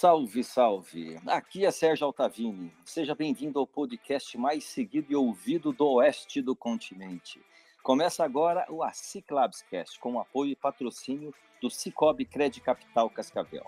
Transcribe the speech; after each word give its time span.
Salve, 0.00 0.44
salve! 0.44 1.18
Aqui 1.26 1.66
é 1.66 1.72
Sérgio 1.72 2.06
Altavini. 2.06 2.72
Seja 2.84 3.16
bem-vindo 3.16 3.58
ao 3.58 3.66
podcast 3.66 4.38
mais 4.38 4.62
seguido 4.62 5.10
e 5.10 5.16
ouvido 5.16 5.72
do 5.72 5.88
oeste 5.88 6.40
do 6.40 6.54
continente. 6.54 7.40
Começa 7.82 8.22
agora 8.22 8.64
o 8.70 8.84
ASIC 8.84 9.28
Labscast, 9.32 9.98
com 9.98 10.20
apoio 10.20 10.52
e 10.52 10.54
patrocínio 10.54 11.34
do 11.60 11.68
Cicobi 11.68 12.24
Credit 12.24 12.60
Capital 12.60 13.10
Cascavel. 13.10 13.66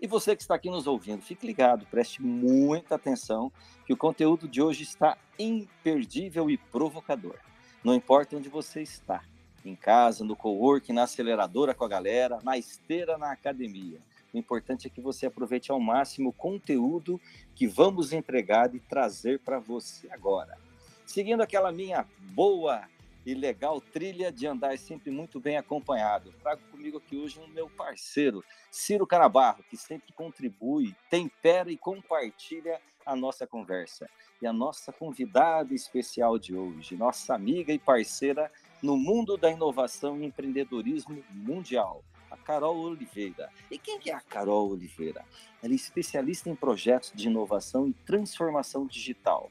E 0.00 0.06
você 0.06 0.34
que 0.34 0.40
está 0.40 0.54
aqui 0.54 0.70
nos 0.70 0.86
ouvindo, 0.86 1.20
fique 1.20 1.46
ligado, 1.46 1.84
preste 1.84 2.22
muita 2.22 2.94
atenção, 2.94 3.52
que 3.84 3.92
o 3.92 3.96
conteúdo 3.96 4.48
de 4.48 4.62
hoje 4.62 4.84
está 4.84 5.18
imperdível 5.38 6.48
e 6.48 6.56
provocador. 6.56 7.36
Não 7.84 7.94
importa 7.94 8.38
onde 8.38 8.48
você 8.48 8.80
está, 8.80 9.22
em 9.66 9.76
casa, 9.76 10.24
no 10.24 10.34
coworking, 10.34 10.94
na 10.94 11.02
aceleradora 11.02 11.74
com 11.74 11.84
a 11.84 11.88
galera, 11.88 12.38
na 12.42 12.56
esteira, 12.56 13.18
na 13.18 13.32
academia 13.32 14.00
o 14.32 14.38
importante 14.38 14.86
é 14.86 14.90
que 14.90 15.00
você 15.00 15.26
aproveite 15.26 15.70
ao 15.70 15.78
máximo 15.78 16.30
o 16.30 16.32
conteúdo 16.32 17.20
que 17.54 17.66
vamos 17.66 18.12
entregar 18.12 18.74
e 18.74 18.80
trazer 18.80 19.38
para 19.40 19.58
você 19.58 20.08
agora. 20.10 20.56
Seguindo 21.04 21.42
aquela 21.42 21.70
minha 21.70 22.06
boa 22.34 22.88
e 23.24 23.34
legal 23.34 23.80
trilha 23.80 24.32
de 24.32 24.46
andar 24.46 24.76
sempre 24.78 25.10
muito 25.10 25.38
bem 25.38 25.56
acompanhado. 25.56 26.32
Trago 26.42 26.62
comigo 26.70 26.98
aqui 26.98 27.16
hoje 27.16 27.38
um 27.38 27.46
meu 27.48 27.68
parceiro, 27.68 28.42
Ciro 28.70 29.06
Carabarro, 29.06 29.62
que 29.68 29.76
sempre 29.76 30.12
contribui, 30.12 30.94
tempera 31.10 31.70
e 31.70 31.76
compartilha 31.76 32.80
a 33.04 33.14
nossa 33.14 33.46
conversa. 33.46 34.08
E 34.40 34.46
a 34.46 34.52
nossa 34.52 34.92
convidada 34.92 35.72
especial 35.72 36.38
de 36.38 36.54
hoje, 36.54 36.96
nossa 36.96 37.34
amiga 37.34 37.72
e 37.72 37.78
parceira 37.78 38.50
no 38.82 38.96
mundo 38.96 39.36
da 39.36 39.50
inovação 39.50 40.20
e 40.20 40.24
empreendedorismo 40.24 41.22
mundial, 41.30 42.02
a 42.32 42.36
Carol 42.36 42.78
Oliveira. 42.78 43.50
E 43.70 43.78
quem 43.78 43.98
que 43.98 44.10
é 44.10 44.14
a 44.14 44.20
Carol 44.20 44.70
Oliveira? 44.70 45.24
Ela 45.62 45.72
é 45.72 45.76
especialista 45.76 46.48
em 46.48 46.54
projetos 46.54 47.12
de 47.14 47.28
inovação 47.28 47.86
e 47.86 47.92
transformação 47.92 48.86
digital. 48.86 49.50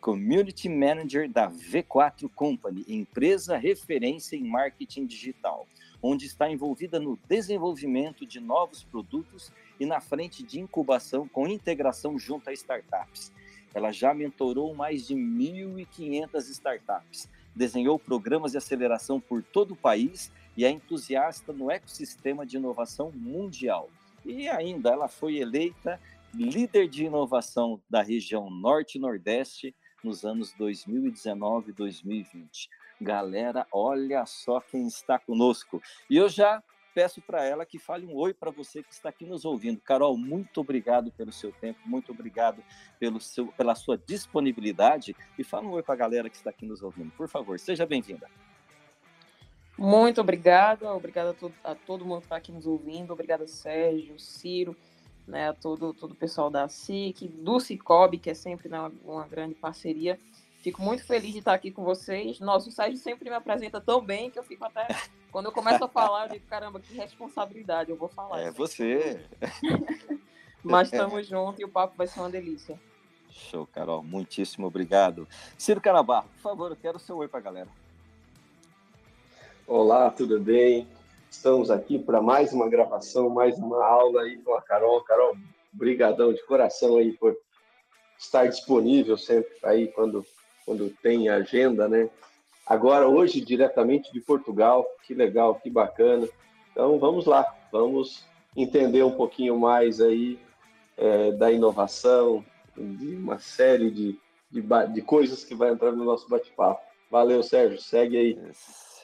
Community 0.00 0.68
Manager 0.68 1.30
da 1.30 1.48
V4 1.48 2.28
Company, 2.34 2.84
empresa 2.88 3.56
referência 3.56 4.34
em 4.34 4.42
marketing 4.42 5.06
digital, 5.06 5.66
onde 6.02 6.26
está 6.26 6.50
envolvida 6.50 6.98
no 6.98 7.16
desenvolvimento 7.28 8.26
de 8.26 8.40
novos 8.40 8.82
produtos 8.82 9.52
e 9.78 9.86
na 9.86 10.00
frente 10.00 10.42
de 10.42 10.58
incubação 10.58 11.28
com 11.28 11.46
integração 11.46 12.18
junto 12.18 12.50
a 12.50 12.52
startups. 12.52 13.32
Ela 13.72 13.92
já 13.92 14.12
mentorou 14.12 14.74
mais 14.74 15.06
de 15.06 15.14
1.500 15.14 16.50
startups, 16.50 17.28
desenhou 17.54 17.98
programas 17.98 18.52
de 18.52 18.58
aceleração 18.58 19.20
por 19.20 19.42
todo 19.42 19.72
o 19.72 19.76
país 19.76 20.32
e 20.56 20.64
é 20.64 20.70
entusiasta 20.70 21.52
no 21.52 21.70
ecossistema 21.70 22.46
de 22.46 22.56
inovação 22.56 23.10
mundial. 23.12 23.88
E 24.24 24.48
ainda 24.48 24.90
ela 24.90 25.08
foi 25.08 25.36
eleita 25.36 26.00
líder 26.34 26.88
de 26.88 27.04
inovação 27.04 27.80
da 27.88 28.02
região 28.02 28.50
Norte 28.50 28.96
e 28.96 29.00
Nordeste 29.00 29.74
nos 30.02 30.24
anos 30.24 30.52
2019 30.54 31.70
e 31.70 31.74
2020. 31.74 32.68
Galera, 33.00 33.66
olha 33.72 34.24
só 34.26 34.60
quem 34.60 34.86
está 34.86 35.18
conosco. 35.18 35.80
E 36.08 36.16
eu 36.16 36.28
já 36.28 36.62
peço 36.94 37.20
para 37.22 37.44
ela 37.44 37.64
que 37.64 37.78
fale 37.78 38.06
um 38.06 38.14
oi 38.14 38.34
para 38.34 38.50
você 38.50 38.82
que 38.82 38.92
está 38.92 39.08
aqui 39.08 39.24
nos 39.24 39.44
ouvindo. 39.44 39.80
Carol, 39.80 40.16
muito 40.16 40.60
obrigado 40.60 41.10
pelo 41.12 41.32
seu 41.32 41.52
tempo, 41.52 41.80
muito 41.86 42.12
obrigado 42.12 42.62
pelo 42.98 43.20
seu, 43.20 43.46
pela 43.48 43.74
sua 43.74 43.96
disponibilidade 43.96 45.16
e 45.38 45.44
fala 45.44 45.66
um 45.66 45.72
oi 45.72 45.82
para 45.82 45.94
a 45.94 45.98
galera 45.98 46.30
que 46.30 46.36
está 46.36 46.50
aqui 46.50 46.66
nos 46.66 46.82
ouvindo. 46.82 47.10
Por 47.12 47.28
favor, 47.28 47.58
seja 47.58 47.86
bem-vinda. 47.86 48.28
Muito 49.76 50.20
obrigada, 50.20 50.92
obrigada 50.94 51.30
a 51.30 51.34
todo, 51.34 51.54
a 51.64 51.74
todo 51.74 52.04
mundo 52.04 52.20
que 52.20 52.26
está 52.26 52.36
aqui 52.36 52.52
nos 52.52 52.66
ouvindo, 52.66 53.12
obrigada 53.12 53.46
Sérgio, 53.46 54.18
Ciro, 54.18 54.76
né, 55.26 55.48
a 55.48 55.54
todo, 55.54 55.94
todo 55.94 56.12
o 56.12 56.16
pessoal 56.16 56.50
da 56.50 56.68
SIC, 56.68 57.26
do 57.28 57.58
Cicobi, 57.58 58.18
que 58.18 58.30
é 58.30 58.34
sempre 58.34 58.68
né, 58.68 58.90
uma 59.04 59.26
grande 59.26 59.54
parceria. 59.54 60.18
Fico 60.62 60.80
muito 60.80 61.04
feliz 61.04 61.32
de 61.32 61.38
estar 61.38 61.54
aqui 61.54 61.72
com 61.72 61.82
vocês. 61.82 62.38
Nossa, 62.38 62.68
o 62.68 62.72
Sérgio 62.72 62.96
sempre 62.96 63.28
me 63.28 63.34
apresenta 63.34 63.80
tão 63.80 64.00
bem 64.00 64.30
que 64.30 64.38
eu 64.38 64.44
fico 64.44 64.64
até. 64.64 64.86
Quando 65.32 65.46
eu 65.46 65.52
começo 65.52 65.82
a 65.82 65.88
falar, 65.88 66.26
eu 66.26 66.34
digo, 66.34 66.46
caramba, 66.46 66.78
que 66.78 66.94
responsabilidade, 66.94 67.90
eu 67.90 67.96
vou 67.96 68.08
falar. 68.08 68.40
É 68.40 68.50
você. 68.52 69.20
Mas 70.62 70.92
estamos 70.92 71.26
juntos 71.26 71.58
e 71.58 71.64
o 71.64 71.68
papo 71.68 71.96
vai 71.96 72.06
ser 72.06 72.20
uma 72.20 72.30
delícia. 72.30 72.78
Show, 73.28 73.66
Carol. 73.66 74.04
Muitíssimo 74.04 74.66
obrigado. 74.66 75.26
Ciro 75.58 75.80
Carabarro, 75.80 76.28
por 76.34 76.42
favor, 76.42 76.70
eu 76.70 76.76
quero 76.76 76.98
o 76.98 77.00
seu 77.00 77.16
oi 77.16 77.26
para 77.26 77.40
a 77.40 77.42
galera. 77.42 77.81
Olá, 79.66 80.10
tudo 80.10 80.40
bem? 80.40 80.88
Estamos 81.30 81.70
aqui 81.70 81.96
para 81.96 82.20
mais 82.20 82.52
uma 82.52 82.68
gravação, 82.68 83.30
mais 83.30 83.56
uma 83.58 83.82
aula 83.84 84.22
aí 84.22 84.36
com 84.38 84.54
a 84.54 84.60
Carol. 84.60 85.00
Carol, 85.04 85.36
brigadão 85.72 86.32
de 86.32 86.44
coração 86.44 86.96
aí 86.96 87.12
por 87.12 87.36
estar 88.18 88.46
disponível 88.46 89.16
sempre 89.16 89.52
aí 89.62 89.86
quando, 89.86 90.26
quando 90.66 90.90
tem 91.00 91.28
agenda, 91.28 91.88
né? 91.88 92.10
Agora, 92.66 93.08
hoje, 93.08 93.40
diretamente 93.40 94.12
de 94.12 94.20
Portugal, 94.20 94.84
que 95.06 95.14
legal, 95.14 95.54
que 95.54 95.70
bacana. 95.70 96.28
Então, 96.72 96.98
vamos 96.98 97.24
lá, 97.24 97.46
vamos 97.70 98.24
entender 98.56 99.04
um 99.04 99.12
pouquinho 99.12 99.58
mais 99.58 100.00
aí 100.00 100.40
é, 100.96 101.30
da 101.32 101.52
inovação, 101.52 102.44
de 102.76 103.14
uma 103.14 103.38
série 103.38 103.92
de, 103.92 104.18
de, 104.50 104.62
de 104.92 105.02
coisas 105.02 105.44
que 105.44 105.54
vai 105.54 105.70
entrar 105.70 105.92
no 105.92 106.04
nosso 106.04 106.28
bate-papo. 106.28 106.82
Valeu, 107.08 107.42
Sérgio, 107.44 107.80
segue 107.80 108.16
aí. 108.16 108.38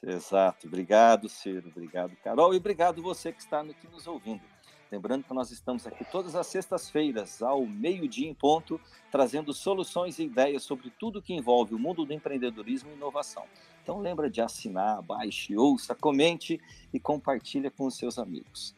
Exato. 0.03 0.66
Obrigado, 0.66 1.28
Ciro. 1.28 1.69
Obrigado, 1.69 2.16
Carol. 2.22 2.54
E 2.54 2.56
obrigado 2.56 3.03
você 3.03 3.32
que 3.32 3.41
está 3.41 3.60
aqui 3.60 3.88
nos 3.91 4.06
ouvindo. 4.06 4.42
Lembrando 4.91 5.25
que 5.25 5.34
nós 5.34 5.50
estamos 5.50 5.86
aqui 5.86 6.03
todas 6.10 6.34
as 6.34 6.47
sextas-feiras, 6.47 7.42
ao 7.42 7.66
meio-dia 7.66 8.26
em 8.26 8.32
ponto, 8.32 8.81
trazendo 9.10 9.53
soluções 9.53 10.19
e 10.19 10.25
ideias 10.25 10.62
sobre 10.62 10.91
tudo 10.98 11.20
que 11.20 11.34
envolve 11.34 11.75
o 11.75 11.78
mundo 11.78 12.06
do 12.06 12.12
empreendedorismo 12.12 12.91
e 12.91 12.94
inovação. 12.94 13.44
Então 13.82 13.98
lembra 13.98 14.31
de 14.31 14.41
assinar, 14.41 15.03
baixe, 15.03 15.56
ouça, 15.56 15.94
comente 15.94 16.59
e 16.92 16.98
compartilha 16.98 17.70
com 17.70 17.86
os 17.86 17.97
seus 17.97 18.19
amigos. 18.19 18.75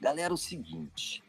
Galera, 0.00 0.34
o 0.34 0.36
seguinte, 0.36 1.22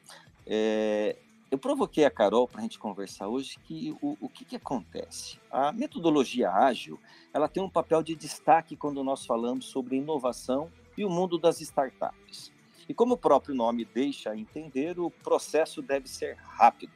é, 0.48 1.16
eu 1.54 1.58
provoquei 1.60 2.04
a 2.04 2.10
Carol 2.10 2.48
para 2.48 2.62
a 2.62 2.64
gente 2.64 2.80
conversar 2.80 3.28
hoje 3.28 3.60
que 3.60 3.96
o, 4.02 4.18
o 4.20 4.28
que, 4.28 4.44
que 4.44 4.56
acontece? 4.56 5.40
A 5.52 5.72
metodologia 5.72 6.50
ágil 6.50 7.00
ela 7.32 7.48
tem 7.48 7.62
um 7.62 7.70
papel 7.70 8.02
de 8.02 8.16
destaque 8.16 8.76
quando 8.76 9.04
nós 9.04 9.24
falamos 9.24 9.66
sobre 9.66 9.98
inovação 9.98 10.72
e 10.98 11.06
o 11.06 11.10
mundo 11.12 11.38
das 11.38 11.62
startups. 11.62 12.52
E 12.90 12.94
como 12.96 13.14
o 13.14 13.18
próprio 13.20 13.54
nome 13.54 13.86
deixa 13.86 14.36
entender, 14.36 15.00
o 15.00 15.12
processo 15.12 15.80
deve 15.80 16.10
ser 16.10 16.38
rápido. 16.38 16.94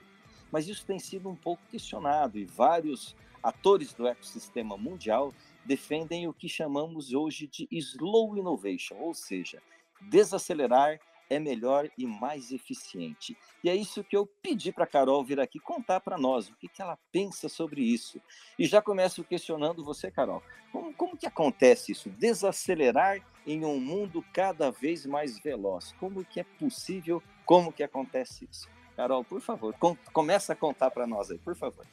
Mas 0.51 0.67
isso 0.67 0.83
tem 0.87 0.97
sido 0.97 1.29
um 1.29 1.35
pouco 1.35 1.61
questionado 1.69 2.39
e 2.39 2.43
vários 2.43 3.15
atores 3.43 3.93
do 3.93 4.07
ecossistema 4.07 4.75
mundial 4.75 5.35
defendem 5.65 6.27
o 6.27 6.33
que 6.33 6.49
chamamos 6.49 7.13
hoje 7.13 7.45
de 7.45 7.67
slow 7.69 8.35
innovation, 8.35 8.95
ou 8.95 9.13
seja, 9.13 9.61
desacelerar 10.09 10.99
é 11.29 11.39
melhor 11.39 11.89
e 11.97 12.05
mais 12.05 12.51
eficiente. 12.51 13.37
E 13.63 13.69
é 13.69 13.75
isso 13.75 14.03
que 14.03 14.15
eu 14.15 14.25
pedi 14.25 14.71
para 14.71 14.83
a 14.83 14.87
Carol 14.87 15.23
vir 15.23 15.39
aqui 15.39 15.59
contar 15.59 15.99
para 15.99 16.17
nós, 16.17 16.49
o 16.49 16.55
que, 16.55 16.67
que 16.67 16.81
ela 16.81 16.97
pensa 17.11 17.49
sobre 17.49 17.81
isso. 17.81 18.21
E 18.57 18.65
já 18.65 18.81
começo 18.81 19.23
questionando 19.23 19.83
você, 19.83 20.09
Carol. 20.09 20.41
Como, 20.71 20.93
como 20.93 21.17
que 21.17 21.25
acontece 21.25 21.91
isso? 21.91 22.09
Desacelerar 22.09 23.25
em 23.45 23.63
um 23.65 23.79
mundo 23.79 24.23
cada 24.33 24.71
vez 24.71 25.05
mais 25.05 25.39
veloz. 25.39 25.93
Como 25.99 26.23
que 26.25 26.39
é 26.39 26.43
possível? 26.43 27.21
Como 27.45 27.71
que 27.71 27.83
acontece 27.83 28.47
isso? 28.51 28.69
Carol, 28.95 29.23
por 29.23 29.41
favor, 29.41 29.75
com, 29.77 29.95
começa 30.11 30.53
a 30.53 30.55
contar 30.55 30.89
para 30.89 31.05
nós 31.05 31.29
aí, 31.29 31.37
por 31.37 31.55
favor. 31.55 31.85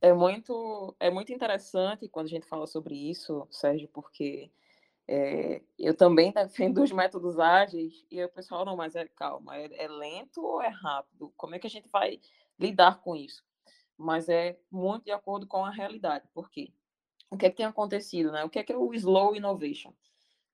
É 0.00 0.12
muito, 0.12 0.94
é 1.00 1.10
muito 1.10 1.32
interessante 1.32 2.06
quando 2.06 2.26
a 2.26 2.30
gente 2.30 2.46
fala 2.46 2.66
sobre 2.66 2.94
isso, 2.94 3.46
Sérgio, 3.50 3.88
porque 3.88 4.50
é, 5.08 5.62
eu 5.78 5.96
também 5.96 6.32
defendo 6.34 6.82
os 6.82 6.90
métodos 6.90 7.38
ágeis 7.38 8.04
e 8.10 8.22
o 8.22 8.28
pessoal, 8.28 8.64
não, 8.64 8.76
mas 8.76 8.94
é 8.94 9.06
calma, 9.08 9.56
é, 9.56 9.84
é, 9.84 9.88
lento 9.88 10.42
ou 10.42 10.62
é 10.62 10.68
rápido? 10.68 11.32
Como 11.36 11.54
é 11.54 11.58
que 11.58 11.66
a 11.66 11.70
gente 11.70 11.88
vai 11.88 12.20
lidar 12.58 13.00
com 13.00 13.14
isso? 13.14 13.44
Mas 13.96 14.28
é 14.28 14.58
muito 14.70 15.04
de 15.04 15.12
acordo 15.12 15.46
com 15.46 15.64
a 15.64 15.70
realidade, 15.70 16.28
por 16.34 16.50
quê? 16.50 16.72
O 17.30 17.36
que 17.36 17.46
é 17.46 17.50
que 17.50 17.56
tem 17.56 17.66
acontecido, 17.66 18.30
né? 18.30 18.44
O 18.44 18.50
que 18.50 18.58
é 18.58 18.62
que 18.62 18.72
é 18.72 18.76
o 18.76 18.92
slow 18.94 19.34
innovation? 19.34 19.92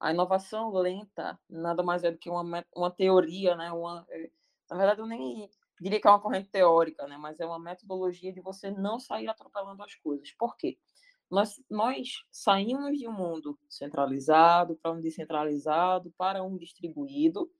A 0.01 0.11
inovação 0.11 0.73
lenta 0.73 1.39
nada 1.49 1.83
mais 1.83 2.03
é 2.03 2.11
do 2.11 2.19
que 2.19 2.31
uma, 2.31 2.65
uma 2.75 2.91
teoria, 2.91 3.55
né? 3.55 3.71
Uma, 3.73 4.07
é, 4.09 4.31
na 4.71 4.77
verdade, 4.77 5.01
eu 5.01 5.07
nem 5.07 5.49
diria 5.81 6.01
que 6.01 6.07
é 6.07 6.11
uma 6.11 6.21
corrente 6.21 6.49
teórica, 6.49 7.07
né? 7.07 7.17
Mas 7.17 7.41
é 7.41 7.47
uma 7.47 7.59
metodologia 7.59 8.33
de 8.33 8.41
você 8.41 8.71
não 8.71 8.99
sair 8.99 9.29
atropelando 9.29 9.83
as 9.83 9.95
coisas. 9.97 10.31
Por 10.33 10.57
quê? 10.57 10.79
Nós, 11.33 11.59
nós 11.71 12.27
saímos 12.31 12.99
de 12.99 13.09
um 13.09 13.13
mundo 13.13 13.59
centralizado 13.67 14.77
para 14.77 14.93
um 14.93 15.01
descentralizado, 15.01 16.13
para 16.19 16.43
um 16.43 16.59
distribuído, 16.59 17.51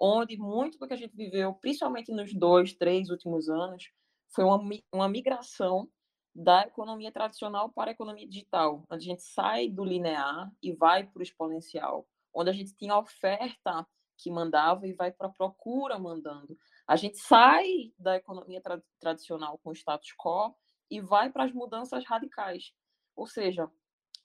onde 0.00 0.38
muito 0.38 0.78
do 0.78 0.88
que 0.88 0.94
a 0.94 0.96
gente 0.96 1.14
viveu, 1.14 1.52
principalmente 1.52 2.10
nos 2.10 2.32
dois, 2.32 2.72
três 2.72 3.10
últimos 3.10 3.50
anos, 3.50 3.92
foi 4.30 4.44
uma, 4.44 4.58
uma 4.90 5.08
migração 5.10 5.86
da 6.34 6.62
economia 6.62 7.12
tradicional 7.12 7.68
para 7.68 7.90
a 7.90 7.92
economia 7.92 8.26
digital, 8.26 8.82
onde 8.90 9.04
a 9.04 9.10
gente 9.10 9.22
sai 9.22 9.68
do 9.68 9.84
linear 9.84 10.50
e 10.62 10.72
vai 10.72 11.04
para 11.04 11.20
o 11.20 11.22
exponencial, 11.22 12.08
onde 12.32 12.48
a 12.48 12.54
gente 12.54 12.74
tinha 12.76 12.96
oferta 12.96 13.86
que 14.16 14.30
mandava 14.30 14.86
e 14.86 14.94
vai 14.94 15.12
para 15.12 15.26
a 15.26 15.32
procura 15.32 15.98
mandando. 15.98 16.56
A 16.86 16.96
gente 16.96 17.18
sai 17.18 17.92
da 17.98 18.16
economia 18.16 18.62
tra 18.62 18.82
tradicional 18.98 19.58
com 19.58 19.68
o 19.68 19.74
status 19.74 20.14
quo 20.16 20.54
e 20.90 20.98
vai 20.98 21.30
para 21.30 21.44
as 21.44 21.52
mudanças 21.52 22.02
radicais. 22.06 22.72
Ou 23.18 23.26
seja, 23.26 23.68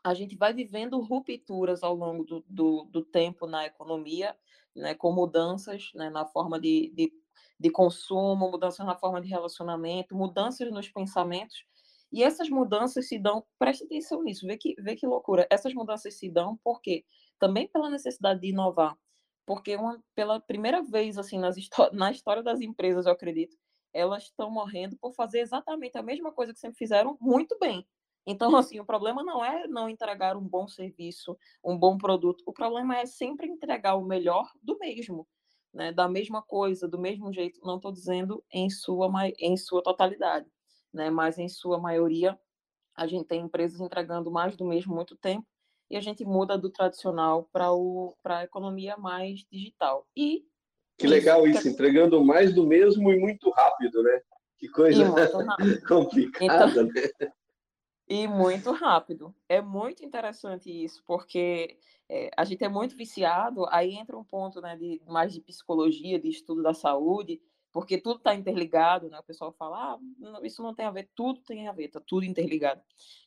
a 0.03 0.13
gente 0.13 0.37
vai 0.37 0.53
vivendo 0.53 0.99
rupturas 0.99 1.81
ao 1.81 1.95
longo 1.95 2.23
do, 2.23 2.45
do, 2.47 2.83
do 2.83 3.03
tempo 3.03 3.47
na 3.47 3.65
economia, 3.65 4.37
né, 4.75 4.93
com 4.93 5.11
mudanças 5.11 5.89
né, 5.95 6.11
na 6.11 6.27
forma 6.27 6.59
de, 6.59 6.93
de, 6.95 7.11
de 7.59 7.69
consumo, 7.71 8.51
mudanças 8.51 8.85
na 8.85 8.95
forma 8.95 9.19
de 9.19 9.27
relacionamento, 9.27 10.15
mudanças 10.15 10.71
nos 10.71 10.87
pensamentos. 10.89 11.65
E 12.11 12.21
essas 12.23 12.49
mudanças 12.49 13.07
se 13.07 13.17
dão, 13.17 13.43
preste 13.57 13.85
atenção 13.85 14.21
nisso, 14.21 14.45
vê 14.45 14.57
que, 14.57 14.75
vê 14.79 14.95
que 14.95 15.07
loucura. 15.07 15.47
Essas 15.49 15.73
mudanças 15.73 16.13
se 16.13 16.29
dão 16.29 16.59
porque 16.63 17.03
também 17.39 17.67
pela 17.67 17.89
necessidade 17.89 18.41
de 18.41 18.49
inovar, 18.49 18.95
porque 19.43 19.75
uma, 19.75 19.99
pela 20.13 20.39
primeira 20.39 20.83
vez 20.83 21.17
assim 21.17 21.39
nas 21.39 21.55
na 21.91 22.11
história 22.11 22.43
das 22.43 22.61
empresas, 22.61 23.07
eu 23.07 23.11
acredito, 23.11 23.57
elas 23.91 24.25
estão 24.25 24.51
morrendo 24.51 24.95
por 24.97 25.15
fazer 25.15 25.39
exatamente 25.39 25.97
a 25.97 26.03
mesma 26.03 26.31
coisa 26.31 26.53
que 26.53 26.59
sempre 26.59 26.77
fizeram 26.77 27.17
muito 27.19 27.57
bem. 27.59 27.83
Então, 28.25 28.55
assim, 28.57 28.79
o 28.79 28.85
problema 28.85 29.23
não 29.23 29.43
é 29.43 29.67
não 29.67 29.89
entregar 29.89 30.35
um 30.37 30.47
bom 30.47 30.67
serviço, 30.67 31.37
um 31.63 31.77
bom 31.77 31.97
produto. 31.97 32.43
O 32.45 32.53
problema 32.53 32.97
é 32.97 33.05
sempre 33.05 33.47
entregar 33.47 33.95
o 33.95 34.05
melhor 34.05 34.49
do 34.61 34.77
mesmo, 34.79 35.27
né? 35.73 35.91
Da 35.91 36.07
mesma 36.07 36.41
coisa, 36.41 36.87
do 36.87 36.99
mesmo 36.99 37.31
jeito. 37.33 37.59
Não 37.63 37.77
estou 37.77 37.91
dizendo 37.91 38.43
em 38.51 38.69
sua 38.69 39.09
em 39.39 39.57
sua 39.57 39.81
totalidade, 39.81 40.47
né? 40.93 41.09
Mas 41.09 41.37
em 41.37 41.49
sua 41.49 41.79
maioria 41.79 42.39
a 42.95 43.07
gente 43.07 43.25
tem 43.25 43.41
empresas 43.41 43.81
entregando 43.81 44.31
mais 44.31 44.55
do 44.55 44.65
mesmo 44.65 44.93
muito 44.93 45.15
tempo 45.17 45.47
e 45.89 45.97
a 45.97 45.99
gente 46.01 46.23
muda 46.23 46.57
do 46.57 46.69
tradicional 46.69 47.49
para 47.51 48.39
a 48.39 48.43
economia 48.43 48.95
mais 48.97 49.45
digital. 49.51 50.07
E 50.15 50.45
que 50.97 51.07
legal 51.07 51.47
isso, 51.47 51.67
entregando 51.67 52.23
mais 52.23 52.53
do 52.53 52.65
mesmo 52.65 53.11
e 53.11 53.19
muito 53.19 53.49
rápido, 53.49 54.03
né? 54.03 54.21
Que 54.57 54.67
coisa 54.69 55.03
complicada, 55.87 56.81
então, 56.81 56.83
né? 56.85 57.33
E 58.07 58.27
muito 58.27 58.71
rápido. 58.71 59.33
É 59.47 59.61
muito 59.61 60.03
interessante 60.03 60.69
isso, 60.69 61.03
porque 61.05 61.77
é, 62.09 62.29
a 62.35 62.43
gente 62.43 62.63
é 62.63 62.69
muito 62.69 62.95
viciado, 62.95 63.65
aí 63.69 63.95
entra 63.95 64.17
um 64.17 64.23
ponto 64.23 64.59
né, 64.61 64.75
de, 64.75 65.01
mais 65.07 65.33
de 65.33 65.41
psicologia, 65.41 66.19
de 66.19 66.29
estudo 66.29 66.61
da 66.61 66.73
saúde, 66.73 67.41
porque 67.71 67.97
tudo 67.97 68.17
está 68.17 68.35
interligado, 68.35 69.09
né? 69.09 69.19
O 69.19 69.23
pessoal 69.23 69.51
fala, 69.51 69.95
ah, 69.95 69.99
isso 70.43 70.61
não 70.61 70.75
tem 70.75 70.85
a 70.85 70.91
ver, 70.91 71.09
tudo 71.15 71.41
tem 71.41 71.67
a 71.67 71.71
ver, 71.71 71.85
está 71.85 71.99
tudo 71.99 72.23
interligado. 72.23 72.81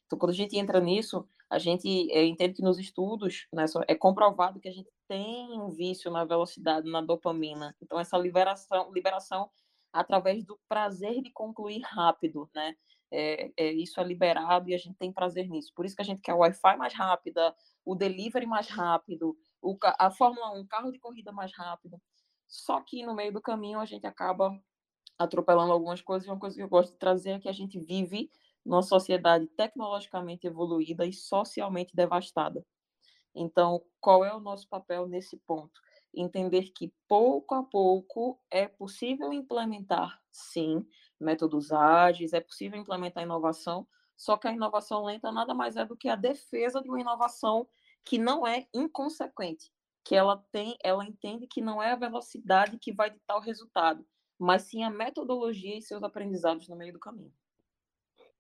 Então, 0.07 0.17
quando 0.19 0.31
a 0.31 0.35
gente 0.35 0.57
entra 0.57 0.81
nisso, 0.81 1.29
a 1.51 1.59
gente 1.59 2.11
é, 2.13 2.25
entende 2.25 2.55
que 2.55 2.63
nos 2.63 2.79
estudos 2.79 3.49
né, 3.53 3.65
é 3.89 3.95
comprovado 3.95 4.61
que 4.61 4.69
a 4.69 4.73
gente 4.73 4.89
tem 5.09 5.61
um 5.61 5.69
vício 5.71 6.11
na 6.13 6.25
velocidade, 6.25 6.89
na 6.89 7.01
dopamina. 7.01 7.75
Então, 7.83 7.99
essa 7.99 8.17
liberação, 8.17 8.93
liberação 8.93 9.51
através 9.93 10.45
do 10.45 10.59
prazer 10.69 11.23
de 11.23 11.31
concluir 11.31 11.81
rápido, 11.81 12.49
né? 12.55 12.77
É, 13.11 13.53
é, 13.57 13.73
isso 13.73 14.01
é 14.01 14.05
liberado 14.05 14.69
e 14.69 14.75
a 14.75 14.79
gente 14.79 14.97
tem 14.97 15.13
prazer 15.13 15.49
nisso. 15.49 15.73
Por 15.75 15.87
isso 15.87 15.95
que 15.95 16.03
a 16.03 16.05
gente 16.05 16.21
quer 16.21 16.35
o 16.35 16.39
Wi-Fi 16.39 16.77
mais 16.77 16.93
rápida, 16.95 17.55
o 17.85 17.95
delivery 17.95 18.47
mais 18.47 18.69
rápido, 18.69 19.37
o, 19.63 19.77
a 19.99 20.11
Fórmula 20.11 20.53
1, 20.59 20.67
carro 20.67 20.91
de 20.91 20.99
corrida 20.99 21.33
mais 21.33 21.53
rápido. 21.55 22.01
Só 22.49 22.81
que 22.81 23.05
no 23.05 23.15
meio 23.15 23.33
do 23.33 23.41
caminho 23.41 23.79
a 23.79 23.85
gente 23.85 24.07
acaba 24.07 24.59
atropelando 25.19 25.73
algumas 25.73 26.01
coisas. 26.01 26.27
E 26.27 26.31
uma 26.31 26.39
coisa 26.39 26.57
que 26.57 26.63
eu 26.63 26.69
gosto 26.69 26.93
de 26.93 26.99
trazer 26.99 27.31
é 27.31 27.39
que 27.39 27.49
a 27.49 27.53
gente 27.53 27.79
vive 27.79 28.31
numa 28.65 28.83
sociedade 28.83 29.47
tecnologicamente 29.49 30.47
evoluída 30.47 31.07
e 31.07 31.13
socialmente 31.13 31.95
devastada. 31.95 32.65
Então, 33.35 33.83
qual 34.01 34.25
é 34.25 34.35
o 34.35 34.41
nosso 34.41 34.69
papel 34.69 35.07
nesse 35.07 35.37
ponto? 35.47 35.81
Entender 36.17 36.71
que 36.71 36.93
pouco 37.07 37.55
a 37.55 37.63
pouco 37.63 38.41
é 38.51 38.67
possível 38.67 39.33
implementar, 39.33 40.19
sim, 40.33 40.85
métodos 41.21 41.73
ágeis, 41.73 42.33
é 42.33 42.41
possível 42.41 42.81
implementar 42.81 43.23
inovação, 43.23 43.87
só 44.17 44.37
que 44.37 44.49
a 44.49 44.53
inovação 44.53 45.05
lenta 45.05 45.31
nada 45.31 45.53
mais 45.53 45.77
é 45.77 45.85
do 45.85 45.97
que 45.97 46.09
a 46.09 46.17
defesa 46.17 46.81
de 46.81 46.89
uma 46.89 47.01
inovação 47.01 47.69
que 48.03 48.19
não 48.19 48.47
é 48.47 48.67
inconsequente, 48.73 49.71
que 50.03 50.15
ela 50.15 50.43
tem, 50.51 50.79
ela 50.83 51.05
entende 51.05 51.47
que 51.47 51.61
não 51.61 51.83
é 51.83 51.93
a 51.93 51.97
velocidade 51.97 52.79
que 52.79 52.95
vai 52.95 53.11
ditar 53.11 53.37
o 53.37 53.41
resultado, 53.41 54.07
mas 54.39 54.63
sim 54.63 54.85
a 54.85 54.91
metodologia 54.91 55.77
e 55.77 55.83
seus 55.83 56.03
aprendizados 56.03 56.69
no 56.69 56.77
meio 56.77 56.95
do 56.95 56.99
caminho. 56.99 57.33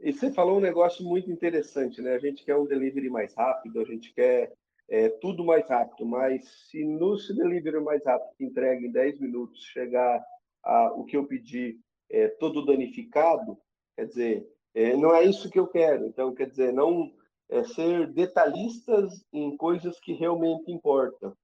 E 0.00 0.12
você 0.12 0.32
falou 0.32 0.58
um 0.58 0.60
negócio 0.60 1.04
muito 1.04 1.30
interessante, 1.30 2.00
né? 2.00 2.14
A 2.14 2.18
gente 2.18 2.44
quer 2.44 2.56
um 2.56 2.66
delivery 2.66 3.08
mais 3.10 3.34
rápido, 3.34 3.80
a 3.80 3.84
gente 3.84 4.12
quer 4.12 4.54
é, 4.88 5.08
tudo 5.08 5.44
mais 5.44 5.68
rápido, 5.68 6.06
mas 6.06 6.46
se 6.68 6.84
no 6.84 7.16
delivery 7.16 7.80
mais 7.80 8.04
rápido 8.04 8.36
que 8.36 8.44
entrega 8.44 8.86
em 8.86 8.90
10 8.90 9.20
minutos 9.20 9.60
chegar 9.64 10.24
a, 10.62 10.92
o 10.92 11.04
que 11.04 11.16
eu 11.16 11.26
pedi 11.26 11.78
é, 12.10 12.28
todo 12.28 12.64
danificado, 12.64 13.58
quer 13.96 14.06
dizer, 14.06 14.48
é, 14.74 14.96
não 14.96 15.14
é 15.14 15.24
isso 15.24 15.50
que 15.50 15.58
eu 15.58 15.66
quero. 15.66 16.06
Então, 16.06 16.34
quer 16.34 16.48
dizer, 16.48 16.72
não 16.72 17.12
é 17.48 17.64
ser 17.64 18.12
detalhistas 18.12 19.24
em 19.32 19.56
coisas 19.56 19.98
que 19.98 20.12
realmente 20.12 20.70
importam. 20.70 21.36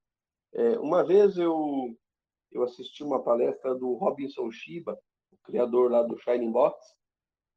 É, 0.53 0.79
uma 0.79 1.03
vez 1.03 1.37
eu 1.37 1.95
eu 2.51 2.61
assisti 2.61 3.03
uma 3.03 3.21
palestra 3.21 3.73
do 3.73 3.95
Robinson 3.95 4.51
Shiba, 4.51 4.95
o 5.31 5.37
criador 5.43 5.89
lá 5.89 6.03
do 6.03 6.15
Shining 6.19 6.51
Box, 6.51 6.77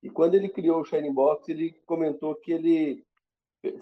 e 0.03 0.09
quando 0.09 0.35
ele 0.35 0.49
criou 0.49 0.81
o 0.81 0.85
Shining 0.85 1.13
Box, 1.13 1.51
ele 1.51 1.73
comentou 1.85 2.35
que 2.35 2.53
ele 2.53 3.05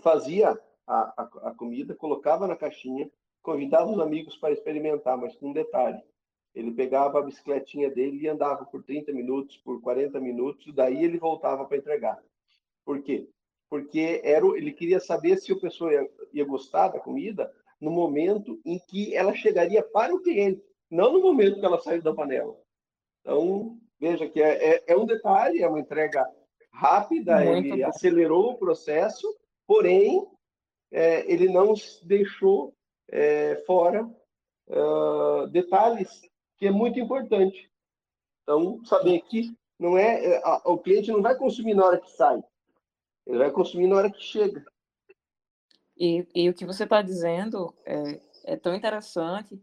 fazia 0.00 0.58
a, 0.86 1.22
a, 1.22 1.50
a 1.50 1.54
comida, 1.54 1.94
colocava 1.94 2.46
na 2.46 2.56
caixinha, 2.56 3.10
convidava 3.42 3.90
os 3.90 3.98
amigos 3.98 4.36
para 4.36 4.52
experimentar, 4.52 5.16
mas 5.16 5.36
com 5.36 5.50
um 5.50 5.52
detalhe. 5.52 6.02
Ele 6.54 6.72
pegava 6.72 7.18
a 7.18 7.22
bicicletinha 7.22 7.90
dele 7.90 8.18
e 8.18 8.28
andava 8.28 8.64
por 8.64 8.82
30 8.84 9.12
minutos, 9.12 9.56
por 9.58 9.80
40 9.80 10.20
minutos, 10.20 10.72
daí 10.74 11.04
ele 11.04 11.18
voltava 11.18 11.64
para 11.64 11.76
entregar. 11.76 12.22
Por 12.84 13.02
quê? 13.02 13.28
Porque 13.68 14.20
era, 14.22 14.46
ele 14.56 14.72
queria 14.72 15.00
saber 15.00 15.36
se 15.38 15.52
a 15.52 15.58
pessoa 15.58 15.92
ia, 15.92 16.10
ia 16.32 16.44
gostar 16.44 16.88
da 16.88 17.00
comida 17.00 17.52
no 17.80 17.90
momento 17.90 18.60
em 18.64 18.78
que 18.78 19.14
ela 19.14 19.34
chegaria 19.34 19.82
para 19.82 20.14
o 20.14 20.20
cliente, 20.22 20.62
não 20.90 21.12
no 21.12 21.20
momento 21.20 21.58
que 21.58 21.66
ela 21.66 21.80
saiu 21.80 22.02
da 22.02 22.14
panela. 22.14 22.56
Então, 23.20 23.78
Veja 24.04 24.28
que 24.28 24.42
é, 24.42 24.74
é, 24.74 24.84
é 24.88 24.96
um 24.96 25.06
detalhe, 25.06 25.62
é 25.62 25.68
uma 25.68 25.80
entrega 25.80 26.26
rápida, 26.70 27.36
Muito 27.42 27.68
ele 27.68 27.82
bom. 27.82 27.88
acelerou 27.88 28.50
o 28.50 28.58
processo, 28.58 29.26
porém, 29.66 30.26
é, 30.90 31.30
ele 31.30 31.48
não 31.48 31.74
deixou 32.02 32.74
é, 33.08 33.56
fora 33.66 34.04
uh, 34.68 35.46
detalhes 35.48 36.22
que 36.56 36.66
é 36.66 36.70
muito 36.70 36.98
importante. 36.98 37.70
Então, 38.42 38.84
saber 38.84 39.20
que 39.22 39.56
não 39.78 39.98
é, 39.98 40.36
é 40.36 40.42
o 40.64 40.78
cliente 40.78 41.10
não 41.10 41.22
vai 41.22 41.36
consumir 41.36 41.74
na 41.74 41.84
hora 41.84 42.00
que 42.00 42.10
sai, 42.10 42.42
ele 43.26 43.38
vai 43.38 43.50
consumir 43.50 43.86
na 43.86 43.96
hora 43.96 44.10
que 44.10 44.22
chega. 44.22 44.64
E, 45.96 46.26
e 46.34 46.48
o 46.48 46.54
que 46.54 46.66
você 46.66 46.84
está 46.84 47.02
dizendo 47.02 47.74
é, 47.84 48.20
é 48.44 48.56
tão 48.56 48.74
interessante 48.74 49.60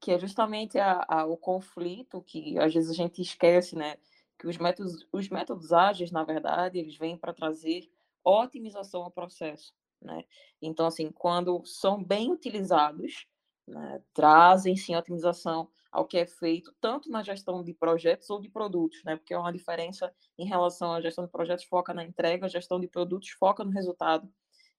que 0.00 0.12
é 0.12 0.18
justamente 0.18 0.78
a, 0.78 1.04
a, 1.08 1.26
o 1.26 1.36
conflito 1.36 2.22
que 2.22 2.58
às 2.58 2.72
vezes 2.72 2.90
a 2.90 2.94
gente 2.94 3.20
esquece, 3.20 3.76
né? 3.76 3.96
Que 4.38 4.46
os 4.46 4.56
métodos, 4.56 5.06
os 5.12 5.28
métodos 5.28 5.72
ágeis, 5.72 6.10
na 6.10 6.22
verdade, 6.22 6.78
eles 6.78 6.96
vêm 6.96 7.16
para 7.16 7.34
trazer 7.34 7.90
otimização 8.24 9.02
ao 9.02 9.10
processo, 9.10 9.74
né? 10.00 10.24
Então, 10.60 10.86
assim, 10.86 11.10
quando 11.10 11.64
são 11.64 12.02
bem 12.02 12.30
utilizados, 12.30 13.26
né, 13.66 14.02
trazem 14.14 14.76
sim 14.76 14.96
otimização 14.96 15.68
ao 15.90 16.06
que 16.06 16.18
é 16.18 16.26
feito, 16.26 16.74
tanto 16.80 17.10
na 17.10 17.22
gestão 17.22 17.62
de 17.62 17.72
projetos 17.72 18.28
ou 18.30 18.40
de 18.40 18.48
produtos, 18.48 19.02
né? 19.04 19.16
Porque 19.16 19.34
é 19.34 19.38
uma 19.38 19.52
diferença 19.52 20.12
em 20.38 20.46
relação 20.46 20.92
à 20.92 21.00
gestão 21.00 21.24
de 21.24 21.30
projetos 21.30 21.64
foca 21.64 21.94
na 21.94 22.04
entrega, 22.04 22.46
a 22.46 22.48
gestão 22.48 22.78
de 22.78 22.88
produtos 22.88 23.30
foca 23.30 23.64
no 23.64 23.70
resultado. 23.70 24.28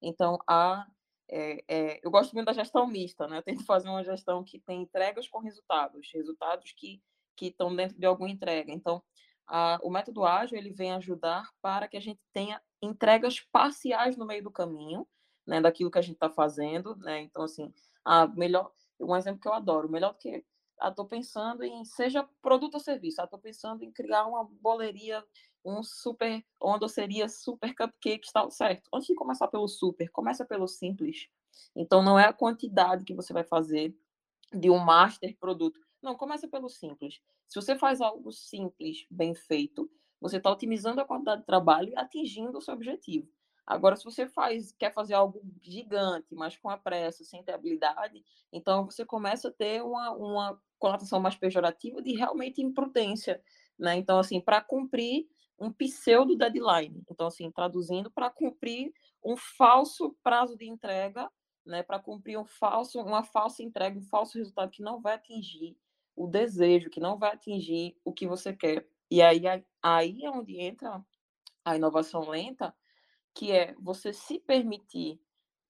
Então, 0.01 0.38
há 0.47 0.85
é, 1.31 1.63
é, 1.67 1.99
eu 2.03 2.09
gosto 2.09 2.33
muito 2.33 2.47
da 2.47 2.53
gestão 2.53 2.88
mista, 2.88 3.27
né? 3.27 3.38
Eu 3.38 3.43
tento 3.43 3.63
fazer 3.65 3.88
uma 3.88 4.03
gestão 4.03 4.43
que 4.43 4.59
tem 4.59 4.81
entregas 4.81 5.27
com 5.27 5.39
resultados, 5.39 6.09
resultados 6.13 6.71
que 6.73 7.01
que 7.39 7.47
estão 7.47 7.73
dentro 7.73 7.97
de 7.97 8.05
alguma 8.05 8.29
entrega. 8.29 8.69
Então, 8.69 9.01
a, 9.50 9.79
o 9.82 9.89
método 9.89 10.24
ágil 10.24 10.58
ele 10.58 10.72
vem 10.72 10.94
ajudar 10.94 11.50
para 11.62 11.88
que 11.88 11.98
a 11.98 12.00
gente 12.00 12.22
tenha 12.32 12.62
entregas 12.82 13.39
parciais 13.51 14.15
no 14.15 14.25
meio 14.25 14.44
do 14.44 14.51
caminho, 14.51 15.08
né? 15.46 15.60
Daquilo 15.60 15.89
que 15.89 15.98
a 15.98 16.01
gente 16.01 16.13
está 16.13 16.29
fazendo, 16.29 16.96
né? 16.98 17.22
Então, 17.22 17.44
assim, 17.44 17.74
a 18.06 18.27
melhor, 18.27 18.72
um 19.00 19.15
exemplo 19.15 19.41
que 19.41 19.48
eu 19.48 19.53
adoro, 19.53 19.89
melhor 19.89 20.13
do 20.13 20.20
que 20.20 20.46
estou 20.82 21.06
ah, 21.06 21.10
pensando 21.10 21.63
em, 21.63 21.84
seja 21.84 22.27
produto 22.41 22.75
ou 22.75 22.79
serviço, 22.79 23.22
estou 23.22 23.38
ah, 23.38 23.41
pensando 23.41 23.84
em 23.84 23.91
criar 23.91 24.25
uma 24.27 24.46
boleria, 24.62 25.25
um 25.65 25.84
super, 25.84 26.46
uma 26.62 26.79
doceria 26.79 27.27
super 27.27 27.75
cupcake, 27.75 28.32
tal, 28.32 28.51
certo? 28.51 28.88
Antes 28.94 29.08
de 29.08 29.15
começar 29.15 29.48
pelo 29.48 29.68
super, 29.68 30.10
começa 30.12 30.46
pelo 30.46 30.68
simples. 30.68 31.27
Então, 31.75 32.03
não 32.03 32.18
é 32.18 32.25
a 32.25 32.34
quantidade 32.34 33.03
que 33.03 33.15
você 33.15 33.34
vai 33.34 33.44
fazer 33.44 33.98
de 34.53 34.70
um 34.70 34.77
master 34.77 35.36
produto. 35.38 35.79
Não, 36.01 36.15
começa 36.15 36.48
pelo 36.48 36.70
simples. 36.70 37.20
Se 37.48 37.56
você 37.56 37.77
faz 37.77 38.00
algo 38.00 38.32
simples, 38.32 39.06
bem 39.10 39.36
feito, 39.36 39.89
você 40.20 40.38
está 40.38 40.51
otimizando 40.51 41.01
a 41.01 41.06
quantidade 41.06 41.41
de 41.41 41.48
trabalho 41.48 41.89
e 41.89 41.98
atingindo 41.98 42.58
o 42.58 42.62
seu 42.62 42.74
objetivo. 42.74 43.27
Agora, 43.65 43.96
se 43.96 44.03
você 44.03 44.27
faz, 44.27 44.72
quer 44.72 44.91
fazer 44.94 45.13
algo 45.13 45.41
gigante, 45.62 46.34
mas 46.34 46.58
com 46.58 46.70
a 46.70 46.77
pressa, 46.77 47.24
sem 47.24 47.44
ter 47.44 47.53
habilidade, 47.53 48.24
então 48.51 48.86
você 48.86 49.06
começa 49.06 49.50
a 49.50 49.51
ter 49.51 49.84
uma, 49.84 50.12
uma 50.12 50.62
conotação 50.79 51.20
mais 51.20 51.36
pejorativa 51.36 52.01
de 52.01 52.13
realmente 52.15 52.62
imprudência, 52.62 53.41
né? 53.77 53.96
Então, 53.96 54.18
assim, 54.18 54.41
para 54.41 54.60
cumprir 54.60 55.27
um 55.60 55.72
pseudo 55.72 56.36
deadline. 56.36 57.03
Então, 57.12 57.27
assim, 57.27 57.51
traduzindo, 57.51 58.10
para 58.10 58.29
cumprir 58.29 58.91
um 59.24 59.36
falso 59.38 60.15
prazo 60.24 60.58
de 60.58 60.68
entrega, 60.68 61.29
né? 61.63 61.84
Para 61.84 62.00
cumprir 62.00 62.39
um 62.39 62.46
falso, 62.46 63.00
uma 63.00 63.24
falsa 63.24 63.62
entrega, 63.62 64.00
um 64.00 64.03
falso 64.03 64.38
resultado 64.38 64.72
que 64.72 64.82
não 64.82 65.00
vai 65.00 65.13
atingir 65.13 65.77
o 66.19 66.27
desejo, 66.27 66.89
que 66.89 66.99
não 66.99 67.17
vai 67.17 67.31
atingir 67.31 67.95
o 68.03 68.11
que 68.11 68.27
você 68.27 68.53
quer. 68.53 68.85
E 69.09 69.21
aí, 69.21 69.41
aí 69.81 70.25
é 70.25 70.29
onde 70.29 70.59
entra 70.59 71.01
a 71.63 71.77
inovação 71.77 72.27
lenta, 72.29 72.75
que 73.33 73.53
é 73.53 73.73
você 73.79 74.11
se 74.11 74.38
permitir 74.38 75.21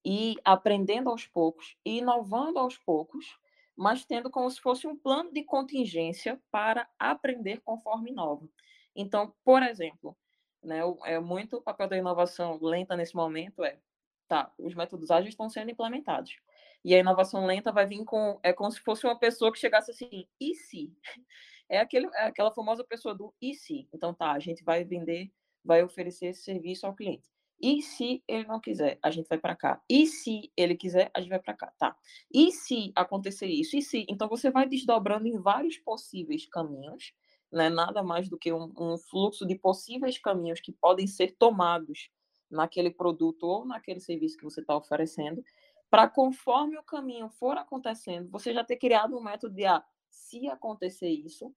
ir 0.04 0.38
aprendendo 0.44 1.08
aos 1.08 1.28
poucos, 1.28 1.78
inovando 1.86 2.58
aos 2.58 2.80
poucos, 2.80 3.38
mas 3.78 4.06
tendo 4.06 4.32
como 4.32 4.50
se 4.50 4.60
fosse 4.60 4.88
um 4.88 4.98
plano 4.98 5.32
de 5.32 5.44
contingência 5.44 6.42
para 6.50 6.90
aprender 6.98 7.62
conforme 7.62 8.10
inova. 8.10 8.50
Então, 8.96 9.32
por 9.46 9.62
exemplo, 9.62 10.18
né, 10.64 10.80
é 11.04 11.20
muito 11.20 11.58
o 11.58 11.62
papel 11.62 11.88
da 11.88 11.98
inovação 11.98 12.58
lenta 12.60 12.98
nesse 12.98 13.16
momento 13.16 13.64
é, 13.64 13.80
tá, 14.28 14.52
os 14.58 14.74
métodos 14.74 15.12
ágeis 15.12 15.34
estão 15.34 15.48
sendo 15.48 15.70
implementados. 15.70 16.36
E 16.84 16.96
a 16.96 17.00
inovação 17.00 17.46
lenta 17.46 17.72
vai 17.72 17.86
vir 17.86 18.04
com, 18.06 18.40
é 18.42 18.54
como 18.54 18.72
se 18.72 18.80
fosse 18.82 19.06
uma 19.06 19.18
pessoa 19.18 19.52
que 19.52 19.60
chegasse 19.60 19.92
assim, 19.92 20.28
e 20.40 20.56
se? 20.56 20.94
É, 21.72 21.78
aquele, 21.78 22.08
é 22.16 22.24
aquela 22.24 22.52
famosa 22.52 22.84
pessoa 22.84 23.14
do 23.14 23.32
e 23.40 23.54
se? 23.54 23.88
Então, 23.94 24.12
tá, 24.12 24.32
a 24.32 24.40
gente 24.40 24.64
vai 24.64 24.84
vender, 24.84 25.32
vai 25.64 25.84
oferecer 25.84 26.30
esse 26.30 26.42
serviço 26.42 26.88
ao 26.88 26.96
cliente. 26.96 27.30
E 27.62 27.82
se 27.82 28.24
ele 28.28 28.48
não 28.48 28.60
quiser, 28.60 28.98
a 29.04 29.12
gente 29.12 29.28
vai 29.28 29.38
para 29.38 29.56
cá. 29.56 29.82
E 29.90 30.08
se 30.08 30.52
ele 30.56 30.76
quiser, 30.76 31.12
a 31.14 31.20
gente 31.20 31.30
vai 31.30 31.40
para 31.40 31.54
cá, 31.54 31.74
tá? 31.78 31.96
E 32.34 32.52
se 32.52 32.92
acontecer 32.96 33.48
isso? 33.48 33.76
E 33.76 33.82
se? 33.82 34.06
Então 34.10 34.30
você 34.30 34.50
vai 34.50 34.68
desdobrando 34.68 35.28
em 35.28 35.38
vários 35.38 35.78
possíveis 35.78 36.46
caminhos, 36.46 37.14
né? 37.52 37.70
Nada 37.70 38.02
mais 38.02 38.30
do 38.30 38.38
que 38.38 38.54
um, 38.54 38.72
um 38.78 38.98
fluxo 38.98 39.46
de 39.46 39.56
possíveis 39.56 40.18
caminhos 40.18 40.62
que 40.62 40.72
podem 40.72 41.06
ser 41.06 41.36
tomados 41.38 42.10
naquele 42.50 42.90
produto 42.90 43.44
ou 43.44 43.66
naquele 43.66 44.00
serviço 44.00 44.38
que 44.38 44.44
você 44.44 44.62
está 44.62 44.76
oferecendo, 44.76 45.44
para 45.90 46.08
conforme 46.08 46.78
o 46.78 46.84
caminho 46.84 47.30
for 47.30 47.58
acontecendo, 47.58 48.30
você 48.30 48.54
já 48.54 48.64
ter 48.64 48.78
criado 48.78 49.18
um 49.18 49.22
método 49.22 49.56
de 49.56 49.66
ah, 49.66 49.84
se 50.10 50.48
acontecer 50.48 51.10
isso, 51.10 51.54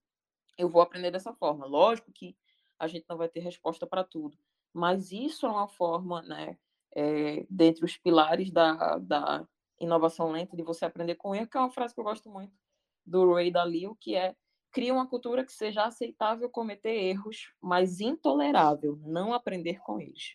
eu 0.56 0.68
vou 0.68 0.82
aprender 0.82 1.10
dessa 1.10 1.32
forma. 1.32 1.66
Lógico 1.66 2.12
que 2.12 2.36
a 2.78 2.86
gente 2.86 3.04
não 3.08 3.16
vai 3.16 3.28
ter 3.28 3.40
resposta 3.40 3.86
para 3.86 4.04
tudo, 4.04 4.36
mas 4.72 5.12
isso 5.12 5.46
é 5.46 5.50
uma 5.50 5.68
forma, 5.68 6.22
né, 6.22 6.56
é, 6.94 7.46
dentre 7.48 7.84
os 7.84 7.96
pilares 7.96 8.50
da, 8.50 8.98
da 8.98 9.46
inovação 9.78 10.30
lenta, 10.30 10.56
de 10.56 10.62
você 10.62 10.84
aprender 10.84 11.16
com 11.16 11.34
erro, 11.34 11.46
que 11.46 11.56
é 11.56 11.60
uma 11.60 11.70
frase 11.70 11.94
que 11.94 12.00
eu 12.00 12.04
gosto 12.04 12.30
muito 12.30 12.56
do 13.04 13.34
Ray 13.34 13.50
Dalio, 13.50 13.96
que 14.00 14.14
é 14.14 14.34
cria 14.70 14.94
uma 14.94 15.06
cultura 15.06 15.44
que 15.44 15.52
seja 15.52 15.84
aceitável 15.84 16.48
cometer 16.48 16.94
erros, 16.94 17.52
mas 17.60 18.00
intolerável 18.00 18.98
não 19.04 19.34
aprender 19.34 19.78
com 19.80 20.00
eles. 20.00 20.34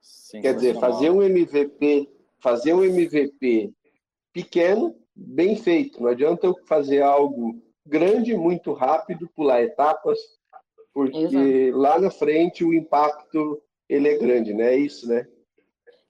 Sim, 0.00 0.40
Quer 0.40 0.54
dizer, 0.54 0.78
fazer 0.78 1.10
um 1.10 1.22
MVP, 1.22 2.08
fazer 2.38 2.74
um 2.74 2.84
MVP 2.84 3.72
pequeno, 4.32 4.96
bem 5.14 5.56
feito. 5.56 6.02
Não 6.02 6.08
adianta 6.08 6.46
eu 6.46 6.54
fazer 6.66 7.02
algo 7.02 7.60
grande, 7.84 8.36
muito 8.36 8.72
rápido, 8.72 9.28
pular 9.34 9.62
etapas, 9.62 10.18
porque 10.92 11.18
Exato. 11.18 11.78
lá 11.78 11.98
na 11.98 12.10
frente 12.10 12.64
o 12.64 12.74
impacto 12.74 13.62
ele 13.88 14.08
é 14.08 14.18
grande, 14.18 14.54
né? 14.54 14.74
É 14.74 14.78
isso, 14.78 15.08
né? 15.08 15.26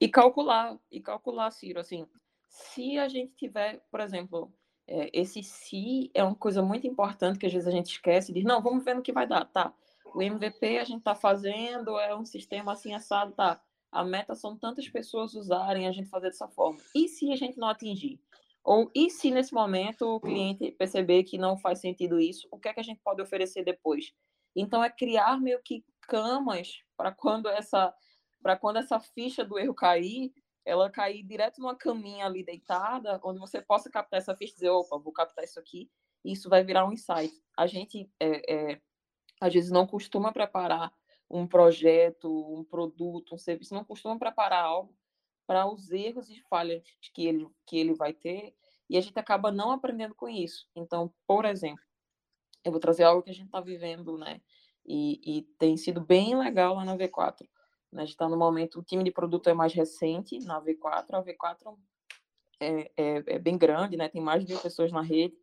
E 0.00 0.08
calcular, 0.08 0.78
e 0.90 1.00
calcular, 1.00 1.50
Ciro, 1.50 1.80
assim, 1.80 2.06
se 2.48 2.98
a 2.98 3.08
gente 3.08 3.32
tiver, 3.34 3.80
por 3.90 4.00
exemplo, 4.00 4.52
é, 4.86 5.10
esse 5.12 5.42
se 5.42 6.10
é 6.14 6.22
uma 6.22 6.34
coisa 6.34 6.62
muito 6.62 6.86
importante 6.86 7.38
que 7.38 7.46
às 7.46 7.52
vezes 7.52 7.68
a 7.68 7.70
gente 7.70 7.92
esquece, 7.92 8.32
diz, 8.32 8.44
não, 8.44 8.62
vamos 8.62 8.84
ver 8.84 8.94
no 8.94 9.02
que 9.02 9.12
vai 9.12 9.26
dar, 9.26 9.44
tá? 9.44 9.72
O 10.14 10.22
MVP 10.22 10.78
a 10.78 10.84
gente 10.84 10.98
está 10.98 11.14
fazendo, 11.14 11.98
é 11.98 12.14
um 12.16 12.24
sistema 12.24 12.72
assim 12.72 12.94
assado, 12.94 13.32
tá? 13.32 13.60
A 13.92 14.04
meta 14.04 14.34
são 14.34 14.56
tantas 14.56 14.88
pessoas 14.88 15.34
usarem, 15.34 15.86
a 15.86 15.92
gente 15.92 16.08
fazer 16.08 16.28
dessa 16.28 16.48
forma. 16.48 16.78
E 16.94 17.08
se 17.08 17.32
a 17.32 17.36
gente 17.36 17.58
não 17.58 17.68
atingir? 17.68 18.20
Ou 18.62 18.90
e 18.94 19.10
se 19.10 19.30
nesse 19.30 19.52
momento 19.54 20.02
o 20.02 20.20
cliente 20.20 20.70
perceber 20.72 21.24
que 21.24 21.38
não 21.38 21.56
faz 21.56 21.80
sentido 21.80 22.20
isso, 22.20 22.46
o 22.50 22.58
que 22.58 22.68
é 22.68 22.74
que 22.74 22.80
a 22.80 22.84
gente 22.84 23.00
pode 23.02 23.22
oferecer 23.22 23.64
depois? 23.64 24.12
Então 24.54 24.84
é 24.84 24.90
criar 24.90 25.40
meio 25.40 25.60
que 25.62 25.84
camas 26.02 26.82
para 26.96 27.12
quando 27.12 27.48
essa 27.48 27.94
para 28.42 28.56
quando 28.56 28.78
essa 28.78 28.98
ficha 28.98 29.44
do 29.44 29.58
erro 29.58 29.74
cair, 29.74 30.32
ela 30.64 30.90
cair 30.90 31.22
direto 31.22 31.60
numa 31.60 31.76
caminha 31.76 32.24
ali 32.24 32.42
deitada, 32.42 33.20
onde 33.22 33.38
você 33.38 33.60
possa 33.60 33.90
captar 33.90 34.18
essa 34.18 34.34
ficha 34.34 34.52
e 34.52 34.54
dizer, 34.54 34.70
opa, 34.70 34.98
vou 34.98 35.12
captar 35.12 35.44
isso 35.44 35.60
aqui, 35.60 35.90
e 36.24 36.32
isso 36.32 36.48
vai 36.48 36.64
virar 36.64 36.86
um 36.86 36.92
insight. 36.92 37.34
A 37.56 37.66
gente 37.66 38.10
é, 38.18 38.72
é, 38.72 38.80
às 39.40 39.52
vezes 39.52 39.70
não 39.70 39.86
costuma 39.86 40.32
preparar 40.32 40.90
um 41.30 41.46
projeto, 41.46 42.28
um 42.28 42.64
produto, 42.64 43.34
um 43.34 43.38
serviço, 43.38 43.74
não 43.74 43.84
costuma 43.84 44.18
preparar 44.18 44.64
algo 44.64 44.94
para 45.46 45.66
os 45.66 45.90
erros 45.90 46.28
e 46.28 46.40
falhas 46.48 46.82
que 47.14 47.26
ele, 47.26 47.48
que 47.66 47.78
ele 47.78 47.94
vai 47.94 48.12
ter, 48.12 48.54
e 48.88 48.96
a 48.96 49.00
gente 49.00 49.18
acaba 49.18 49.52
não 49.52 49.70
aprendendo 49.70 50.14
com 50.14 50.28
isso. 50.28 50.68
Então, 50.74 51.12
por 51.26 51.44
exemplo, 51.44 51.84
eu 52.64 52.72
vou 52.72 52.80
trazer 52.80 53.04
algo 53.04 53.22
que 53.22 53.30
a 53.30 53.34
gente 53.34 53.46
está 53.46 53.60
vivendo, 53.60 54.18
né? 54.18 54.40
E, 54.84 55.20
e, 55.24 55.42
tem 55.58 55.76
sido 55.76 56.00
bem 56.00 56.36
legal 56.36 56.74
lá 56.74 56.84
na 56.84 56.96
V4. 56.96 57.46
Né? 57.92 58.02
A 58.02 58.04
gente 58.04 58.14
está 58.14 58.28
no 58.28 58.36
momento, 58.36 58.80
o 58.80 58.82
time 58.82 59.04
de 59.04 59.12
produto 59.12 59.48
é 59.48 59.54
mais 59.54 59.72
recente 59.72 60.38
na 60.40 60.60
V4, 60.60 61.06
a 61.12 61.22
V4 61.22 61.76
é, 62.60 62.90
é, 62.96 63.24
é, 63.26 63.38
bem 63.38 63.56
grande, 63.56 63.96
né? 63.96 64.08
Tem 64.08 64.20
mais 64.20 64.44
de 64.44 64.52
mil 64.52 64.60
pessoas 64.60 64.90
na 64.90 65.02
rede. 65.02 65.36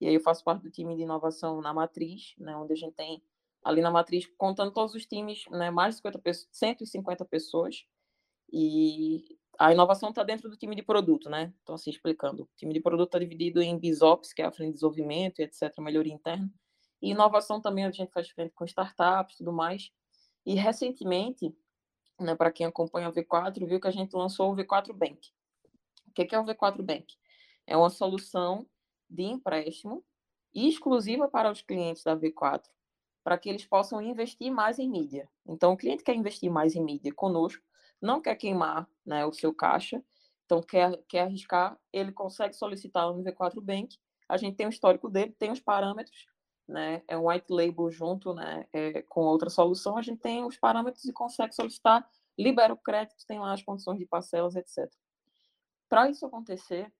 E 0.00 0.06
aí 0.06 0.14
eu 0.14 0.20
faço 0.20 0.42
parte 0.44 0.62
do 0.62 0.70
time 0.70 0.94
de 0.96 1.02
inovação 1.02 1.60
na 1.60 1.72
matriz, 1.72 2.34
né? 2.38 2.56
Onde 2.56 2.72
a 2.72 2.76
gente 2.76 2.94
tem 2.94 3.22
ali 3.64 3.80
na 3.80 3.90
matriz, 3.90 4.26
contando 4.36 4.72
todos 4.72 4.94
os 4.94 5.06
times, 5.06 5.44
né? 5.50 5.70
Mais 5.70 5.94
de 5.94 5.98
50 5.98 6.18
pessoas, 6.18 6.48
150 6.52 7.24
pessoas. 7.24 7.84
E 8.52 9.38
a 9.58 9.72
inovação 9.72 10.10
está 10.10 10.22
dentro 10.22 10.48
do 10.48 10.56
time 10.56 10.74
de 10.76 10.82
produto, 10.82 11.28
né? 11.28 11.52
Então, 11.62 11.74
assim, 11.74 11.90
explicando. 11.90 12.44
O 12.44 12.48
time 12.56 12.72
de 12.72 12.80
produto 12.80 13.08
está 13.08 13.18
dividido 13.18 13.60
em 13.60 13.78
BISOPS, 13.78 14.32
que 14.32 14.42
é 14.42 14.46
a 14.46 14.52
frente 14.52 14.68
de 14.68 14.74
desenvolvimento, 14.74 15.40
etc., 15.40 15.76
melhoria 15.80 16.14
interna. 16.14 16.50
E 17.02 17.10
inovação 17.10 17.60
também 17.60 17.84
a 17.84 17.90
gente 17.90 18.12
faz 18.12 18.28
frente 18.30 18.52
com 18.54 18.64
startups 18.64 19.34
e 19.34 19.38
tudo 19.38 19.52
mais. 19.52 19.90
E 20.46 20.54
recentemente, 20.54 21.54
né, 22.18 22.34
para 22.34 22.50
quem 22.50 22.66
acompanha 22.66 23.08
o 23.08 23.12
V4, 23.12 23.66
viu 23.66 23.80
que 23.80 23.88
a 23.88 23.92
gente 23.92 24.14
lançou 24.14 24.52
o 24.52 24.56
V4 24.56 24.92
Bank. 24.92 25.28
O 26.06 26.12
que 26.12 26.34
é 26.34 26.40
o 26.40 26.44
V4 26.44 26.82
Bank? 26.82 27.14
É 27.66 27.76
uma 27.76 27.90
solução 27.90 28.66
de 29.08 29.24
empréstimo 29.24 30.04
exclusiva 30.54 31.28
para 31.28 31.50
os 31.50 31.62
clientes 31.62 32.02
da 32.02 32.16
V4, 32.16 32.62
para 33.22 33.36
que 33.36 33.48
eles 33.48 33.64
possam 33.64 34.00
investir 34.00 34.50
mais 34.50 34.78
em 34.78 34.88
mídia. 34.88 35.28
Então, 35.46 35.72
o 35.72 35.76
cliente 35.76 36.02
quer 36.02 36.14
investir 36.14 36.50
mais 36.50 36.74
em 36.74 36.82
mídia 36.82 37.12
conosco, 37.12 37.62
não 38.00 38.20
quer 38.20 38.36
queimar 38.36 38.88
né, 39.04 39.26
o 39.26 39.32
seu 39.32 39.52
caixa, 39.52 40.02
então 40.46 40.62
quer, 40.62 40.96
quer 41.08 41.22
arriscar, 41.22 41.78
ele 41.92 42.12
consegue 42.12 42.54
solicitar 42.54 43.10
o 43.10 43.22
V4 43.22 43.60
Bank, 43.60 43.98
a 44.28 44.36
gente 44.36 44.56
tem 44.56 44.66
o 44.66 44.70
histórico 44.70 45.10
dele, 45.10 45.34
tem 45.38 45.50
os 45.50 45.60
parâmetros, 45.60 46.26
né, 46.66 47.02
é 47.08 47.16
um 47.16 47.28
white 47.28 47.46
label 47.50 47.90
junto 47.90 48.34
né, 48.34 48.66
é, 48.72 49.02
com 49.02 49.22
outra 49.22 49.50
solução, 49.50 49.96
a 49.96 50.02
gente 50.02 50.20
tem 50.20 50.44
os 50.44 50.56
parâmetros 50.56 51.04
e 51.04 51.12
consegue 51.12 51.54
solicitar, 51.54 52.08
libera 52.38 52.72
o 52.72 52.76
crédito, 52.76 53.26
tem 53.26 53.38
lá 53.38 53.52
as 53.52 53.62
condições 53.62 53.98
de 53.98 54.06
parcelas, 54.06 54.54
etc. 54.54 54.90
Para 55.88 56.08
isso 56.08 56.24
acontecer, 56.24 56.92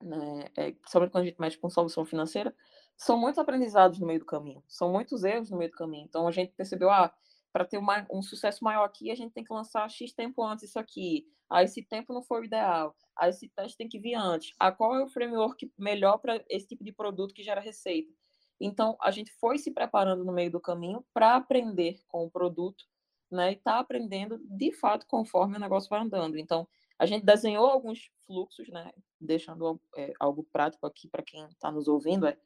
né, 0.00 0.44
é, 0.56 0.72
principalmente 0.72 1.10
quando 1.10 1.24
a 1.24 1.26
gente 1.26 1.40
mexe 1.40 1.58
com 1.58 1.68
solução 1.68 2.04
financeira, 2.04 2.54
são 2.98 3.18
muitos 3.18 3.38
aprendizados 3.38 3.98
no 3.98 4.06
meio 4.06 4.20
do 4.20 4.26
caminho, 4.26 4.62
são 4.68 4.92
muitos 4.92 5.24
erros 5.24 5.50
no 5.50 5.56
meio 5.56 5.70
do 5.70 5.76
caminho. 5.76 6.04
Então 6.06 6.28
a 6.28 6.32
gente 6.32 6.52
percebeu, 6.54 6.90
ah, 6.90 7.14
para 7.52 7.64
ter 7.64 7.78
uma, 7.78 8.06
um 8.10 8.20
sucesso 8.22 8.62
maior 8.64 8.84
aqui, 8.84 9.10
a 9.10 9.14
gente 9.14 9.32
tem 9.32 9.44
que 9.44 9.52
lançar 9.52 9.88
X 9.90 10.12
tempo 10.12 10.42
antes 10.44 10.64
isso 10.68 10.78
aqui. 10.78 11.26
Aí 11.50 11.64
esse 11.64 11.82
tempo 11.82 12.12
não 12.12 12.22
foi 12.22 12.42
o 12.42 12.44
ideal. 12.44 12.94
Aí 13.16 13.30
esse 13.30 13.48
teste 13.48 13.78
tem 13.78 13.88
que 13.88 13.98
vir 13.98 14.14
antes. 14.14 14.52
Ah, 14.58 14.70
qual 14.72 14.94
é 14.96 15.02
o 15.02 15.08
framework 15.08 15.72
melhor 15.78 16.18
para 16.18 16.44
esse 16.50 16.66
tipo 16.66 16.84
de 16.84 16.92
produto 16.92 17.34
que 17.34 17.42
gera 17.42 17.60
receita? 17.60 18.12
Então, 18.60 18.96
a 19.00 19.10
gente 19.10 19.32
foi 19.40 19.58
se 19.58 19.70
preparando 19.72 20.24
no 20.24 20.32
meio 20.32 20.50
do 20.50 20.60
caminho 20.60 21.04
para 21.14 21.36
aprender 21.36 22.00
com 22.08 22.24
o 22.24 22.30
produto, 22.30 22.84
né? 23.30 23.52
E 23.52 23.56
tá 23.56 23.78
aprendendo 23.78 24.38
de 24.44 24.72
fato 24.72 25.06
conforme 25.06 25.56
o 25.56 25.60
negócio 25.60 25.88
vai 25.88 26.00
andando. 26.00 26.36
Então, 26.38 26.68
A 26.98 27.06
gente 27.06 27.24
desenhou 27.24 27.66
alguns 27.66 28.10
fluxos, 28.26 28.68
né? 28.68 28.92
Deixando 29.20 29.80
é, 29.96 30.12
algo 30.18 30.44
prático 30.52 30.86
aqui 30.86 31.08
para 31.08 31.22
quem 31.22 31.44
está 31.46 31.70
nos 31.70 31.86
ouvindo, 31.86 32.26
é 32.26 32.36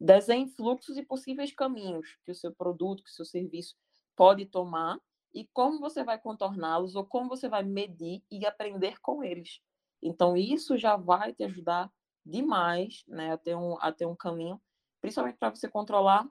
desenhe 0.00 0.48
fluxos 0.48 0.96
e 0.96 1.02
possíveis 1.02 1.52
caminhos 1.52 2.16
que 2.24 2.30
o 2.30 2.34
seu 2.34 2.52
produto, 2.52 3.02
que 3.02 3.10
o 3.10 3.12
seu 3.12 3.24
serviço 3.24 3.76
pode 4.14 4.46
tomar 4.46 4.98
e 5.34 5.46
como 5.52 5.78
você 5.78 6.02
vai 6.02 6.18
contorná-los 6.18 6.94
ou 6.94 7.04
como 7.04 7.28
você 7.28 7.48
vai 7.48 7.62
medir 7.62 8.22
e 8.30 8.46
aprender 8.46 9.00
com 9.00 9.22
eles. 9.22 9.60
Então, 10.02 10.36
isso 10.36 10.76
já 10.76 10.96
vai 10.96 11.32
te 11.32 11.44
ajudar 11.44 11.90
demais 12.24 13.04
né, 13.08 13.32
a, 13.32 13.38
ter 13.38 13.56
um, 13.56 13.76
a 13.80 13.92
ter 13.92 14.06
um 14.06 14.14
caminho, 14.14 14.60
principalmente 15.00 15.38
para 15.38 15.50
você 15.54 15.68
controlar. 15.68 16.28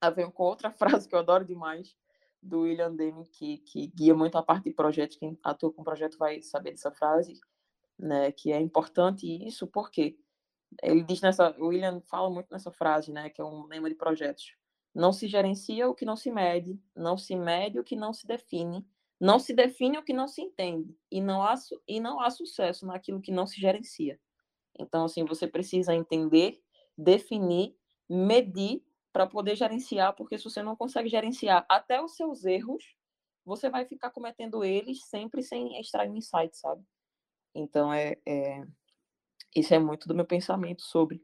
A 0.00 0.10
ver 0.10 0.30
com 0.30 0.44
outra 0.44 0.70
frase 0.72 1.08
que 1.08 1.14
eu 1.14 1.18
adoro 1.18 1.44
demais, 1.44 1.96
do 2.40 2.60
William 2.60 2.94
Deming, 2.94 3.24
que, 3.24 3.58
que 3.58 3.88
guia 3.88 4.14
muito 4.14 4.38
a 4.38 4.42
parte 4.42 4.64
de 4.64 4.72
projetos. 4.72 5.16
Quem 5.16 5.38
atua 5.42 5.72
com 5.72 5.82
projeto 5.82 6.16
vai 6.16 6.40
saber 6.42 6.70
dessa 6.70 6.92
frase, 6.92 7.40
né, 7.98 8.30
que 8.30 8.52
é 8.52 8.60
importante 8.60 9.26
isso, 9.26 9.66
porque 9.66 10.16
ele 10.82 11.02
diz 11.02 11.20
nessa, 11.20 11.54
o 11.58 11.68
William 11.68 12.00
fala 12.02 12.30
muito 12.30 12.48
nessa 12.50 12.70
frase, 12.70 13.12
né, 13.12 13.30
que 13.30 13.40
é 13.40 13.44
um 13.44 13.66
lema 13.66 13.88
de 13.88 13.94
projetos. 13.94 14.54
Não 14.94 15.12
se 15.12 15.28
gerencia 15.28 15.88
o 15.88 15.94
que 15.94 16.04
não 16.04 16.16
se 16.16 16.30
mede, 16.30 16.78
não 16.94 17.16
se 17.16 17.36
mede 17.36 17.78
o 17.78 17.84
que 17.84 17.96
não 17.96 18.12
se 18.12 18.26
define, 18.26 18.86
não 19.20 19.38
se 19.38 19.52
define 19.52 19.98
o 19.98 20.04
que 20.04 20.12
não 20.12 20.28
se 20.28 20.40
entende, 20.40 20.96
e 21.10 21.20
não 21.20 21.42
há, 21.42 21.54
e 21.86 22.00
não 22.00 22.20
há 22.20 22.30
sucesso 22.30 22.86
naquilo 22.86 23.20
que 23.20 23.32
não 23.32 23.46
se 23.46 23.60
gerencia. 23.60 24.20
Então, 24.78 25.04
assim, 25.04 25.24
você 25.24 25.46
precisa 25.46 25.94
entender, 25.94 26.60
definir, 26.96 27.76
medir 28.08 28.82
para 29.12 29.26
poder 29.26 29.56
gerenciar, 29.56 30.14
porque 30.14 30.38
se 30.38 30.44
você 30.44 30.62
não 30.62 30.76
consegue 30.76 31.08
gerenciar 31.08 31.66
até 31.68 32.00
os 32.00 32.14
seus 32.14 32.44
erros, 32.44 32.84
você 33.44 33.68
vai 33.68 33.84
ficar 33.86 34.10
cometendo 34.10 34.62
eles 34.62 35.04
sempre 35.06 35.42
sem 35.42 35.80
extrair 35.80 36.10
um 36.10 36.16
insight, 36.16 36.56
sabe? 36.56 36.82
Então, 37.54 37.92
é, 37.92 38.16
é, 38.26 38.64
isso 39.54 39.74
é 39.74 39.78
muito 39.78 40.08
do 40.08 40.14
meu 40.14 40.24
pensamento 40.24 40.82
sobre. 40.82 41.22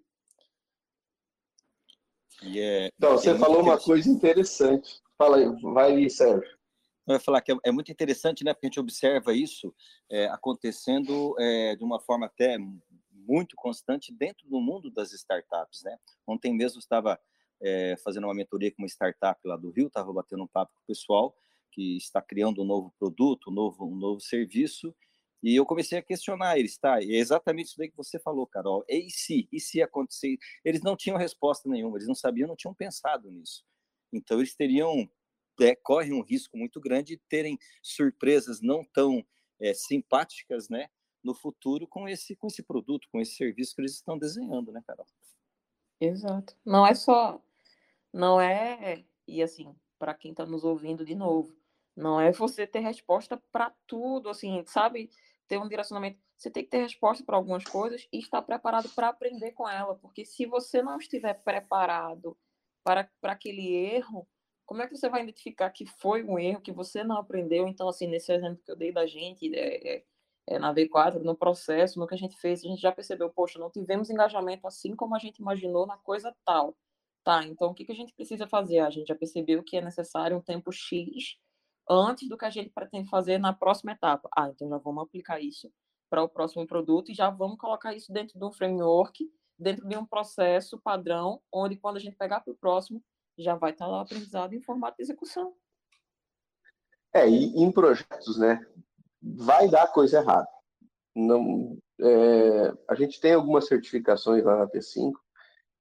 Yeah. 2.42 2.86
É, 2.86 2.90
então, 2.96 3.12
você 3.12 3.30
é 3.30 3.38
falou 3.38 3.62
uma 3.62 3.78
coisa 3.78 4.08
interessante. 4.08 5.00
Fala 5.16 5.36
aí, 5.36 5.46
vai 5.62 5.92
aí, 5.92 6.10
Sérgio. 6.10 6.54
Eu 7.06 7.14
ia 7.14 7.20
falar 7.20 7.40
que 7.42 7.52
é, 7.52 7.56
é, 7.64 7.70
muito 7.70 7.92
interessante, 7.92 8.44
né? 8.44 8.52
Porque 8.52 8.66
a 8.66 8.68
gente 8.68 8.80
observa 8.80 9.34
isso 9.34 9.74
é, 10.10 10.26
acontecendo 10.28 11.34
é, 11.38 11.76
de 11.76 11.84
uma 11.84 12.00
forma 12.00 12.26
até 12.26 12.56
muito 13.12 13.56
constante 13.56 14.12
dentro 14.12 14.48
do 14.48 14.60
mundo 14.60 14.90
das 14.90 15.12
startups, 15.12 15.82
né? 15.82 15.96
Ontem 16.26 16.54
mesmo 16.54 16.78
estava 16.78 17.18
é, 17.62 17.96
fazendo 18.02 18.24
uma 18.24 18.34
mentoria 18.34 18.70
com 18.70 18.82
uma 18.82 18.88
startup 18.88 19.40
lá 19.44 19.56
do 19.56 19.70
Rio, 19.70 19.86
estava 19.86 20.12
batendo 20.12 20.42
um 20.42 20.46
papo 20.46 20.72
com 20.74 20.80
o 20.80 20.86
pessoal 20.86 21.34
que 21.70 21.96
está 21.96 22.22
criando 22.22 22.62
um 22.62 22.64
novo 22.64 22.94
produto, 22.98 23.50
um 23.50 23.52
novo, 23.52 23.86
um 23.86 23.96
novo 23.96 24.20
serviço, 24.20 24.94
e 25.44 25.56
eu 25.56 25.66
comecei 25.66 25.98
a 25.98 26.02
questionar 26.02 26.58
eles, 26.58 26.78
tá? 26.78 27.02
É 27.02 27.04
exatamente 27.04 27.66
isso 27.66 27.76
daí 27.76 27.90
que 27.90 27.96
você 27.96 28.18
falou, 28.18 28.46
Carol. 28.46 28.82
E 28.88 29.10
se? 29.10 29.46
E 29.52 29.60
se 29.60 29.82
acontecer? 29.82 30.38
Eles 30.64 30.80
não 30.80 30.96
tinham 30.96 31.18
resposta 31.18 31.68
nenhuma, 31.68 31.98
eles 31.98 32.08
não 32.08 32.14
sabiam, 32.14 32.48
não 32.48 32.56
tinham 32.56 32.72
pensado 32.72 33.30
nisso. 33.30 33.62
Então, 34.10 34.38
eles 34.38 34.56
teriam, 34.56 35.06
é, 35.60 35.74
correm 35.76 36.14
um 36.14 36.22
risco 36.22 36.56
muito 36.56 36.80
grande 36.80 37.16
de 37.16 37.22
terem 37.28 37.58
surpresas 37.82 38.62
não 38.62 38.82
tão 38.82 39.22
é, 39.60 39.74
simpáticas, 39.74 40.70
né? 40.70 40.88
No 41.22 41.34
futuro 41.34 41.86
com 41.86 42.08
esse, 42.08 42.34
com 42.34 42.46
esse 42.46 42.62
produto, 42.62 43.06
com 43.12 43.20
esse 43.20 43.34
serviço 43.34 43.74
que 43.74 43.82
eles 43.82 43.92
estão 43.92 44.16
desenhando, 44.16 44.72
né, 44.72 44.82
Carol? 44.86 45.06
Exato. 46.00 46.56
Não 46.64 46.86
é 46.86 46.94
só. 46.94 47.38
Não 48.10 48.40
é. 48.40 49.04
E 49.28 49.42
assim, 49.42 49.76
para 49.98 50.14
quem 50.14 50.30
está 50.30 50.46
nos 50.46 50.64
ouvindo 50.64 51.04
de 51.04 51.14
novo, 51.14 51.54
não 51.96 52.20
é 52.20 52.32
você 52.32 52.66
ter 52.66 52.80
resposta 52.80 53.36
para 53.52 53.70
tudo, 53.86 54.28
assim, 54.28 54.64
sabe? 54.66 55.10
Ter 55.48 55.58
um 55.58 55.68
direcionamento. 55.68 56.18
Você 56.36 56.50
tem 56.50 56.64
que 56.64 56.70
ter 56.70 56.78
resposta 56.78 57.24
para 57.24 57.36
algumas 57.36 57.64
coisas 57.64 58.06
e 58.12 58.18
estar 58.18 58.42
preparado 58.42 58.88
para 58.90 59.08
aprender 59.08 59.52
com 59.52 59.68
ela, 59.68 59.94
porque 59.96 60.24
se 60.24 60.46
você 60.46 60.82
não 60.82 60.98
estiver 60.98 61.34
preparado 61.34 62.36
para, 62.82 63.08
para 63.20 63.32
aquele 63.32 63.74
erro, 63.74 64.28
como 64.66 64.82
é 64.82 64.86
que 64.86 64.96
você 64.96 65.08
vai 65.08 65.22
identificar 65.22 65.70
que 65.70 65.86
foi 65.86 66.22
um 66.24 66.38
erro 66.38 66.60
que 66.60 66.72
você 66.72 67.04
não 67.04 67.16
aprendeu? 67.18 67.68
Então, 67.68 67.88
assim, 67.88 68.06
nesse 68.06 68.32
exemplo 68.32 68.62
que 68.64 68.70
eu 68.70 68.76
dei 68.76 68.92
da 68.92 69.06
gente, 69.06 69.54
é, 69.54 69.96
é, 69.96 70.04
é 70.48 70.58
na 70.58 70.74
V4, 70.74 71.20
no 71.22 71.36
processo, 71.36 71.98
no 71.98 72.06
que 72.06 72.14
a 72.14 72.18
gente 72.18 72.36
fez, 72.38 72.64
a 72.64 72.68
gente 72.68 72.80
já 72.80 72.92
percebeu, 72.92 73.30
poxa, 73.30 73.58
não 73.58 73.70
tivemos 73.70 74.10
engajamento 74.10 74.66
assim 74.66 74.96
como 74.96 75.14
a 75.14 75.18
gente 75.18 75.38
imaginou 75.38 75.86
na 75.86 75.98
coisa 75.98 76.34
tal. 76.44 76.76
Tá, 77.22 77.42
então 77.44 77.70
o 77.70 77.74
que, 77.74 77.86
que 77.86 77.92
a 77.92 77.94
gente 77.94 78.12
precisa 78.12 78.46
fazer? 78.46 78.80
A 78.80 78.90
gente 78.90 79.06
já 79.08 79.14
percebeu 79.14 79.62
que 79.62 79.78
é 79.78 79.80
necessário 79.80 80.36
um 80.36 80.42
tempo 80.42 80.70
X 80.70 81.38
antes 81.88 82.28
do 82.28 82.36
que 82.36 82.44
a 82.44 82.50
gente 82.50 82.70
pretende 82.70 83.08
fazer 83.08 83.38
na 83.38 83.52
próxima 83.52 83.92
etapa. 83.92 84.28
Ah, 84.36 84.48
então 84.48 84.68
já 84.68 84.78
vamos 84.78 85.04
aplicar 85.04 85.40
isso 85.40 85.70
para 86.10 86.22
o 86.22 86.28
próximo 86.28 86.66
produto 86.66 87.10
e 87.10 87.14
já 87.14 87.30
vamos 87.30 87.58
colocar 87.58 87.94
isso 87.94 88.12
dentro 88.12 88.38
de 88.38 88.44
um 88.44 88.52
framework, 88.52 89.28
dentro 89.58 89.86
de 89.86 89.96
um 89.96 90.06
processo 90.06 90.80
padrão, 90.80 91.40
onde 91.52 91.76
quando 91.76 91.96
a 91.96 92.00
gente 92.00 92.16
pegar 92.16 92.40
para 92.40 92.52
o 92.52 92.56
próximo, 92.56 93.02
já 93.36 93.54
vai 93.54 93.72
estar 93.72 93.86
lá 93.86 94.00
aprendizado 94.00 94.54
em 94.54 94.62
formato 94.62 94.96
de 94.96 95.02
execução. 95.02 95.54
É, 97.12 97.28
e 97.28 97.62
em 97.62 97.70
projetos, 97.70 98.38
né, 98.38 98.64
vai 99.22 99.68
dar 99.68 99.88
coisa 99.88 100.18
errada. 100.18 100.48
Não, 101.14 101.78
é, 102.00 102.72
a 102.88 102.94
gente 102.94 103.20
tem 103.20 103.34
algumas 103.34 103.66
certificações 103.66 104.44
lá 104.44 104.56
na 104.58 104.66
T5 104.66 105.12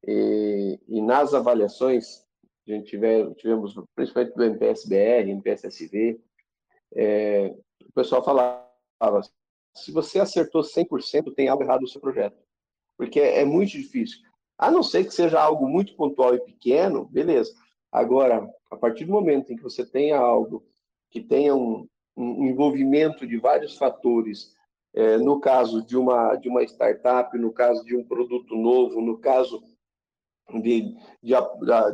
e, 0.08 0.80
e 0.88 1.02
nas 1.02 1.34
avaliações 1.34 2.23
a 2.72 2.76
gente 2.76 2.90
tiver, 2.90 3.34
tivemos, 3.36 3.76
principalmente 3.96 4.36
do 4.36 4.44
MPSBR, 4.44 5.30
MPSSV, 5.30 6.20
é, 6.96 7.54
o 7.86 7.92
pessoal 7.94 8.24
falava, 8.24 9.22
se 9.76 9.92
você 9.92 10.20
acertou 10.20 10.62
100%, 10.62 11.34
tem 11.36 11.48
algo 11.48 11.64
errado 11.64 11.82
no 11.82 11.88
seu 11.88 12.00
projeto. 12.00 12.38
Porque 12.98 13.20
é, 13.20 13.42
é 13.42 13.46
muito 13.46 13.72
difícil. 13.72 14.20
A 14.58 14.70
não 14.72 14.84
ser 14.84 15.04
que 15.04 15.14
seja 15.14 15.42
algo 15.42 15.68
muito 15.68 15.96
pontual 15.96 16.36
e 16.36 16.40
pequeno, 16.40 17.06
beleza. 17.06 17.54
Agora, 17.92 18.48
a 18.72 18.78
partir 18.78 19.06
do 19.06 19.12
momento 19.12 19.52
em 19.52 19.56
que 19.56 19.64
você 19.64 19.86
tenha 19.86 20.18
algo 20.18 20.64
que 21.10 21.22
tenha 21.22 21.56
um, 21.56 21.88
um 22.16 22.46
envolvimento 22.46 23.28
de 23.28 23.38
vários 23.38 23.78
fatores, 23.78 24.54
é, 24.94 25.18
no 25.18 25.40
caso 25.40 25.86
de 25.86 25.98
uma, 25.98 26.36
de 26.36 26.50
uma 26.50 26.64
startup, 26.64 27.36
no 27.38 27.52
caso 27.52 27.84
de 27.84 27.96
um 27.96 28.04
produto 28.04 28.56
novo, 28.56 29.02
no 29.02 29.18
caso 29.18 29.64
de, 30.62 30.96
de, 31.22 31.34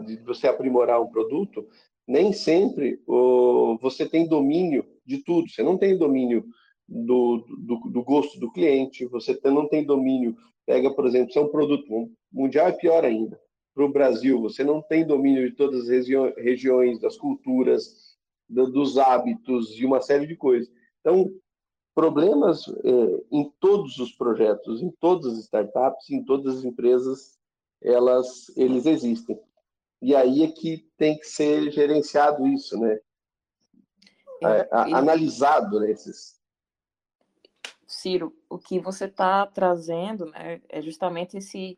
de 0.05 0.23
você 0.23 0.47
aprimorar 0.47 1.01
um 1.01 1.09
produto, 1.09 1.67
nem 2.07 2.33
sempre 2.33 3.01
oh, 3.05 3.77
você 3.81 4.07
tem 4.07 4.27
domínio 4.27 4.85
de 5.05 5.23
tudo. 5.23 5.49
Você 5.49 5.61
não 5.61 5.77
tem 5.77 5.97
domínio 5.97 6.45
do, 6.87 7.45
do, 7.59 7.79
do 7.89 8.03
gosto 8.03 8.39
do 8.39 8.51
cliente, 8.51 9.05
você 9.05 9.39
não 9.45 9.67
tem 9.67 9.85
domínio. 9.85 10.35
Pega, 10.65 10.93
por 10.93 11.05
exemplo, 11.05 11.31
se 11.31 11.37
é 11.37 11.41
um 11.41 11.49
produto 11.49 12.11
mundial, 12.31 12.67
é 12.67 12.71
pior 12.71 13.05
ainda. 13.05 13.39
Para 13.75 13.85
o 13.85 13.91
Brasil, 13.91 14.41
você 14.41 14.63
não 14.63 14.81
tem 14.81 15.05
domínio 15.05 15.49
de 15.49 15.55
todas 15.55 15.81
as 15.81 16.07
regiões, 16.37 16.99
das 16.99 17.17
culturas, 17.17 18.17
do, 18.47 18.71
dos 18.71 18.97
hábitos 18.97 19.79
e 19.79 19.85
uma 19.85 20.01
série 20.01 20.25
de 20.25 20.35
coisas. 20.35 20.71
Então, 20.99 21.31
problemas 21.95 22.67
eh, 22.67 23.23
em 23.31 23.51
todos 23.59 23.97
os 23.99 24.11
projetos, 24.11 24.81
em 24.81 24.91
todas 24.99 25.33
as 25.33 25.39
startups, 25.39 26.09
em 26.09 26.23
todas 26.23 26.57
as 26.57 26.63
empresas 26.63 27.38
elas, 27.81 28.49
eles 28.57 28.85
existem. 28.85 29.39
E 30.01 30.15
aí 30.15 30.43
é 30.43 30.51
que 30.51 30.89
tem 30.97 31.17
que 31.17 31.25
ser 31.25 31.71
gerenciado 31.71 32.47
isso, 32.47 32.79
né? 32.79 32.99
É, 34.41 34.69
a, 34.71 34.97
analisado 34.97 35.79
né, 35.79 35.91
esses. 35.91 36.39
Ciro, 37.85 38.33
o 38.49 38.57
que 38.57 38.79
você 38.79 39.05
está 39.05 39.45
trazendo 39.47 40.25
né, 40.27 40.61
é 40.69 40.81
justamente 40.81 41.37
esse, 41.37 41.77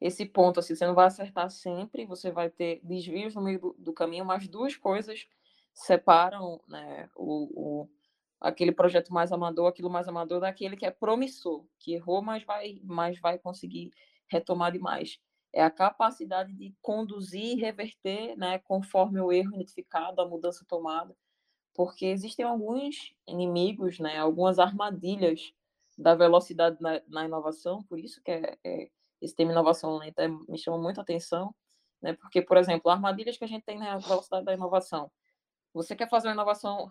esse 0.00 0.26
ponto. 0.26 0.60
Assim, 0.60 0.74
você 0.74 0.86
não 0.86 0.94
vai 0.94 1.06
acertar 1.06 1.48
sempre, 1.50 2.04
você 2.04 2.30
vai 2.30 2.50
ter 2.50 2.80
desvios 2.82 3.34
no 3.34 3.42
meio 3.42 3.58
do, 3.58 3.76
do 3.78 3.92
caminho, 3.92 4.24
mas 4.24 4.48
duas 4.48 4.76
coisas 4.76 5.26
separam 5.72 6.60
né, 6.68 7.08
o, 7.16 7.48
o, 7.54 7.88
aquele 8.38 8.72
projeto 8.72 9.14
mais 9.14 9.32
amador, 9.32 9.68
aquilo 9.68 9.88
mais 9.88 10.06
amador, 10.06 10.40
daquele 10.40 10.76
que 10.76 10.84
é 10.84 10.90
promissor, 10.90 11.64
que 11.78 11.94
errou, 11.94 12.20
mas 12.20 12.44
vai, 12.44 12.78
mas 12.84 13.18
vai 13.18 13.38
conseguir 13.38 13.90
retomar 14.28 14.72
demais 14.72 15.18
é 15.52 15.62
a 15.62 15.70
capacidade 15.70 16.52
de 16.54 16.74
conduzir 16.80 17.44
e 17.44 17.60
reverter, 17.60 18.36
né, 18.36 18.58
conforme 18.60 19.20
o 19.20 19.30
erro 19.30 19.54
identificado, 19.54 20.20
a 20.20 20.28
mudança 20.28 20.64
tomada, 20.66 21.14
porque 21.74 22.06
existem 22.06 22.44
alguns 22.44 23.14
inimigos, 23.26 23.98
né, 23.98 24.18
algumas 24.18 24.58
armadilhas 24.58 25.52
da 25.98 26.14
velocidade 26.14 26.78
na, 26.80 27.02
na 27.06 27.24
inovação, 27.24 27.82
por 27.84 27.98
isso 27.98 28.22
que 28.22 28.30
é, 28.30 28.58
é, 28.64 28.90
esse 29.20 29.34
tema 29.34 29.52
inovação 29.52 29.98
lenta 29.98 30.26
me 30.48 30.58
chama 30.58 30.78
muito 30.78 30.98
a 30.98 31.02
atenção, 31.02 31.54
né, 32.00 32.14
porque, 32.14 32.42
por 32.42 32.56
exemplo, 32.56 32.90
armadilhas 32.90 33.36
que 33.36 33.44
a 33.44 33.48
gente 33.48 33.64
tem 33.64 33.78
na 33.78 33.98
velocidade 33.98 34.44
da 34.44 34.54
inovação. 34.54 35.10
Você 35.74 35.94
quer 35.94 36.08
fazer 36.08 36.28
uma 36.28 36.34
inovação 36.34 36.90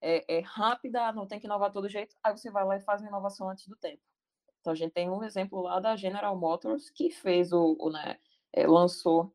é, 0.00 0.38
é 0.38 0.40
rápida, 0.40 1.12
não 1.12 1.26
tem 1.26 1.40
que 1.40 1.46
inovar 1.46 1.72
todo 1.72 1.88
jeito, 1.88 2.16
aí 2.22 2.36
você 2.36 2.50
vai 2.50 2.64
lá 2.64 2.76
e 2.76 2.80
faz 2.80 3.00
uma 3.00 3.08
inovação 3.08 3.48
antes 3.48 3.66
do 3.66 3.76
tempo. 3.76 4.02
Então, 4.66 4.72
a 4.72 4.76
gente 4.76 4.92
tem 4.92 5.08
um 5.08 5.22
exemplo 5.22 5.60
lá 5.60 5.78
da 5.78 5.94
General 5.94 6.36
Motors, 6.36 6.90
que 6.90 7.08
fez 7.08 7.52
o, 7.52 7.76
o 7.78 7.88
né, 7.88 8.18
é, 8.52 8.66
lançou 8.66 9.32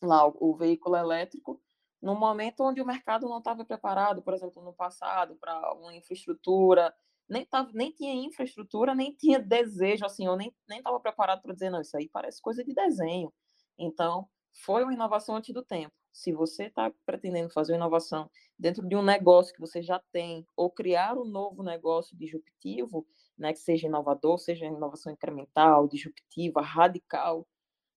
lá 0.00 0.26
o, 0.26 0.34
o, 0.40 0.56
veículo 0.56 0.96
elétrico 0.96 1.60
no 2.00 2.14
momento 2.14 2.64
onde 2.64 2.80
o 2.80 2.86
mercado 2.86 3.28
não 3.28 3.40
estava 3.40 3.62
preparado, 3.62 4.22
por 4.22 4.32
exemplo, 4.32 4.62
no 4.62 4.72
passado, 4.72 5.36
para 5.36 5.74
uma 5.74 5.94
infraestrutura 5.94 6.94
nem, 7.28 7.44
tava, 7.44 7.70
nem 7.74 7.92
tinha 7.92 8.14
infraestrutura, 8.14 8.94
nem 8.94 9.12
tinha 9.12 9.38
desejo, 9.38 10.06
assim, 10.06 10.26
eu 10.26 10.34
nem 10.34 10.50
estava 10.70 10.98
preparado 10.98 11.42
para 11.42 11.52
dizer, 11.52 11.68
não, 11.68 11.82
isso 11.82 11.96
aí 11.98 12.08
parece 12.08 12.40
coisa 12.40 12.64
de 12.64 12.72
desenho. 12.72 13.30
Então, 13.78 14.26
foi 14.64 14.82
uma 14.82 14.94
inovação 14.94 15.36
antes 15.36 15.54
do 15.54 15.62
tempo. 15.62 15.94
Se 16.10 16.32
você 16.32 16.64
está 16.64 16.90
pretendendo 17.04 17.50
fazer 17.50 17.72
uma 17.72 17.80
inovação 17.80 18.28
dentro 18.58 18.88
de 18.88 18.96
um 18.96 19.02
negócio 19.02 19.54
que 19.54 19.60
você 19.60 19.80
já 19.82 20.00
tem, 20.10 20.44
ou 20.56 20.70
criar 20.70 21.16
um 21.16 21.24
novo 21.24 21.62
negócio 21.62 22.16
disruptivo, 22.16 23.06
né, 23.40 23.52
que 23.52 23.58
seja 23.58 23.86
inovador, 23.86 24.38
seja 24.38 24.66
inovação 24.66 25.12
incremental, 25.12 25.88
disruptiva, 25.88 26.60
radical, 26.60 27.46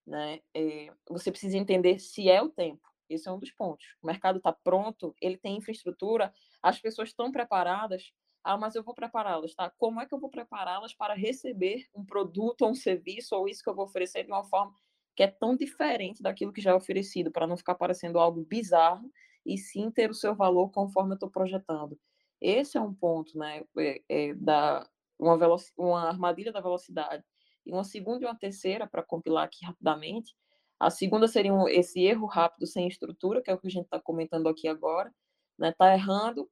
né, 0.08 0.40
é, 0.56 0.92
você 1.10 1.32
precisa 1.32 1.58
entender 1.58 2.00
se 2.00 2.30
é 2.30 2.42
o 2.42 2.50
tempo. 2.50 2.82
Esse 3.10 3.28
é 3.28 3.32
um 3.32 3.38
dos 3.40 3.52
pontos. 3.52 3.86
O 4.02 4.08
mercado 4.08 4.38
está 4.38 4.52
pronto, 4.52 5.14
ele 5.22 5.38
tem 5.38 5.58
infraestrutura, 5.58 6.34
as 6.62 6.80
pessoas 6.80 7.10
estão 7.10 7.32
preparadas 7.32 8.14
ah, 8.44 8.58
mas 8.58 8.76
eu 8.76 8.84
vou 8.84 8.94
prepará-las, 8.94 9.56
tá? 9.56 9.72
Como 9.78 10.02
é 10.02 10.06
que 10.06 10.14
eu 10.14 10.20
vou 10.20 10.30
prepará-las 10.30 10.94
para 10.94 11.14
receber 11.14 11.88
um 11.96 12.04
produto 12.04 12.64
ou 12.64 12.72
um 12.72 12.76
serviço 12.76 13.34
ou 13.36 13.48
isso 13.48 13.64
que 13.64 13.70
eu 13.70 13.76
vou 13.76 13.86
oferecer 13.86 14.26
de 14.26 14.32
uma 14.32 14.44
forma 14.44 14.74
que 15.16 15.24
é 15.24 15.28
tão 15.28 15.56
diferente 15.56 16.22
daquilo 16.22 16.52
que 16.52 16.60
já 16.60 16.72
é 16.72 16.74
oferecido, 16.74 17.32
para 17.32 17.48
não 17.48 17.56
ficar 17.56 17.76
parecendo 17.76 18.20
algo 18.20 18.44
bizarro 18.44 19.10
e 19.46 19.58
sim 19.58 19.90
ter 19.90 20.10
o 20.10 20.14
seu 20.14 20.36
valor 20.36 20.72
conforme 20.72 21.12
eu 21.12 21.16
estou 21.16 21.30
projetando. 21.30 21.98
Esse 22.42 22.78
é 22.78 22.82
um 22.82 22.94
ponto, 22.94 23.38
né, 23.38 23.64
é, 23.78 24.02
é 24.10 24.34
da 24.34 24.86
uma, 25.20 25.38
uma 25.78 26.08
armadilha 26.08 26.52
da 26.52 26.62
velocidade. 26.62 27.24
E 27.66 27.72
uma 27.72 27.84
segunda 27.84 28.24
e 28.24 28.28
uma 28.28 28.38
terceira, 28.38 28.88
para 28.88 29.04
compilar 29.04 29.46
aqui 29.46 29.66
rapidamente, 29.66 30.36
a 30.80 30.90
segunda 30.90 31.28
seria 31.28 31.54
um, 31.54 31.68
esse 31.68 32.02
erro 32.02 32.26
rápido 32.26 32.68
sem 32.68 32.88
estrutura, 32.88 33.42
que 33.42 33.50
é 33.50 33.54
o 33.54 33.58
que 33.58 33.68
a 33.68 33.70
gente 33.70 33.86
está 33.86 34.00
comentando 34.00 34.48
aqui 34.50 34.68
agora, 34.68 35.14
né? 35.58 35.72
Tá 35.72 35.94
errando 35.94 36.50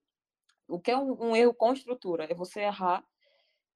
o 0.67 0.79
que 0.79 0.91
é 0.91 0.97
um, 0.97 1.29
um 1.31 1.35
erro 1.35 1.53
com 1.53 1.73
estrutura? 1.73 2.25
É 2.29 2.33
você 2.33 2.61
errar 2.61 3.03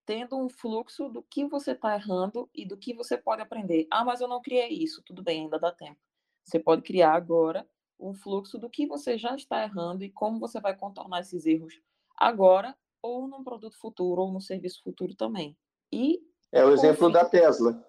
tendo 0.05 0.37
um 0.37 0.47
fluxo 0.47 1.09
do 1.09 1.23
que 1.23 1.45
você 1.45 1.71
está 1.71 1.95
errando 1.95 2.49
e 2.53 2.65
do 2.65 2.77
que 2.77 2.93
você 2.93 3.17
pode 3.17 3.41
aprender. 3.41 3.87
Ah, 3.91 4.05
mas 4.05 4.21
eu 4.21 4.27
não 4.27 4.41
criei 4.41 4.69
isso. 4.69 5.01
Tudo 5.03 5.21
bem, 5.21 5.41
ainda 5.43 5.59
dá 5.59 5.71
tempo. 5.71 5.99
Você 6.43 6.59
pode 6.59 6.83
criar 6.83 7.13
agora 7.13 7.67
um 7.99 8.13
fluxo 8.13 8.57
do 8.57 8.69
que 8.69 8.85
você 8.85 9.17
já 9.17 9.35
está 9.35 9.63
errando 9.63 10.03
e 10.03 10.11
como 10.11 10.39
você 10.39 10.59
vai 10.61 10.75
contornar 10.75 11.21
esses 11.21 11.45
erros 11.45 11.81
agora 12.15 12.77
ou 13.05 13.27
num 13.27 13.43
produto 13.43 13.77
futuro 13.79 14.21
ou 14.21 14.31
no 14.31 14.41
serviço 14.41 14.81
futuro 14.83 15.15
também. 15.15 15.55
E 15.91 16.19
é 16.51 16.65
o 16.65 16.71
exemplo 16.71 17.11
da 17.11 17.25
Tesla, 17.25 17.83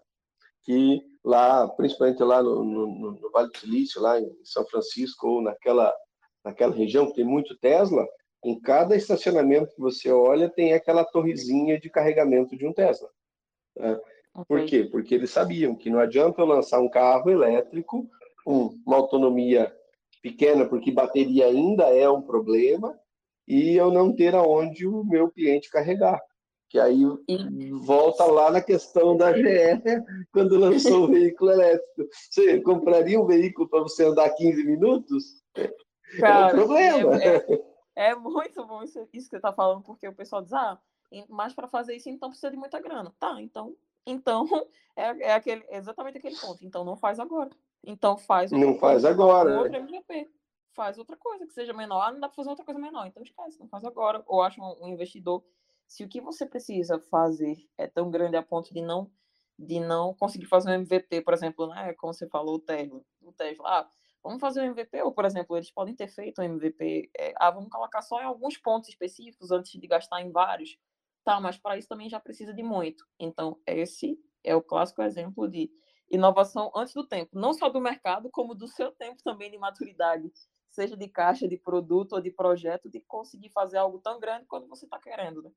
que 0.62 1.00
lá, 1.24 1.68
principalmente 1.68 2.22
lá 2.22 2.42
no, 2.42 2.64
no, 2.64 3.12
no 3.12 3.30
Vale 3.30 3.48
do 3.48 3.58
Silício, 3.58 4.00
lá 4.00 4.20
em 4.20 4.28
São 4.44 4.66
Francisco 4.66 5.28
ou 5.28 5.42
naquela 5.42 5.94
naquela 6.46 6.72
região 6.72 7.08
que 7.08 7.14
tem 7.14 7.24
muito 7.24 7.58
Tesla, 7.58 8.06
em 8.44 8.60
cada 8.60 8.94
estacionamento 8.94 9.74
que 9.74 9.80
você 9.80 10.12
olha, 10.12 10.48
tem 10.48 10.72
aquela 10.72 11.04
torrezinha 11.04 11.80
de 11.80 11.90
carregamento 11.90 12.56
de 12.56 12.64
um 12.64 12.72
Tesla. 12.72 13.10
Né? 13.76 14.00
Okay. 14.32 14.44
Por 14.46 14.64
quê? 14.64 14.84
Porque 14.84 15.14
eles 15.16 15.30
sabiam 15.30 15.74
que 15.74 15.90
não 15.90 15.98
adianta 15.98 16.40
eu 16.40 16.46
lançar 16.46 16.80
um 16.80 16.88
carro 16.88 17.30
elétrico, 17.30 18.08
um, 18.46 18.80
uma 18.86 18.96
autonomia 18.96 19.74
pequena, 20.22 20.68
porque 20.68 20.92
bateria 20.92 21.46
ainda 21.46 21.84
é 21.84 22.08
um 22.08 22.22
problema, 22.22 22.96
e 23.46 23.76
eu 23.76 23.90
não 23.90 24.14
ter 24.14 24.34
aonde 24.34 24.86
o 24.86 25.04
meu 25.04 25.30
cliente 25.30 25.70
carregar. 25.70 26.20
Que 26.68 26.80
aí 26.80 27.04
volta 27.84 28.24
lá 28.24 28.50
na 28.50 28.60
questão 28.60 29.16
da 29.16 29.32
GE, 29.32 29.44
quando 30.32 30.58
lançou 30.58 31.04
o 31.04 31.08
veículo 31.12 31.52
elétrico. 31.52 32.08
Você 32.30 32.60
compraria 32.60 33.20
um 33.20 33.26
veículo 33.26 33.68
para 33.68 33.80
você 33.80 34.04
andar 34.04 34.30
15 34.30 34.64
minutos? 34.64 35.44
Cara, 36.18 36.50
é 36.50 36.54
um 36.54 36.56
problema. 36.56 37.22
É, 37.22 37.36
é, 37.36 37.46
é 38.10 38.14
muito 38.16 38.66
bom 38.66 38.82
isso, 38.82 38.98
isso 39.12 39.26
que 39.26 39.30
você 39.30 39.36
está 39.36 39.52
falando, 39.52 39.82
porque 39.82 40.08
o 40.08 40.14
pessoal 40.14 40.42
diz, 40.42 40.52
ah, 40.52 40.78
mas 41.28 41.54
para 41.54 41.68
fazer 41.68 41.94
isso 41.94 42.08
então 42.08 42.30
precisa 42.30 42.50
de 42.50 42.56
muita 42.56 42.80
grana. 42.80 43.14
Tá, 43.18 43.40
então, 43.40 43.76
então 44.04 44.44
é, 44.96 45.28
é 45.28 45.32
aquele, 45.34 45.64
exatamente 45.70 46.18
aquele 46.18 46.36
ponto. 46.36 46.64
Então 46.64 46.84
não 46.84 46.96
faz 46.96 47.20
agora. 47.20 47.50
Então 47.84 48.16
faz 48.16 48.50
Não 48.50 48.76
faz 48.78 49.04
agora. 49.04 49.60
Outra 49.60 49.78
MGP. 49.78 50.28
Faz 50.76 50.98
outra 50.98 51.16
coisa 51.16 51.46
que 51.46 51.54
seja 51.54 51.72
menor. 51.72 52.02
Ah, 52.02 52.12
não 52.12 52.20
dá 52.20 52.28
para 52.28 52.36
fazer 52.36 52.50
outra 52.50 52.64
coisa 52.64 52.78
menor. 52.78 53.06
Então 53.06 53.22
esquece, 53.22 53.58
não 53.58 53.66
faz 53.66 53.82
agora. 53.84 54.22
Ou 54.26 54.42
acha 54.42 54.60
um, 54.62 54.86
investidor. 54.86 55.42
Se 55.88 56.04
o 56.04 56.08
que 56.08 56.20
você 56.20 56.44
precisa 56.44 57.00
fazer 57.10 57.56
é 57.78 57.86
tão 57.86 58.10
grande 58.10 58.36
a 58.36 58.42
ponto 58.42 58.72
de 58.72 58.82
não 58.82 59.10
de 59.58 59.80
não 59.80 60.12
conseguir 60.12 60.44
fazer 60.44 60.68
um 60.68 60.74
MVP, 60.74 61.22
por 61.22 61.32
exemplo, 61.32 61.66
né? 61.68 61.94
Como 61.94 62.12
você 62.12 62.28
falou, 62.28 62.56
o 62.56 62.58
Tesla. 62.58 63.00
O 63.22 63.32
Tesla, 63.32 63.66
ah, 63.66 63.90
Vamos 64.26 64.40
fazer 64.40 64.60
um 64.60 64.64
MVP, 64.64 65.00
ou, 65.02 65.12
por 65.12 65.24
exemplo, 65.24 65.56
eles 65.56 65.70
podem 65.70 65.94
ter 65.94 66.08
feito 66.08 66.40
um 66.40 66.44
MVP. 66.44 67.10
É, 67.16 67.32
ah, 67.36 67.48
vamos 67.48 67.70
colocar 67.70 68.02
só 68.02 68.20
em 68.20 68.24
alguns 68.24 68.58
pontos 68.58 68.88
específicos 68.88 69.52
antes 69.52 69.80
de 69.80 69.86
gastar 69.86 70.20
em 70.20 70.32
vários. 70.32 70.76
Tá, 71.24 71.40
mas 71.40 71.56
para 71.56 71.78
isso 71.78 71.86
também 71.86 72.08
já 72.08 72.18
precisa 72.18 72.52
de 72.52 72.60
muito. 72.60 73.06
Então, 73.20 73.56
esse 73.64 74.18
é 74.42 74.54
o 74.56 74.60
clássico 74.60 75.00
exemplo 75.00 75.48
de 75.48 75.70
inovação 76.10 76.72
antes 76.74 76.92
do 76.92 77.06
tempo, 77.06 77.38
não 77.38 77.52
só 77.52 77.68
do 77.68 77.80
mercado, 77.80 78.28
como 78.30 78.52
do 78.52 78.66
seu 78.66 78.90
tempo 78.90 79.22
também 79.22 79.48
de 79.48 79.58
maturidade, 79.58 80.32
seja 80.70 80.96
de 80.96 81.08
caixa, 81.08 81.48
de 81.48 81.56
produto 81.56 82.14
ou 82.14 82.20
de 82.20 82.30
projeto, 82.30 82.88
de 82.88 83.00
conseguir 83.00 83.50
fazer 83.50 83.78
algo 83.78 83.98
tão 83.98 84.20
grande 84.20 84.46
quando 84.46 84.66
você 84.66 84.84
está 84.84 84.98
querendo. 84.98 85.42
Né? 85.42 85.50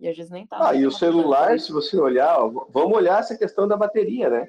E 0.00 0.08
às 0.08 0.16
vezes 0.16 0.30
nem 0.30 0.46
tá. 0.46 0.68
Ah, 0.70 0.74
e 0.74 0.86
o 0.86 0.90
celular, 0.90 1.58
se 1.58 1.72
você 1.72 1.98
olhar, 1.98 2.38
ó, 2.38 2.48
vamos 2.70 2.96
olhar 2.96 3.20
essa 3.20 3.36
questão 3.36 3.68
da 3.68 3.76
bateria, 3.76 4.30
né? 4.30 4.48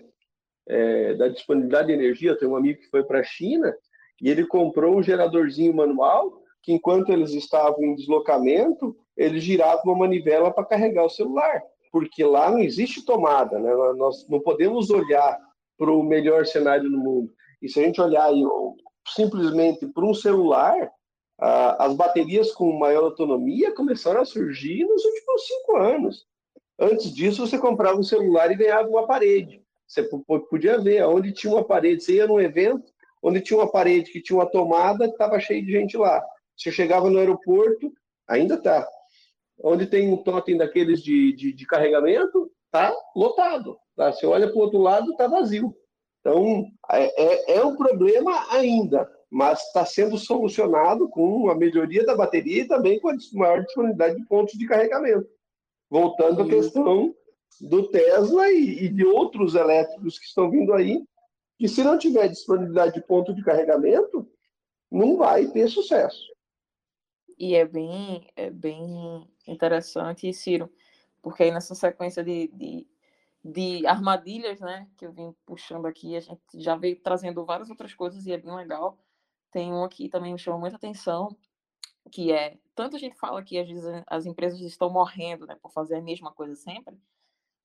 é, 0.67 1.13
da 1.13 1.27
disponibilidade 1.27 1.87
de 1.87 1.93
energia. 1.93 2.31
Eu 2.31 2.37
tenho 2.37 2.51
um 2.51 2.55
amigo 2.55 2.79
que 2.79 2.89
foi 2.89 3.03
para 3.03 3.19
a 3.19 3.23
China 3.23 3.73
e 4.21 4.29
ele 4.29 4.45
comprou 4.45 4.97
um 4.97 5.03
geradorzinho 5.03 5.73
manual 5.73 6.41
que, 6.63 6.73
enquanto 6.73 7.11
eles 7.11 7.31
estavam 7.31 7.83
em 7.83 7.95
deslocamento, 7.95 8.95
ele 9.15 9.39
girava 9.39 9.81
uma 9.85 9.95
manivela 9.97 10.51
para 10.51 10.65
carregar 10.65 11.05
o 11.05 11.09
celular, 11.09 11.61
porque 11.91 12.23
lá 12.23 12.49
não 12.49 12.59
existe 12.59 13.05
tomada, 13.05 13.59
né? 13.59 13.73
Nós 13.95 14.27
não 14.27 14.39
podemos 14.39 14.89
olhar 14.89 15.39
para 15.77 15.91
o 15.91 16.03
melhor 16.03 16.45
cenário 16.45 16.89
do 16.89 16.97
mundo. 16.97 17.31
E 17.61 17.69
se 17.69 17.79
a 17.79 17.83
gente 17.83 18.01
olhar 18.01 18.25
aí, 18.25 18.43
simplesmente 19.07 19.87
para 19.87 20.05
um 20.05 20.13
celular, 20.13 20.91
as 21.37 21.93
baterias 21.93 22.51
com 22.51 22.77
maior 22.77 23.03
autonomia 23.03 23.73
começaram 23.73 24.21
a 24.21 24.25
surgir 24.25 24.85
nos 24.85 25.03
últimos 25.03 25.45
cinco 25.45 25.75
anos. 25.77 26.25
Antes 26.79 27.13
disso, 27.13 27.45
você 27.45 27.57
comprava 27.57 27.97
um 27.97 28.03
celular 28.03 28.51
e 28.51 28.55
ganhava 28.55 28.87
uma 28.87 29.05
parede. 29.05 29.63
Você 29.87 30.03
podia 30.49 30.79
ver, 30.79 31.05
onde 31.05 31.31
tinha 31.31 31.53
uma 31.53 31.63
parede, 31.63 32.03
você 32.03 32.15
ia 32.15 32.27
num 32.27 32.39
evento, 32.39 32.91
onde 33.21 33.41
tinha 33.41 33.59
uma 33.59 33.71
parede 33.71 34.11
que 34.11 34.21
tinha 34.21 34.37
uma 34.37 34.49
tomada, 34.49 35.05
estava 35.05 35.39
cheio 35.39 35.65
de 35.65 35.71
gente 35.71 35.97
lá. 35.97 36.23
Você 36.57 36.71
chegava 36.71 37.09
no 37.09 37.19
aeroporto, 37.19 37.91
ainda 38.27 38.57
tá. 38.57 38.87
Onde 39.63 39.85
tem 39.85 40.11
um 40.11 40.17
totem 40.17 40.57
daqueles 40.57 41.01
de, 41.01 41.33
de, 41.33 41.53
de 41.53 41.65
carregamento, 41.65 42.51
tá 42.71 42.93
lotado. 43.15 43.77
Tá? 43.95 44.11
Você 44.11 44.25
olha 44.25 44.47
para 44.47 44.57
o 44.57 44.61
outro 44.61 44.79
lado, 44.79 45.15
tá 45.15 45.27
vazio. 45.27 45.75
Então, 46.25 46.65
é, 46.89 47.23
é, 47.23 47.57
é 47.57 47.63
um 47.63 47.75
problema 47.75 48.51
ainda, 48.51 49.07
mas 49.29 49.61
está 49.61 49.85
sendo 49.85 50.17
solucionado 50.17 51.07
com 51.07 51.51
a 51.51 51.55
melhoria 51.55 52.03
da 52.03 52.15
bateria 52.15 52.63
e 52.63 52.67
também 52.67 52.99
com 52.99 53.09
a 53.09 53.15
maior 53.33 53.63
disponibilidade 53.63 54.15
de 54.15 54.25
pontos 54.25 54.57
de 54.57 54.67
carregamento. 54.67 55.29
Voltando 55.87 56.41
à 56.41 56.47
questão 56.47 57.13
do 57.61 57.89
Tesla 57.89 58.49
e, 58.49 58.85
e, 58.85 58.89
de 58.89 59.05
outros 59.05 59.53
elétricos 59.53 60.17
que 60.17 60.25
estão 60.25 60.49
vindo 60.49 60.73
aí, 60.73 60.99
que 61.59 61.67
se 61.67 61.83
não 61.83 61.95
tiver 61.95 62.27
disponibilidade 62.27 62.95
de 62.95 63.05
ponto 63.05 63.31
de 63.31 63.43
carregamento, 63.43 64.27
não 64.91 65.17
vai 65.17 65.45
ter 65.45 65.67
sucesso. 65.67 66.25
E 67.37 67.53
é 67.53 67.67
bem, 67.67 68.27
é 68.35 68.49
bem 68.49 69.27
interessante, 69.47 70.33
Ciro, 70.33 70.71
porque 71.21 71.43
aí 71.43 71.51
nessa 71.51 71.75
sequência 71.75 72.23
de, 72.23 72.47
de, 72.47 72.87
de 73.47 73.85
armadilhas, 73.85 74.59
né, 74.59 74.89
que 74.97 75.05
eu 75.05 75.13
vim 75.13 75.31
puxando 75.45 75.85
aqui, 75.85 76.15
a 76.15 76.19
gente 76.19 76.41
já 76.55 76.75
veio 76.75 76.99
trazendo 76.99 77.45
várias 77.45 77.69
outras 77.69 77.93
coisas 77.93 78.25
e 78.25 78.31
é 78.31 78.37
bem 78.39 78.55
legal. 78.55 78.97
Tem 79.51 79.71
um 79.71 79.83
aqui 79.83 80.09
também 80.09 80.33
me 80.33 80.39
chamou 80.39 80.59
muita 80.59 80.77
atenção, 80.77 81.29
que 82.11 82.31
é, 82.31 82.57
tanto 82.73 82.95
a 82.95 82.99
gente 82.99 83.15
fala 83.15 83.43
que 83.43 83.59
às 83.59 83.67
vezes 83.67 83.85
as 84.07 84.25
empresas 84.25 84.59
estão 84.61 84.89
morrendo, 84.89 85.45
né, 85.45 85.55
por 85.61 85.71
fazer 85.71 85.97
a 85.97 86.01
mesma 86.01 86.33
coisa 86.33 86.55
sempre, 86.55 86.99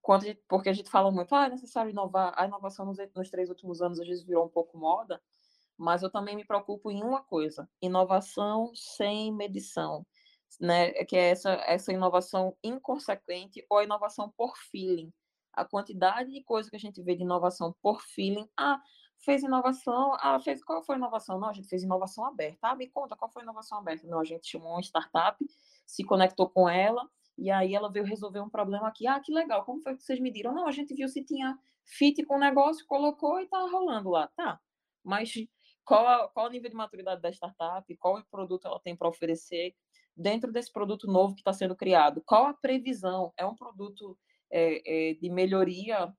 quando, 0.03 0.27
porque 0.47 0.69
a 0.69 0.73
gente 0.75 0.91
fala 0.91 1.11
muito, 1.11 1.35
ah, 1.35 1.47
é 1.47 1.49
necessário 1.49 1.91
inovar, 1.91 2.35
a 2.37 2.45
inovação 2.45 2.85
nos, 2.85 2.99
nos 3.17 3.31
três 3.31 3.49
últimos 3.49 3.81
anos 3.81 3.99
às 3.99 4.07
vezes 4.07 4.23
virou 4.23 4.45
um 4.45 4.51
pouco 4.51 4.77
moda, 4.77 5.19
mas 5.79 6.03
eu 6.03 6.11
também 6.11 6.37
me 6.37 6.45
preocupo 6.45 6.91
em 6.91 7.03
uma 7.03 7.23
coisa, 7.23 7.67
inovação 7.81 8.71
sem 8.75 9.33
medição, 9.33 10.07
né, 10.61 10.93
que 11.05 11.17
é 11.17 11.31
essa, 11.31 11.53
essa 11.67 11.91
inovação 11.91 12.55
inconsequente 12.63 13.65
ou 13.71 13.79
a 13.79 13.85
inovação 13.85 14.31
por 14.37 14.55
feeling. 14.59 15.11
A 15.53 15.65
quantidade 15.65 16.31
de 16.31 16.43
coisa 16.43 16.71
que 16.71 16.77
a 16.77 16.81
gente 16.81 17.03
vê 17.03 17.15
de 17.15 17.23
inovação 17.23 17.75
por 17.83 18.01
feeling, 18.03 18.49
ah, 18.57 18.81
fez 19.19 19.43
inovação, 19.43 20.15
ah, 20.21 20.41
fez, 20.41 20.65
qual 20.65 20.83
foi 20.83 20.95
a 20.95 20.99
inovação? 20.99 21.39
Não, 21.39 21.49
a 21.49 21.53
gente 21.53 21.69
fez 21.69 21.83
inovação 21.83 22.25
aberta. 22.25 22.59
Ah, 22.63 22.77
me 22.77 22.89
conta, 22.89 23.17
qual 23.17 23.31
foi 23.31 23.43
a 23.43 23.45
inovação 23.45 23.79
aberta? 23.79 24.07
Não, 24.07 24.21
a 24.21 24.25
gente 24.25 24.49
chamou 24.49 24.73
uma 24.73 24.81
startup, 24.81 25.45
se 25.87 26.05
conectou 26.05 26.49
com 26.49 26.69
ela, 26.69 27.09
e 27.37 27.51
aí 27.51 27.75
ela 27.75 27.91
veio 27.91 28.05
resolver 28.05 28.41
um 28.41 28.49
problema 28.49 28.89
aqui. 28.89 29.07
Ah, 29.07 29.21
que 29.21 29.33
legal, 29.33 29.65
como 29.65 29.83
foi 29.83 29.97
que 29.97 30.03
vocês 30.03 30.21
mediram? 30.21 30.55
Não, 30.55 30.67
a 30.67 30.73
gente 30.73 30.95
viu 30.95 31.09
se 31.09 31.25
tinha 31.25 31.59
fit 31.85 32.25
com 32.25 32.37
o 32.37 32.41
negócio, 32.41 32.87
colocou 32.87 33.41
e 33.41 33.47
tá 33.47 33.59
rolando 33.61 34.11
lá. 34.11 34.29
Tá, 34.29 34.61
mas 35.05 35.33
qual, 35.85 36.31
qual 36.31 36.47
o 36.47 36.51
nível 36.51 36.71
de 36.71 36.77
maturidade 36.77 37.21
da 37.21 37.31
startup, 37.31 37.97
qual 37.97 38.23
produto 38.31 38.67
ela 38.67 38.81
tem 38.81 38.97
para 38.97 39.09
oferecer 39.09 39.75
dentro 40.17 40.53
desse 40.53 40.73
produto 40.73 41.07
novo 41.07 41.35
que 41.35 41.41
está 41.41 41.53
sendo 41.53 41.75
criado, 41.75 42.23
qual 42.27 42.47
a 42.47 42.55
previsão, 42.55 43.33
é 43.37 43.45
um 43.45 43.55
produto 43.55 44.19
é, 44.51 45.11
é, 45.11 45.15
de 45.15 45.31
melhoria 45.31 46.13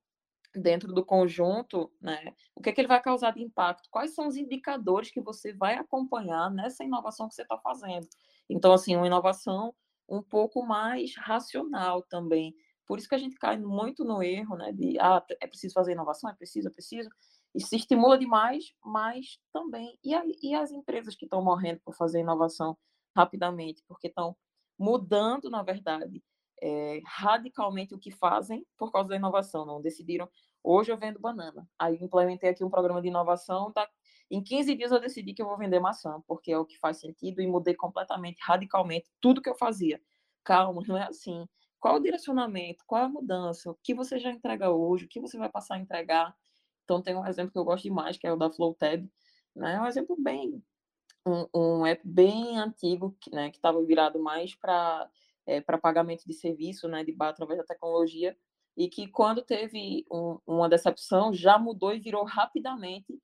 dentro 0.53 0.93
do 0.93 1.05
conjunto, 1.05 1.91
né? 2.01 2.33
O 2.55 2.61
que, 2.61 2.69
é 2.69 2.73
que 2.73 2.81
ele 2.81 2.87
vai 2.87 3.01
causar 3.01 3.31
de 3.31 3.41
impacto? 3.41 3.89
Quais 3.89 4.13
são 4.13 4.27
os 4.27 4.35
indicadores 4.35 5.11
que 5.11 5.21
você 5.21 5.53
vai 5.53 5.75
acompanhar 5.75 6.51
nessa 6.51 6.83
inovação 6.83 7.27
que 7.27 7.35
você 7.35 7.43
está 7.43 7.57
fazendo? 7.57 8.07
Então, 8.49 8.73
assim, 8.73 8.95
uma 8.95 9.07
inovação 9.07 9.73
um 10.09 10.21
pouco 10.21 10.65
mais 10.65 11.15
racional 11.15 12.01
também. 12.03 12.53
Por 12.85 12.97
isso 12.97 13.07
que 13.07 13.15
a 13.15 13.17
gente 13.17 13.37
cai 13.37 13.57
muito 13.57 14.03
no 14.03 14.21
erro, 14.21 14.57
né? 14.57 14.73
De 14.73 14.99
ah, 14.99 15.23
é 15.39 15.47
preciso 15.47 15.73
fazer 15.73 15.93
inovação, 15.93 16.29
é 16.29 16.33
preciso, 16.33 16.67
é 16.67 16.71
preciso. 16.71 17.09
E 17.55 17.61
se 17.61 17.75
estimula 17.75 18.17
demais, 18.17 18.73
mas 18.83 19.39
também. 19.53 19.97
E, 20.03 20.13
a, 20.13 20.23
e 20.41 20.53
as 20.53 20.71
empresas 20.71 21.15
que 21.15 21.25
estão 21.25 21.41
morrendo 21.41 21.79
por 21.85 21.95
fazer 21.95 22.19
inovação 22.19 22.77
rapidamente, 23.15 23.83
porque 23.87 24.07
estão 24.07 24.35
mudando, 24.77 25.49
na 25.49 25.63
verdade, 25.63 26.23
é, 26.61 27.01
radicalmente 27.05 27.95
o 27.95 27.99
que 27.99 28.11
fazem 28.11 28.65
por 28.77 28.91
causa 28.91 29.09
da 29.09 29.15
inovação. 29.15 29.65
Não 29.65 29.81
decidiram, 29.81 30.29
hoje 30.63 30.91
eu 30.91 30.97
vendo 30.97 31.19
banana. 31.19 31.67
Aí 31.77 31.97
implementei 32.01 32.49
aqui 32.49 32.63
um 32.63 32.69
programa 32.69 33.01
de 33.01 33.07
inovação, 33.07 33.71
tá? 33.71 33.87
em 34.31 34.41
15 34.41 34.75
dias 34.75 34.91
eu 34.91 34.99
decidi 34.99 35.33
que 35.33 35.41
eu 35.41 35.45
vou 35.45 35.57
vender 35.57 35.79
maçã, 35.79 36.21
porque 36.25 36.53
é 36.53 36.57
o 36.57 36.65
que 36.65 36.79
faz 36.79 36.99
sentido 36.99 37.41
e 37.41 37.47
mudei 37.47 37.75
completamente, 37.75 38.39
radicalmente, 38.41 39.11
tudo 39.19 39.41
que 39.41 39.49
eu 39.49 39.55
fazia. 39.55 40.01
Calma, 40.43 40.81
não 40.87 40.97
é 40.97 41.03
assim. 41.03 41.45
Qual 41.79 41.95
o 41.95 41.99
direcionamento? 41.99 42.83
Qual 42.87 43.03
a 43.03 43.09
mudança? 43.09 43.69
O 43.69 43.77
que 43.83 43.93
você 43.93 44.17
já 44.19 44.31
entrega 44.31 44.71
hoje? 44.71 45.05
O 45.05 45.09
que 45.09 45.19
você 45.19 45.37
vai 45.37 45.49
passar 45.49 45.75
a 45.75 45.79
entregar? 45.79 46.33
Então, 46.85 47.01
tem 47.01 47.15
um 47.15 47.25
exemplo 47.25 47.51
que 47.51 47.57
eu 47.57 47.65
gosto 47.65 47.83
demais, 47.83 48.17
que 48.17 48.25
é 48.25 48.31
o 48.31 48.37
da 48.37 48.49
FlowTab. 48.49 49.09
Né? 49.55 49.75
É 49.75 49.81
um 49.81 49.87
exemplo 49.87 50.15
bem... 50.17 50.63
Um, 51.25 51.45
um 51.53 51.85
app 51.85 52.01
bem 52.03 52.57
antigo, 52.57 53.15
né, 53.31 53.51
que 53.51 53.57
estava 53.57 53.83
virado 53.83 54.19
mais 54.19 54.55
para 54.55 55.07
é, 55.45 55.61
para 55.61 55.77
pagamento 55.77 56.23
de 56.25 56.33
serviço, 56.33 56.87
né, 56.87 57.03
de 57.03 57.15
através 57.19 57.59
da 57.59 57.65
tecnologia, 57.65 58.37
e 58.77 58.87
que 58.89 59.07
quando 59.07 59.41
teve 59.41 60.05
um, 60.11 60.39
uma 60.45 60.69
decepção 60.69 61.33
já 61.33 61.57
mudou 61.57 61.93
e 61.93 61.99
virou 61.99 62.23
rapidamente 62.23 63.19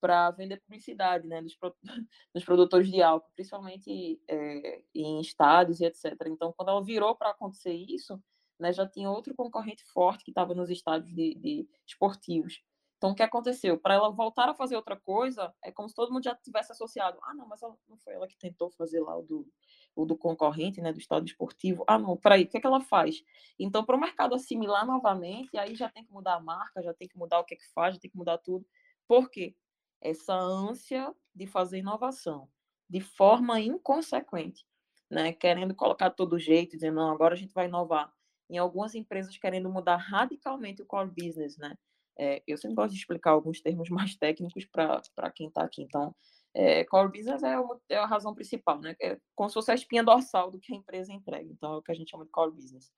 para 0.00 0.30
vender 0.30 0.60
publicidade, 0.60 1.26
né, 1.26 1.42
dos, 1.42 1.56
dos, 2.34 2.44
produtores 2.44 2.90
de 2.90 3.02
álcool, 3.02 3.30
principalmente 3.34 4.20
é, 4.28 4.82
em 4.94 5.20
estádios 5.20 5.80
e 5.80 5.84
etc. 5.84 6.14
Então, 6.26 6.52
quando 6.56 6.68
ela 6.70 6.84
virou 6.84 7.14
para 7.14 7.30
acontecer 7.30 7.72
isso, 7.72 8.22
né, 8.58 8.72
já 8.72 8.86
tinha 8.86 9.10
outro 9.10 9.34
concorrente 9.34 9.84
forte 9.92 10.24
que 10.24 10.30
estava 10.30 10.54
nos 10.54 10.70
estádios 10.70 11.14
de, 11.14 11.34
de 11.34 11.68
esportivos. 11.86 12.62
Então, 12.96 13.10
o 13.10 13.14
que 13.14 13.22
aconteceu? 13.22 13.78
Para 13.78 13.94
ela 13.94 14.10
voltar 14.10 14.48
a 14.48 14.54
fazer 14.54 14.76
outra 14.76 14.96
coisa, 14.96 15.54
é 15.62 15.70
como 15.70 15.88
se 15.88 15.94
todo 15.94 16.12
mundo 16.12 16.24
já 16.24 16.34
tivesse 16.34 16.72
associado. 16.72 17.18
Ah, 17.22 17.34
não, 17.34 17.46
mas 17.46 17.62
ela, 17.62 17.76
não 17.88 17.98
foi 17.98 18.14
ela 18.14 18.26
que 18.26 18.36
tentou 18.38 18.70
fazer 18.70 19.00
lá 19.00 19.16
o 19.16 19.22
do, 19.22 19.46
o 19.94 20.06
do 20.06 20.16
concorrente, 20.16 20.80
né, 20.80 20.92
do 20.92 20.98
estado 20.98 21.26
esportivo. 21.26 21.84
Ah, 21.86 21.98
não, 21.98 22.16
peraí, 22.16 22.44
o 22.44 22.48
que, 22.48 22.56
é 22.56 22.60
que 22.60 22.66
ela 22.66 22.80
faz? 22.80 23.22
Então, 23.58 23.84
para 23.84 23.96
o 23.96 24.00
mercado 24.00 24.34
assimilar 24.34 24.86
novamente, 24.86 25.56
aí 25.58 25.74
já 25.74 25.90
tem 25.90 26.04
que 26.04 26.12
mudar 26.12 26.34
a 26.36 26.40
marca, 26.40 26.82
já 26.82 26.94
tem 26.94 27.06
que 27.06 27.18
mudar 27.18 27.38
o 27.40 27.44
que 27.44 27.54
é 27.54 27.58
que 27.58 27.68
faz, 27.74 27.94
já 27.94 28.00
tem 28.00 28.10
que 28.10 28.16
mudar 28.16 28.38
tudo. 28.38 28.66
Por 29.06 29.30
quê? 29.30 29.54
Essa 30.00 30.34
ânsia 30.34 31.14
de 31.34 31.46
fazer 31.46 31.78
inovação 31.78 32.48
de 32.88 33.00
forma 33.00 33.60
inconsequente, 33.60 34.64
né, 35.10 35.32
querendo 35.32 35.74
colocar 35.74 36.10
todo 36.10 36.38
jeito, 36.38 36.72
dizendo, 36.72 36.96
não, 36.96 37.10
agora 37.10 37.34
a 37.34 37.36
gente 37.36 37.52
vai 37.52 37.66
inovar. 37.66 38.12
Em 38.48 38.58
algumas 38.58 38.94
empresas 38.94 39.36
querendo 39.36 39.68
mudar 39.68 39.96
radicalmente 39.96 40.80
o 40.82 40.86
core 40.86 41.10
business, 41.10 41.58
né? 41.58 41.76
É, 42.18 42.42
eu 42.46 42.56
sempre 42.56 42.74
gosto 42.74 42.92
de 42.92 42.98
explicar 42.98 43.32
alguns 43.32 43.60
termos 43.60 43.88
mais 43.90 44.16
técnicos 44.16 44.64
para 44.64 45.30
quem 45.34 45.48
está 45.48 45.62
aqui. 45.62 45.82
Então, 45.82 46.14
é, 46.54 46.84
core 46.84 47.12
business 47.12 47.42
é, 47.42 47.58
uma, 47.58 47.78
é, 47.88 47.96
a 47.96 48.06
razão 48.06 48.34
principal, 48.34 48.80
né? 48.80 48.96
É 49.00 49.18
como 49.34 49.48
se 49.50 49.54
fosse 49.54 49.70
a 49.70 49.74
espinha 49.74 50.02
dorsal 50.02 50.50
do 50.50 50.58
que 50.58 50.72
a 50.72 50.76
empresa 50.76 51.12
entrega. 51.12 51.50
Então, 51.50 51.74
é 51.74 51.76
o 51.76 51.82
que 51.82 51.92
a 51.92 51.94
gente 51.94 52.10
chama 52.10 52.24
de 52.24 52.30
core 52.30 52.52
business. 52.52 52.90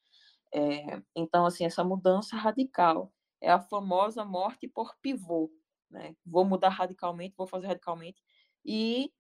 É, 0.55 1.03
então, 1.15 1.45
assim, 1.45 1.65
essa 1.65 1.83
mudança 1.83 2.37
radical 2.37 3.13
é 3.41 3.51
a 3.51 3.61
famosa 3.61 4.25
morte 4.25 4.69
por 4.69 4.97
pivô. 5.03 5.51
Né? 5.91 6.15
Vou 6.25 6.45
mudar 6.45 6.69
radicalmente, 6.69 7.35
vou 7.37 7.47
fazer 7.47 7.67
radicalmente. 7.67 8.23
E 8.65 9.13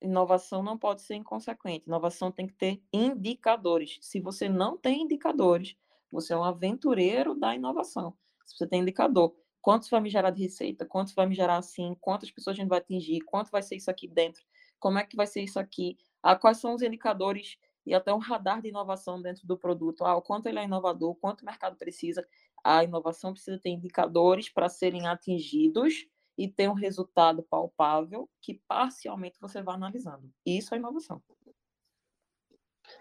inovação 0.00 0.62
não 0.62 0.78
pode 0.78 1.02
ser 1.02 1.14
inconsequente. 1.16 1.86
Inovação 1.86 2.32
tem 2.32 2.46
que 2.46 2.54
ter 2.54 2.82
indicadores. 2.92 3.98
Se 4.00 4.20
você 4.20 4.48
não 4.48 4.76
tem 4.78 5.02
indicadores, 5.02 5.76
você 6.10 6.32
é 6.32 6.36
um 6.36 6.44
aventureiro 6.44 7.34
da 7.34 7.54
inovação 7.54 8.16
se 8.46 8.56
você 8.56 8.66
tem 8.66 8.80
indicador, 8.80 9.34
quantos 9.60 9.90
vai 9.90 10.00
me 10.00 10.08
gerar 10.08 10.30
de 10.30 10.42
receita, 10.42 10.86
quantos 10.86 11.12
vai 11.12 11.26
me 11.26 11.34
gerar 11.34 11.56
assim, 11.56 11.96
quantas 12.00 12.30
pessoas 12.30 12.56
a 12.56 12.60
gente 12.60 12.68
vai 12.68 12.78
atingir, 12.78 13.20
quanto 13.22 13.50
vai 13.50 13.62
ser 13.62 13.76
isso 13.76 13.90
aqui 13.90 14.06
dentro, 14.06 14.42
como 14.78 14.98
é 14.98 15.04
que 15.04 15.16
vai 15.16 15.26
ser 15.26 15.42
isso 15.42 15.58
aqui, 15.58 15.98
ah, 16.22 16.36
quais 16.36 16.58
são 16.58 16.74
os 16.74 16.82
indicadores 16.82 17.58
e 17.84 17.94
até 17.94 18.14
um 18.14 18.18
radar 18.18 18.62
de 18.62 18.68
inovação 18.68 19.20
dentro 19.20 19.46
do 19.46 19.58
produto, 19.58 20.04
ah, 20.04 20.16
o 20.16 20.22
quanto 20.22 20.46
ele 20.46 20.58
é 20.58 20.64
inovador, 20.64 21.14
quanto 21.16 21.42
o 21.42 21.44
mercado 21.44 21.76
precisa, 21.76 22.26
a 22.62 22.84
inovação 22.84 23.32
precisa 23.32 23.58
ter 23.58 23.70
indicadores 23.70 24.48
para 24.48 24.68
serem 24.68 25.06
atingidos 25.06 26.06
e 26.38 26.48
ter 26.48 26.68
um 26.68 26.74
resultado 26.74 27.42
palpável 27.42 28.28
que 28.40 28.60
parcialmente 28.68 29.40
você 29.40 29.62
vai 29.62 29.74
analisando. 29.74 30.30
Isso 30.44 30.74
é 30.74 30.78
inovação. 30.78 31.22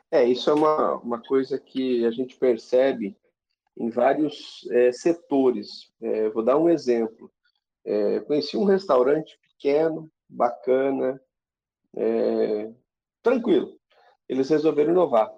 É, 0.09 0.23
isso 0.23 0.49
é 0.49 0.53
uma, 0.53 0.95
uma 0.95 1.21
coisa 1.21 1.59
que 1.59 2.05
a 2.05 2.11
gente 2.11 2.35
percebe 2.37 3.15
em 3.77 3.89
vários 3.89 4.67
é, 4.71 4.91
setores. 4.91 5.91
É, 6.01 6.29
vou 6.29 6.43
dar 6.43 6.57
um 6.57 6.69
exemplo. 6.69 7.31
É, 7.83 8.19
conheci 8.21 8.57
um 8.57 8.63
restaurante 8.63 9.37
pequeno, 9.41 10.09
bacana, 10.27 11.21
é, 11.95 12.71
tranquilo. 13.21 13.79
Eles 14.27 14.49
resolveram 14.49 14.91
inovar, 14.91 15.31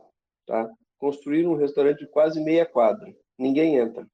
tá? 0.45 0.69
Construíram 0.97 1.51
um 1.51 1.57
restaurante 1.57 1.99
de 1.99 2.07
quase 2.07 2.39
meia 2.41 2.65
quadra. 2.65 3.13
Ninguém 3.37 3.75
entra. 3.75 4.07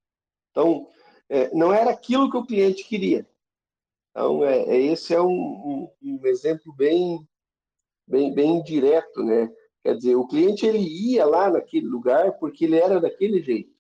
Então, 0.52 0.88
é, 1.30 1.54
não 1.54 1.74
era 1.74 1.92
aquilo 1.92 2.30
que 2.30 2.38
o 2.38 2.46
cliente 2.46 2.84
queria. 2.84 3.28
Então, 4.12 4.44
é, 4.46 4.78
esse 4.78 5.14
é 5.14 5.22
um, 5.22 5.28
um, 5.28 5.90
um 6.02 6.26
exemplo 6.28 6.74
bem, 6.76 7.28
bem, 8.08 8.34
bem 8.34 8.62
direto, 8.64 9.24
né? 9.24 9.52
Quer 9.82 9.98
dizer, 9.98 10.16
o 10.16 10.28
cliente 10.28 10.66
ele 10.66 10.80
ia 10.80 11.26
lá 11.26 11.50
naquele 11.50 11.88
lugar 11.88 12.34
porque 12.40 12.66
ele 12.66 12.78
era 12.78 13.02
daquele 13.02 13.42
jeito. 13.42 13.73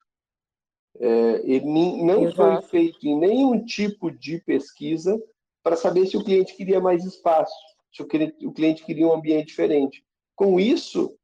É, 0.99 1.41
ele 1.43 1.65
não 2.03 2.31
foi 2.31 2.61
feito 2.63 2.99
em 3.07 3.17
nenhum 3.17 3.63
tipo 3.65 4.11
de 4.11 4.39
pesquisa 4.39 5.21
para 5.63 5.75
saber 5.75 6.05
se 6.05 6.17
o 6.17 6.23
cliente 6.23 6.55
queria 6.55 6.79
mais 6.79 7.03
espaço, 7.03 7.55
se 7.91 8.01
o 8.01 8.05
cliente, 8.05 8.45
o 8.45 8.51
cliente 8.51 8.83
queria 8.83 9.07
um 9.07 9.13
ambiente 9.13 9.47
diferente. 9.47 10.05
Com 10.35 10.59
isso, 10.59 11.15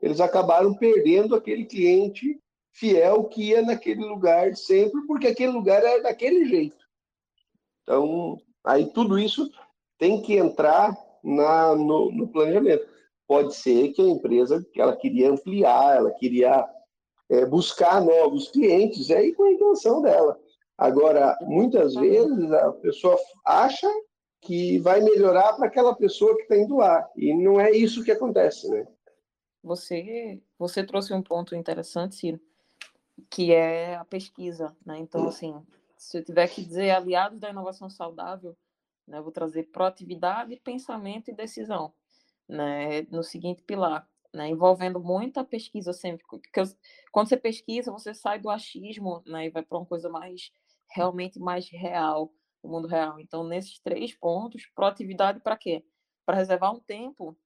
eles 0.00 0.20
acabaram 0.20 0.74
perdendo 0.74 1.34
aquele 1.34 1.64
cliente 1.64 2.40
fiel 2.72 3.24
que 3.24 3.50
ia 3.50 3.62
naquele 3.62 4.04
lugar 4.04 4.56
sempre, 4.56 5.02
porque 5.06 5.28
aquele 5.28 5.52
lugar 5.52 5.82
era 5.84 6.02
daquele 6.02 6.46
jeito. 6.46 6.82
Então, 7.82 8.40
aí 8.64 8.86
tudo 8.86 9.18
isso 9.18 9.50
tem 9.98 10.22
que 10.22 10.36
entrar 10.36 10.96
na, 11.22 11.76
no, 11.76 12.10
no 12.10 12.28
planejamento. 12.28 12.86
Pode 13.26 13.54
ser 13.54 13.92
que 13.92 14.02
a 14.02 14.06
empresa 14.06 14.66
que 14.72 14.80
ela 14.80 14.96
queria 14.96 15.30
ampliar, 15.30 15.96
ela 15.96 16.10
queria 16.12 16.66
é, 17.32 17.46
buscar 17.46 18.04
novos 18.04 18.50
clientes, 18.50 19.08
é 19.08 19.16
aí 19.16 19.32
com 19.32 19.44
a 19.44 19.52
intenção 19.52 20.02
dela. 20.02 20.38
Agora, 20.76 21.34
muitas 21.40 21.94
vezes 21.94 22.52
a 22.52 22.72
pessoa 22.72 23.18
acha 23.42 23.88
que 24.42 24.78
vai 24.80 25.00
melhorar 25.00 25.54
para 25.54 25.66
aquela 25.66 25.94
pessoa 25.94 26.36
que 26.36 26.42
está 26.42 26.58
indo 26.58 26.76
lá, 26.76 27.08
e 27.16 27.32
não 27.32 27.58
é 27.58 27.70
isso 27.70 28.04
que 28.04 28.10
acontece, 28.10 28.68
né? 28.68 28.86
Você, 29.62 30.42
você 30.58 30.84
trouxe 30.84 31.14
um 31.14 31.22
ponto 31.22 31.54
interessante, 31.54 32.16
Ciro, 32.16 32.40
que 33.30 33.52
é 33.52 33.94
a 33.94 34.04
pesquisa, 34.04 34.76
né? 34.84 34.98
Então, 34.98 35.26
assim, 35.26 35.54
se 35.96 36.18
eu 36.18 36.24
tiver 36.24 36.48
que 36.48 36.62
dizer 36.62 36.90
aliados 36.90 37.38
da 37.38 37.48
inovação 37.48 37.88
saudável, 37.88 38.54
né, 39.06 39.18
eu 39.18 39.22
vou 39.22 39.32
trazer 39.32 39.70
proatividade, 39.70 40.60
pensamento 40.62 41.30
e 41.30 41.34
decisão, 41.34 41.94
né, 42.46 43.02
no 43.10 43.22
seguinte 43.22 43.62
pilar 43.62 44.06
né, 44.32 44.48
envolvendo 44.48 45.00
muita 45.00 45.44
pesquisa 45.44 45.92
sempre. 45.92 46.24
Porque 46.28 46.62
quando 47.10 47.28
você 47.28 47.36
pesquisa, 47.36 47.92
você 47.92 48.14
sai 48.14 48.38
do 48.38 48.50
achismo 48.50 49.22
né, 49.26 49.46
e 49.46 49.50
vai 49.50 49.62
para 49.62 49.78
uma 49.78 49.86
coisa 49.86 50.08
mais 50.08 50.50
realmente 50.90 51.38
mais 51.38 51.68
real, 51.68 52.32
o 52.62 52.68
mundo 52.68 52.86
real. 52.86 53.18
Então, 53.20 53.44
nesses 53.44 53.78
três 53.80 54.14
pontos, 54.14 54.66
proatividade 54.74 55.40
para 55.40 55.56
quê? 55.56 55.84
Para 56.24 56.36
reservar 56.36 56.72
um 56.74 56.80
tempo, 56.80 57.36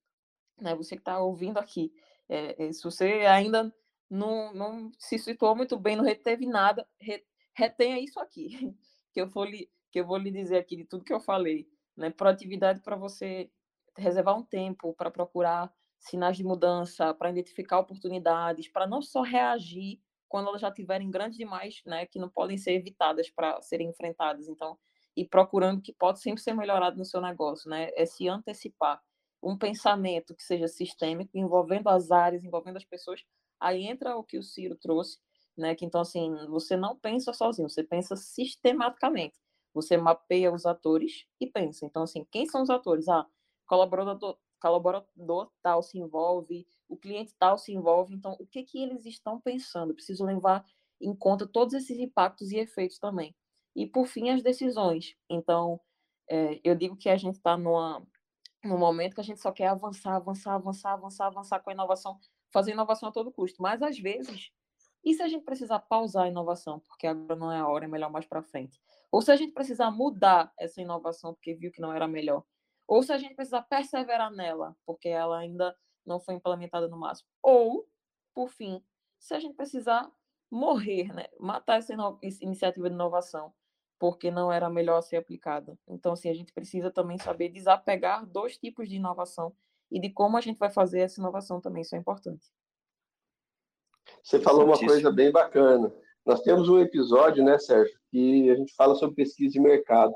né, 0.60 0.74
você 0.74 0.96
que 0.96 1.00
está 1.00 1.18
ouvindo 1.20 1.58
aqui, 1.58 1.92
é, 2.28 2.72
se 2.72 2.82
você 2.82 3.04
ainda 3.26 3.72
não, 4.10 4.52
não 4.52 4.90
se 4.98 5.18
situou 5.18 5.54
muito 5.54 5.78
bem, 5.78 5.96
não 5.96 6.04
reteve 6.04 6.46
nada, 6.46 6.86
re, 7.00 7.24
retenha 7.54 7.98
isso 7.98 8.18
aqui, 8.20 8.48
que 9.12 9.20
eu, 9.20 9.28
vou 9.28 9.44
lhe, 9.44 9.70
que 9.90 10.00
eu 10.00 10.06
vou 10.06 10.16
lhe 10.16 10.30
dizer 10.30 10.58
aqui 10.58 10.76
de 10.76 10.84
tudo 10.84 11.04
que 11.04 11.12
eu 11.12 11.20
falei. 11.20 11.68
Né? 11.96 12.10
Proatividade 12.10 12.80
para 12.80 12.96
você 12.96 13.50
reservar 13.96 14.36
um 14.36 14.44
tempo 14.44 14.92
para 14.94 15.10
procurar 15.10 15.72
sinais 15.98 16.36
de 16.36 16.44
mudança, 16.44 17.12
para 17.14 17.30
identificar 17.30 17.78
oportunidades, 17.78 18.68
para 18.68 18.86
não 18.86 19.02
só 19.02 19.22
reagir 19.22 20.00
quando 20.28 20.48
elas 20.48 20.60
já 20.60 20.68
estiverem 20.68 21.10
grandes 21.10 21.38
demais, 21.38 21.82
né, 21.86 22.06
que 22.06 22.18
não 22.18 22.28
podem 22.28 22.58
ser 22.58 22.72
evitadas 22.72 23.30
para 23.30 23.60
serem 23.62 23.88
enfrentadas. 23.88 24.48
Então, 24.48 24.78
e 25.16 25.24
procurando 25.24 25.80
que 25.80 25.92
pode 25.92 26.20
sempre 26.20 26.42
ser 26.42 26.52
melhorado 26.52 26.98
no 26.98 27.04
seu 27.04 27.20
negócio, 27.20 27.70
né? 27.70 27.90
É 27.96 28.04
se 28.04 28.28
antecipar. 28.28 29.00
Um 29.42 29.56
pensamento 29.56 30.34
que 30.34 30.42
seja 30.42 30.68
sistêmico, 30.68 31.30
envolvendo 31.34 31.88
as 31.88 32.10
áreas, 32.10 32.44
envolvendo 32.44 32.76
as 32.76 32.84
pessoas. 32.84 33.24
Aí 33.58 33.86
entra 33.86 34.16
o 34.16 34.22
que 34.22 34.36
o 34.36 34.42
Ciro 34.42 34.76
trouxe, 34.76 35.18
né? 35.56 35.74
Que 35.74 35.86
então, 35.86 36.02
assim, 36.02 36.34
você 36.48 36.76
não 36.76 36.98
pensa 36.98 37.32
sozinho, 37.32 37.68
você 37.68 37.82
pensa 37.82 38.14
sistematicamente. 38.14 39.38
Você 39.72 39.96
mapeia 39.96 40.52
os 40.52 40.66
atores 40.66 41.24
e 41.40 41.46
pensa. 41.46 41.86
Então, 41.86 42.02
assim, 42.02 42.26
quem 42.30 42.46
são 42.46 42.62
os 42.62 42.70
atores? 42.70 43.08
Ah, 43.08 43.26
colaborador, 43.66 44.38
colaborador 44.60 45.50
tal 45.62 45.82
se 45.82 45.98
envolve, 45.98 46.66
o 46.88 46.96
cliente 46.96 47.34
tal 47.38 47.58
se 47.58 47.72
envolve. 47.72 48.14
Então, 48.14 48.36
o 48.38 48.46
que 48.46 48.62
que 48.62 48.82
eles 48.82 49.04
estão 49.06 49.40
pensando? 49.40 49.94
Preciso 49.94 50.24
levar 50.24 50.64
em 51.00 51.14
conta 51.14 51.46
todos 51.46 51.74
esses 51.74 51.98
impactos 51.98 52.50
e 52.52 52.58
efeitos 52.58 52.98
também. 52.98 53.34
E, 53.74 53.86
por 53.86 54.06
fim, 54.06 54.30
as 54.30 54.42
decisões. 54.42 55.14
Então, 55.28 55.80
é, 56.28 56.60
eu 56.64 56.74
digo 56.74 56.96
que 56.96 57.08
a 57.08 57.16
gente 57.16 57.36
está 57.36 57.56
num 57.56 58.06
momento 58.64 59.14
que 59.14 59.20
a 59.20 59.24
gente 59.24 59.40
só 59.40 59.52
quer 59.52 59.68
avançar, 59.68 60.16
avançar, 60.16 60.54
avançar, 60.54 60.92
avançar, 60.92 61.26
avançar 61.26 61.60
com 61.60 61.70
a 61.70 61.72
inovação, 61.72 62.18
fazer 62.52 62.72
inovação 62.72 63.10
a 63.10 63.12
todo 63.12 63.32
custo. 63.32 63.60
Mas, 63.62 63.82
às 63.82 63.98
vezes, 63.98 64.50
e 65.04 65.14
se 65.14 65.22
a 65.22 65.28
gente 65.28 65.44
precisar 65.44 65.78
pausar 65.78 66.24
a 66.24 66.28
inovação, 66.28 66.80
porque 66.80 67.06
agora 67.06 67.38
não 67.38 67.52
é 67.52 67.58
a 67.58 67.68
hora, 67.68 67.84
é 67.84 67.88
melhor 67.88 68.10
mais 68.10 68.26
para 68.26 68.42
frente? 68.42 68.80
Ou 69.12 69.22
se 69.22 69.30
a 69.30 69.36
gente 69.36 69.52
precisar 69.52 69.90
mudar 69.90 70.52
essa 70.58 70.80
inovação, 70.80 71.32
porque 71.32 71.54
viu 71.54 71.70
que 71.70 71.80
não 71.80 71.92
era 71.92 72.08
melhor? 72.08 72.42
Ou 72.86 73.02
se 73.02 73.12
a 73.12 73.18
gente 73.18 73.34
precisar 73.34 73.62
perseverar 73.62 74.30
nela, 74.30 74.76
porque 74.84 75.08
ela 75.08 75.38
ainda 75.38 75.76
não 76.04 76.20
foi 76.20 76.34
implementada 76.34 76.88
no 76.88 76.96
máximo? 76.96 77.28
Ou, 77.42 77.88
por 78.32 78.48
fim, 78.48 78.82
se 79.18 79.34
a 79.34 79.40
gente 79.40 79.56
precisar 79.56 80.10
morrer, 80.50 81.12
né? 81.12 81.26
matar 81.38 81.78
essa 81.78 81.92
iniciativa 82.40 82.88
de 82.88 82.94
inovação, 82.94 83.52
porque 83.98 84.30
não 84.30 84.52
era 84.52 84.68
melhor 84.68 85.00
ser 85.00 85.16
aplicada. 85.16 85.78
Então, 85.88 86.12
assim, 86.12 86.28
a 86.28 86.34
gente 86.34 86.52
precisa 86.52 86.90
também 86.90 87.18
saber 87.18 87.48
desapegar 87.48 88.26
dois 88.26 88.56
tipos 88.56 88.88
de 88.88 88.96
inovação 88.96 89.52
e 89.90 90.00
de 90.00 90.10
como 90.10 90.36
a 90.36 90.40
gente 90.40 90.58
vai 90.58 90.70
fazer 90.70 91.00
essa 91.00 91.20
inovação 91.20 91.60
também, 91.60 91.82
isso 91.82 91.94
é 91.94 91.98
importante. 91.98 92.50
Você 94.22 94.40
falou 94.40 94.64
uma 94.64 94.78
coisa 94.78 95.10
bem 95.10 95.32
bacana. 95.32 95.92
Nós 96.24 96.42
temos 96.42 96.68
um 96.68 96.80
episódio, 96.80 97.44
né, 97.44 97.58
Sérgio, 97.58 97.98
que 98.10 98.50
a 98.50 98.56
gente 98.56 98.74
fala 98.74 98.94
sobre 98.94 99.16
pesquisa 99.16 99.52
de 99.52 99.60
mercado. 99.60 100.12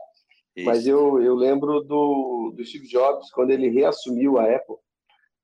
Isso. 0.56 0.66
Mas 0.66 0.86
eu, 0.86 1.22
eu 1.22 1.34
lembro 1.34 1.80
do, 1.80 2.52
do 2.56 2.64
Steve 2.64 2.88
Jobs, 2.88 3.30
quando 3.30 3.50
ele 3.50 3.68
reassumiu 3.68 4.38
a 4.38 4.44
Apple, 4.44 4.76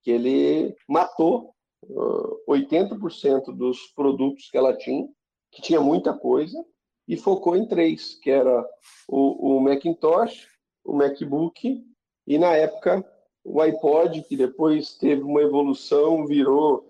que 0.02 0.10
ele 0.10 0.74
matou 0.88 1.54
uh, 1.84 2.52
80% 2.52 3.56
dos 3.56 3.78
produtos 3.94 4.50
que 4.50 4.56
ela 4.56 4.76
tinha, 4.76 5.08
que 5.50 5.62
tinha 5.62 5.80
muita 5.80 6.12
coisa, 6.12 6.62
e 7.08 7.16
focou 7.16 7.56
em 7.56 7.66
três, 7.66 8.16
que 8.16 8.30
era 8.30 8.66
o, 9.08 9.56
o 9.56 9.60
Macintosh, 9.60 10.48
o 10.84 10.92
MacBook 10.92 11.84
e, 12.26 12.38
na 12.38 12.54
época, 12.54 13.04
o 13.44 13.60
iPod, 13.60 14.22
que 14.22 14.36
depois 14.36 14.96
teve 14.96 15.22
uma 15.22 15.40
evolução, 15.40 16.26
virou, 16.26 16.88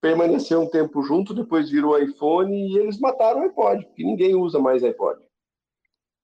permaneceu 0.00 0.60
um 0.60 0.70
tempo 0.70 1.02
junto, 1.02 1.34
depois 1.34 1.68
virou 1.68 1.98
iPhone, 1.98 2.54
e 2.54 2.78
eles 2.78 2.98
mataram 3.00 3.40
o 3.40 3.44
iPod, 3.44 3.84
porque 3.86 4.04
ninguém 4.04 4.36
usa 4.36 4.60
mais 4.60 4.84
iPod. 4.84 5.20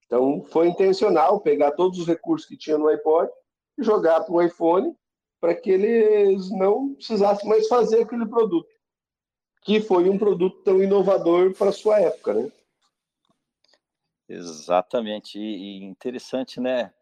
Então, 0.07 0.45
foi 0.45 0.69
intencional 0.69 1.41
pegar 1.41 1.73
todos 1.73 1.99
os 1.99 2.07
recursos 2.07 2.49
que 2.49 2.57
tinha 2.57 2.79
no 2.79 2.89
iPod 2.89 3.31
e 3.79 3.83
jogar 3.83 4.21
para 4.23 4.35
o 4.35 4.43
iPhone 4.43 4.97
para 5.41 5.55
que 5.55 5.71
eles 5.71 6.51
não 6.51 6.95
precisassem 6.95 7.49
mais 7.49 7.69
fazer 7.69 8.03
aquele 8.03 8.27
produto, 8.27 8.69
que 9.63 9.81
foi 9.81 10.09
um 10.09 10.19
produto 10.19 10.63
tão 10.63 10.83
inovador 10.83 11.55
para 11.55 11.69
a 11.69 11.73
sua 11.73 12.01
época, 12.01 12.35
né? 12.35 12.53
Exatamente, 14.29 15.39
e, 15.39 15.85
interessante, 15.85 16.61
né, 16.61 16.93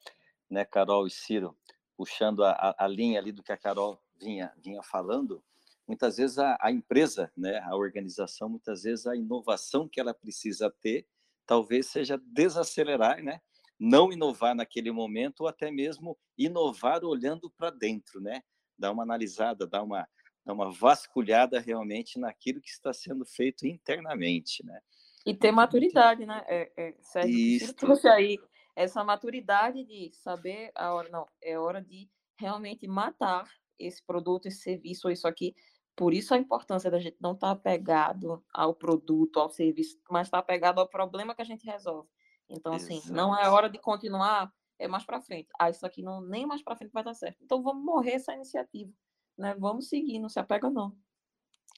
né, 0.51 0.65
Carol 0.65 1.07
e 1.07 1.11
Ciro, 1.11 1.57
puxando 1.97 2.45
a, 2.45 2.75
a, 2.79 2.87
linha 2.87 3.19
ali 3.19 3.33
do 3.33 3.43
que 3.43 3.53
a 3.53 3.57
Carol 3.57 3.99
vinha, 4.21 4.53
vinha 4.63 4.83
falando, 4.83 5.43
muitas 5.87 6.19
vezes 6.19 6.39
a, 6.39 6.59
a, 6.61 6.71
empresa, 6.71 7.33
né, 7.35 7.61
a 7.61 7.75
organização, 7.77 8.49
muitas 8.49 8.83
vezes 8.83 9.07
a 9.07 9.17
inovação 9.17 9.89
que 9.89 9.99
ela 9.99 10.13
precisa 10.13 10.71
ter, 10.83 11.07
talvez 11.47 11.87
seja 11.87 12.21
desacelerar, 12.25 13.23
né, 13.23 13.41
não 13.79 14.13
inovar 14.13 14.55
naquele 14.55 14.91
momento 14.91 15.41
ou 15.43 15.49
até 15.49 15.71
mesmo 15.71 16.19
inovar 16.39 17.05
olhando 17.05 17.51
para 17.51 17.71
dentro, 17.71 18.21
né, 18.21 18.43
dar 18.79 18.93
uma 18.93 19.03
analisada, 19.03 19.67
dar 19.67 19.83
uma, 19.83 20.09
dar 20.45 20.53
uma 20.53 20.71
vasculhada 20.71 21.61
realmente 21.61 22.19
naquilo 22.19 22.61
que 22.61 22.71
está 22.71 22.93
sendo 22.93 23.25
feito 23.25 23.67
internamente, 23.67 24.65
né. 24.65 24.81
E 25.27 25.35
ter 25.35 25.51
maturidade, 25.53 26.27
né? 26.27 26.45
É, 26.47 26.73
é, 26.77 26.95
Sérgio, 27.01 27.59
você 27.59 27.73
trouxe 27.73 28.07
aí 28.07 28.39
essa 28.77 29.03
maturidade 29.03 29.83
de 29.85 30.11
saber 30.13 30.71
a 30.75 30.93
hora, 30.93 31.09
não, 31.09 31.27
é 31.43 31.59
hora 31.59 31.81
de 31.81 32.11
realmente 32.39 32.87
matar 32.87 33.49
esse 33.79 34.05
produto, 34.05 34.47
esse 34.47 34.59
serviço 34.59 35.07
ou 35.07 35.13
isso 35.13 35.27
aqui. 35.27 35.55
Por 35.97 36.13
isso 36.13 36.35
a 36.35 36.39
importância 36.39 36.91
da 36.91 36.99
gente 36.99 37.17
não 37.21 37.33
estar 37.33 37.49
tá 37.49 37.53
apegado 37.53 38.45
ao 38.53 38.75
produto, 38.75 39.39
ao 39.39 39.49
serviço, 39.49 39.99
mas 40.11 40.27
estar 40.27 40.39
tá 40.39 40.41
apegado 40.41 40.81
ao 40.81 40.89
problema 40.89 41.35
que 41.35 41.43
a 41.43 41.47
gente 41.47 41.65
resolve. 41.65 42.09
Então, 42.49 42.73
assim, 42.73 42.97
Exato. 42.97 43.13
não 43.13 43.37
é 43.39 43.49
hora 43.49 43.71
de 43.71 43.79
continuar, 43.79 44.53
é 44.79 44.89
mais 44.89 45.05
para 45.05 45.21
frente. 45.21 45.49
Ah, 45.59 45.71
isso 45.71 45.87
aqui 45.87 46.03
não, 46.03 46.21
nem 46.21 46.47
mais 46.47 46.63
para 46.63 46.77
frente 46.77 46.93
vai 46.93 47.05
dar 47.05 47.15
certo. 47.15 47.39
Então, 47.43 47.63
vamos 47.63 47.85
morrer 47.85 48.13
essa 48.13 48.35
iniciativa, 48.35 48.93
né? 49.39 49.55
Vamos 49.59 49.89
seguir, 49.89 50.19
não 50.19 50.29
se 50.29 50.39
apega 50.39 50.69
não. 50.69 50.97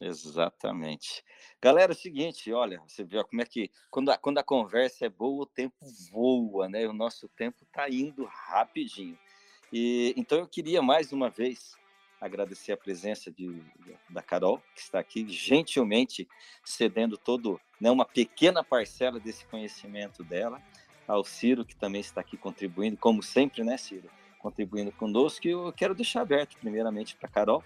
Exatamente. 0.00 1.24
Galera, 1.60 1.92
é 1.92 1.94
o 1.94 1.98
seguinte, 1.98 2.52
olha, 2.52 2.82
você 2.86 3.02
vê 3.02 3.22
como 3.24 3.40
é 3.40 3.46
que 3.46 3.70
quando 3.90 4.10
a, 4.10 4.18
quando 4.18 4.38
a 4.38 4.42
conversa 4.42 5.06
é 5.06 5.08
boa, 5.08 5.44
o 5.44 5.46
tempo 5.46 5.76
voa, 6.10 6.68
né? 6.68 6.86
O 6.86 6.92
nosso 6.92 7.28
tempo 7.30 7.64
está 7.64 7.88
indo 7.88 8.24
rapidinho. 8.24 9.18
E 9.72 10.12
então 10.16 10.38
eu 10.38 10.46
queria 10.46 10.82
mais 10.82 11.12
uma 11.12 11.30
vez 11.30 11.74
agradecer 12.20 12.72
a 12.72 12.76
presença 12.76 13.30
de, 13.30 13.62
da 14.08 14.22
Carol, 14.22 14.62
que 14.74 14.80
está 14.80 14.98
aqui 14.98 15.28
gentilmente 15.28 16.26
cedendo 16.64 17.16
todo, 17.16 17.60
né, 17.80 17.90
uma 17.90 18.04
pequena 18.04 18.64
parcela 18.64 19.20
desse 19.20 19.44
conhecimento 19.46 20.24
dela, 20.24 20.60
ao 21.06 21.24
Ciro, 21.24 21.64
que 21.64 21.76
também 21.76 22.00
está 22.00 22.20
aqui 22.20 22.36
contribuindo, 22.36 22.96
como 22.96 23.22
sempre, 23.22 23.62
né, 23.62 23.76
Ciro? 23.76 24.10
Contribuindo 24.38 24.90
conosco. 24.92 25.46
E 25.46 25.50
eu 25.50 25.72
quero 25.72 25.94
deixar 25.94 26.22
aberto, 26.22 26.56
primeiramente, 26.58 27.16
para 27.16 27.28
a 27.28 27.30
Carol, 27.30 27.62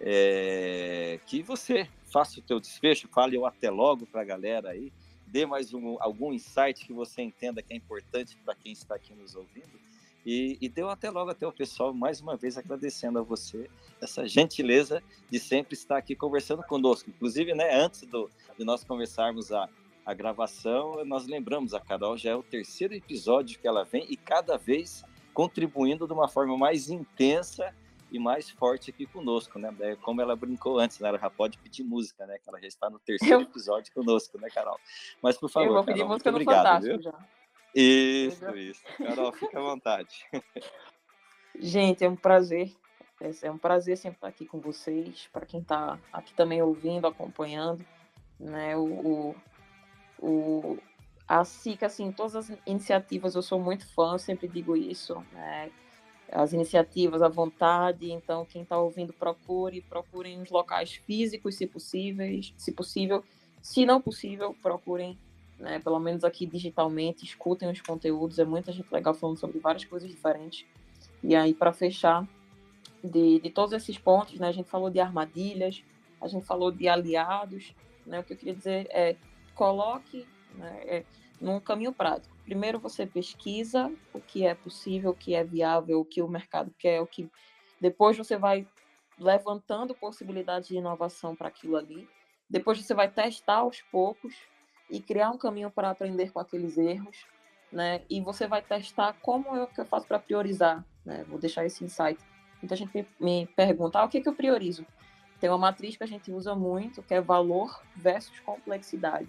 é, 0.00 1.18
que 1.26 1.42
você 1.42 1.88
faça 2.12 2.40
o 2.40 2.42
teu 2.42 2.60
desfecho, 2.60 3.08
fale 3.08 3.38
o 3.38 3.46
até 3.46 3.70
logo 3.70 4.06
para 4.06 4.20
a 4.20 4.24
galera 4.24 4.70
aí, 4.70 4.92
dê 5.26 5.46
mais 5.46 5.72
um, 5.72 5.96
algum 6.00 6.32
insight 6.32 6.84
que 6.84 6.92
você 6.92 7.22
entenda 7.22 7.62
que 7.62 7.72
é 7.72 7.76
importante 7.76 8.36
para 8.44 8.54
quem 8.54 8.72
está 8.72 8.94
aqui 8.94 9.14
nos 9.14 9.34
ouvindo. 9.34 9.80
E, 10.24 10.56
e 10.60 10.68
deu 10.68 10.88
até 10.88 11.10
logo 11.10 11.30
até 11.30 11.46
o 11.46 11.52
pessoal, 11.52 11.92
mais 11.92 12.20
uma 12.20 12.36
vez 12.36 12.56
agradecendo 12.56 13.18
a 13.18 13.22
você 13.22 13.68
essa 14.00 14.26
gentileza 14.26 15.02
de 15.30 15.38
sempre 15.38 15.74
estar 15.74 15.98
aqui 15.98 16.14
conversando 16.14 16.62
conosco. 16.62 17.10
Inclusive, 17.10 17.54
né, 17.54 17.74
antes 17.74 18.02
do, 18.02 18.30
de 18.58 18.64
nós 18.64 18.84
conversarmos 18.84 19.52
a, 19.52 19.68
a 20.04 20.14
gravação, 20.14 21.04
nós 21.04 21.26
lembramos, 21.26 21.74
a 21.74 21.80
Carol 21.80 22.16
já 22.16 22.30
é 22.30 22.34
o 22.34 22.42
terceiro 22.42 22.94
episódio 22.94 23.58
que 23.58 23.68
ela 23.68 23.84
vem 23.84 24.06
e 24.08 24.16
cada 24.16 24.56
vez 24.56 25.04
contribuindo 25.32 26.06
de 26.06 26.12
uma 26.12 26.28
forma 26.28 26.56
mais 26.56 26.88
intensa 26.88 27.74
e 28.10 28.18
mais 28.18 28.48
forte 28.48 28.90
aqui 28.90 29.06
conosco, 29.06 29.58
né? 29.58 29.74
Como 30.00 30.22
ela 30.22 30.36
brincou 30.36 30.78
antes, 30.78 31.00
né? 31.00 31.08
Ela 31.08 31.18
já 31.18 31.28
pode 31.28 31.58
pedir 31.58 31.82
música, 31.82 32.24
né? 32.24 32.38
Que 32.38 32.48
ela 32.48 32.60
já 32.60 32.68
está 32.68 32.88
no 32.88 32.98
terceiro 33.00 33.42
episódio 33.42 33.92
conosco, 33.92 34.38
né, 34.38 34.48
Carol? 34.50 34.78
Mas, 35.20 35.36
por 35.36 35.50
favor, 35.50 35.66
Eu 35.66 35.74
vou 35.74 35.84
pedir 35.84 35.98
Carol, 35.98 36.12
música 36.12 36.30
no 36.30 36.36
obrigado, 36.36 36.64
Fantástico 36.64 36.94
viu? 36.94 37.02
já. 37.02 37.43
Isso, 37.74 38.48
isso. 38.56 38.82
Carol, 38.98 39.32
fica 39.32 39.58
à 39.58 39.62
vontade. 39.62 40.24
Gente, 41.58 42.04
é 42.04 42.08
um 42.08 42.16
prazer. 42.16 42.72
É 43.42 43.50
um 43.50 43.58
prazer 43.58 43.96
sempre 43.96 44.16
estar 44.16 44.28
aqui 44.28 44.44
com 44.44 44.60
vocês. 44.60 45.28
Para 45.32 45.46
quem 45.46 45.60
está 45.60 45.98
aqui 46.12 46.34
também 46.34 46.62
ouvindo, 46.62 47.06
acompanhando, 47.06 47.84
né? 48.38 48.76
O, 48.76 49.34
o, 50.18 50.78
a 51.26 51.44
SIC, 51.44 51.84
assim, 51.84 52.12
todas 52.12 52.36
as 52.36 52.52
iniciativas 52.66 53.34
eu 53.34 53.42
sou 53.42 53.58
muito 53.58 53.86
fã, 53.94 54.12
eu 54.12 54.18
sempre 54.18 54.46
digo 54.46 54.76
isso, 54.76 55.24
né? 55.32 55.70
as 56.34 56.52
iniciativas 56.52 57.22
à 57.22 57.28
vontade. 57.28 58.10
Então, 58.10 58.44
quem 58.44 58.62
está 58.62 58.78
ouvindo, 58.78 59.12
procure, 59.12 59.80
procurem 59.82 60.40
os 60.40 60.50
locais 60.50 60.94
físicos, 60.94 61.56
se 61.56 61.66
possíveis, 61.66 62.52
se 62.56 62.72
possível. 62.72 63.24
Se 63.62 63.86
não 63.86 64.00
possível, 64.00 64.54
procurem, 64.62 65.18
né, 65.58 65.78
pelo 65.78 65.98
menos 65.98 66.24
aqui 66.24 66.46
digitalmente, 66.46 67.24
escutem 67.24 67.70
os 67.70 67.80
conteúdos. 67.80 68.38
É 68.38 68.44
muita 68.44 68.72
gente 68.72 68.92
legal 68.92 69.14
falando 69.14 69.38
sobre 69.38 69.58
várias 69.58 69.84
coisas 69.84 70.10
diferentes. 70.10 70.66
E 71.22 71.34
aí, 71.34 71.54
para 71.54 71.72
fechar, 71.72 72.26
de, 73.02 73.40
de 73.40 73.50
todos 73.50 73.72
esses 73.72 73.98
pontos, 73.98 74.38
né, 74.38 74.48
a 74.48 74.52
gente 74.52 74.68
falou 74.68 74.90
de 74.90 75.00
armadilhas, 75.00 75.82
a 76.20 76.28
gente 76.28 76.44
falou 76.44 76.70
de 76.70 76.88
aliados. 76.88 77.74
Né, 78.06 78.20
o 78.20 78.24
que 78.24 78.32
eu 78.32 78.36
queria 78.36 78.54
dizer 78.54 78.86
é 78.90 79.16
coloque 79.54 80.26
né, 80.54 80.82
é, 80.84 81.04
num 81.40 81.60
caminho 81.60 81.92
prático 81.92 82.34
primeiro 82.44 82.78
você 82.78 83.06
pesquisa 83.06 83.90
o 84.12 84.20
que 84.20 84.46
é 84.46 84.54
possível, 84.54 85.10
o 85.10 85.16
que 85.16 85.34
é 85.34 85.42
viável, 85.42 86.00
o 86.00 86.04
que 86.04 86.22
o 86.22 86.28
mercado 86.28 86.72
quer, 86.78 87.00
o 87.00 87.06
que 87.06 87.28
depois 87.80 88.16
você 88.16 88.36
vai 88.36 88.68
levantando 89.18 89.94
possibilidades 89.94 90.68
de 90.68 90.76
inovação 90.76 91.34
para 91.34 91.48
aquilo 91.48 91.76
ali. 91.76 92.08
Depois 92.48 92.78
você 92.78 92.94
vai 92.94 93.10
testar 93.10 93.58
aos 93.58 93.80
poucos 93.82 94.34
e 94.94 95.00
criar 95.00 95.30
um 95.30 95.38
caminho 95.38 95.70
para 95.70 95.90
aprender 95.90 96.30
com 96.30 96.38
aqueles 96.38 96.78
erros. 96.78 97.26
né? 97.72 98.02
E 98.08 98.20
você 98.20 98.46
vai 98.46 98.62
testar 98.62 99.14
como 99.20 99.56
eu, 99.56 99.66
que 99.66 99.80
eu 99.80 99.84
faço 99.84 100.06
para 100.06 100.20
priorizar, 100.20 100.84
né? 101.04 101.24
Vou 101.28 101.40
deixar 101.40 101.66
esse 101.66 101.84
insight. 101.84 102.18
Então 102.62 102.76
a 102.76 102.78
gente 102.78 102.96
me, 102.96 103.06
me 103.20 103.46
pergunta, 103.46 103.98
ah, 103.98 104.04
o 104.04 104.08
que, 104.08 104.20
que 104.20 104.28
eu 104.28 104.34
priorizo? 104.34 104.86
Tem 105.40 105.50
uma 105.50 105.58
matriz 105.58 105.96
que 105.96 106.04
a 106.04 106.06
gente 106.06 106.30
usa 106.30 106.54
muito, 106.54 107.02
que 107.02 107.12
é 107.12 107.20
valor 107.20 107.82
versus 107.96 108.38
complexidade. 108.40 109.26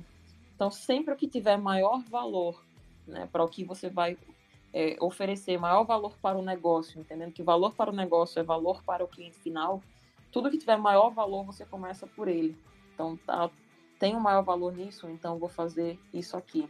Então, 0.55 0.69
sempre 0.69 1.13
o 1.13 1.17
que 1.17 1.27
tiver 1.27 1.57
maior 1.57 2.01
valor 2.03 2.63
né, 3.07 3.27
para 3.31 3.43
o 3.43 3.47
que 3.47 3.63
você 3.63 3.89
vai 3.89 4.17
é, 4.71 4.95
oferecer, 5.01 5.57
maior 5.57 5.83
valor 5.83 6.15
para 6.21 6.37
o 6.37 6.41
negócio, 6.43 7.01
entendendo 7.01 7.33
que 7.33 7.41
valor 7.41 7.73
para 7.73 7.89
o 7.89 7.95
negócio 7.95 8.39
é 8.39 8.43
valor 8.43 8.83
para 8.83 9.03
o 9.03 9.07
cliente 9.07 9.37
final, 9.39 9.81
tudo 10.31 10.51
que 10.51 10.57
tiver 10.57 10.77
maior 10.77 11.09
valor, 11.09 11.43
você 11.43 11.65
começa 11.65 12.05
por 12.05 12.27
ele. 12.27 12.55
Então, 12.93 13.17
tá, 13.17 13.49
tem 13.99 14.15
um 14.15 14.19
maior 14.19 14.41
valor 14.41 14.73
nisso, 14.73 15.09
então 15.09 15.37
vou 15.37 15.49
fazer 15.49 15.99
isso 16.13 16.35
aqui. 16.35 16.69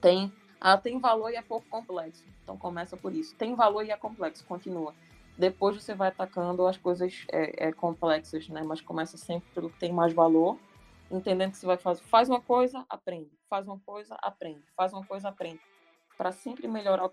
Tem, 0.00 0.32
ah, 0.60 0.76
tem 0.76 0.98
valor 0.98 1.30
e 1.30 1.36
é 1.36 1.42
pouco 1.42 1.66
complexo, 1.68 2.24
então 2.42 2.56
começa 2.56 2.96
por 2.96 3.14
isso. 3.14 3.34
Tem 3.36 3.54
valor 3.54 3.84
e 3.84 3.90
é 3.90 3.96
complexo, 3.96 4.44
continua. 4.44 4.94
Depois 5.36 5.76
você 5.76 5.94
vai 5.94 6.08
atacando 6.08 6.66
as 6.66 6.76
coisas 6.76 7.24
é, 7.30 7.68
é, 7.68 7.72
complexas, 7.72 8.48
né? 8.48 8.62
Mas 8.62 8.80
começa 8.80 9.16
sempre 9.16 9.48
pelo 9.54 9.70
que 9.70 9.78
tem 9.78 9.92
mais 9.92 10.12
valor, 10.12 10.58
entendendo 11.10 11.52
que 11.52 11.58
você 11.58 11.66
vai 11.66 11.78
fazer. 11.78 12.02
Faz 12.04 12.28
uma 12.28 12.40
coisa, 12.40 12.84
aprende. 12.88 13.30
Faz 13.48 13.66
uma 13.66 13.78
coisa, 13.78 14.16
aprende. 14.20 14.62
Faz 14.76 14.92
uma 14.92 15.04
coisa, 15.04 15.28
aprende. 15.28 15.60
Para 16.18 16.32
sempre 16.32 16.68
melhorar 16.68 17.06
o 17.06 17.10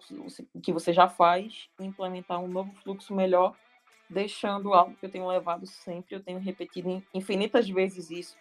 que 0.62 0.74
você 0.74 0.92
já 0.92 1.08
faz 1.08 1.70
e 1.80 1.86
implementar 1.86 2.40
um 2.40 2.48
novo 2.48 2.72
fluxo 2.84 3.16
melhor, 3.16 3.56
deixando 4.10 4.74
algo 4.74 4.96
que 4.96 5.06
eu 5.06 5.12
tenho 5.12 5.28
levado 5.28 5.66
sempre, 5.66 6.16
eu 6.16 6.24
tenho 6.24 6.40
repetido 6.40 7.02
infinitas 7.14 7.70
vezes 7.70 8.10
isso, 8.12 8.38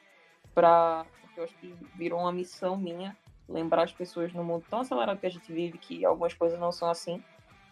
para 0.55 1.07
eu 1.36 1.44
acho 1.44 1.55
que 1.55 1.72
virou 1.94 2.20
uma 2.20 2.32
missão 2.32 2.76
minha 2.76 3.16
lembrar 3.49 3.84
as 3.84 3.92
pessoas 3.92 4.32
no 4.32 4.42
mundo 4.42 4.64
tão 4.68 4.80
acelerado 4.80 5.20
que 5.20 5.26
a 5.26 5.30
gente 5.30 5.53
vive 5.53 5.78
que 5.78 6.05
algumas 6.05 6.34
coisas 6.34 6.59
não 6.59 6.72
são 6.72 6.90
assim 6.90 7.22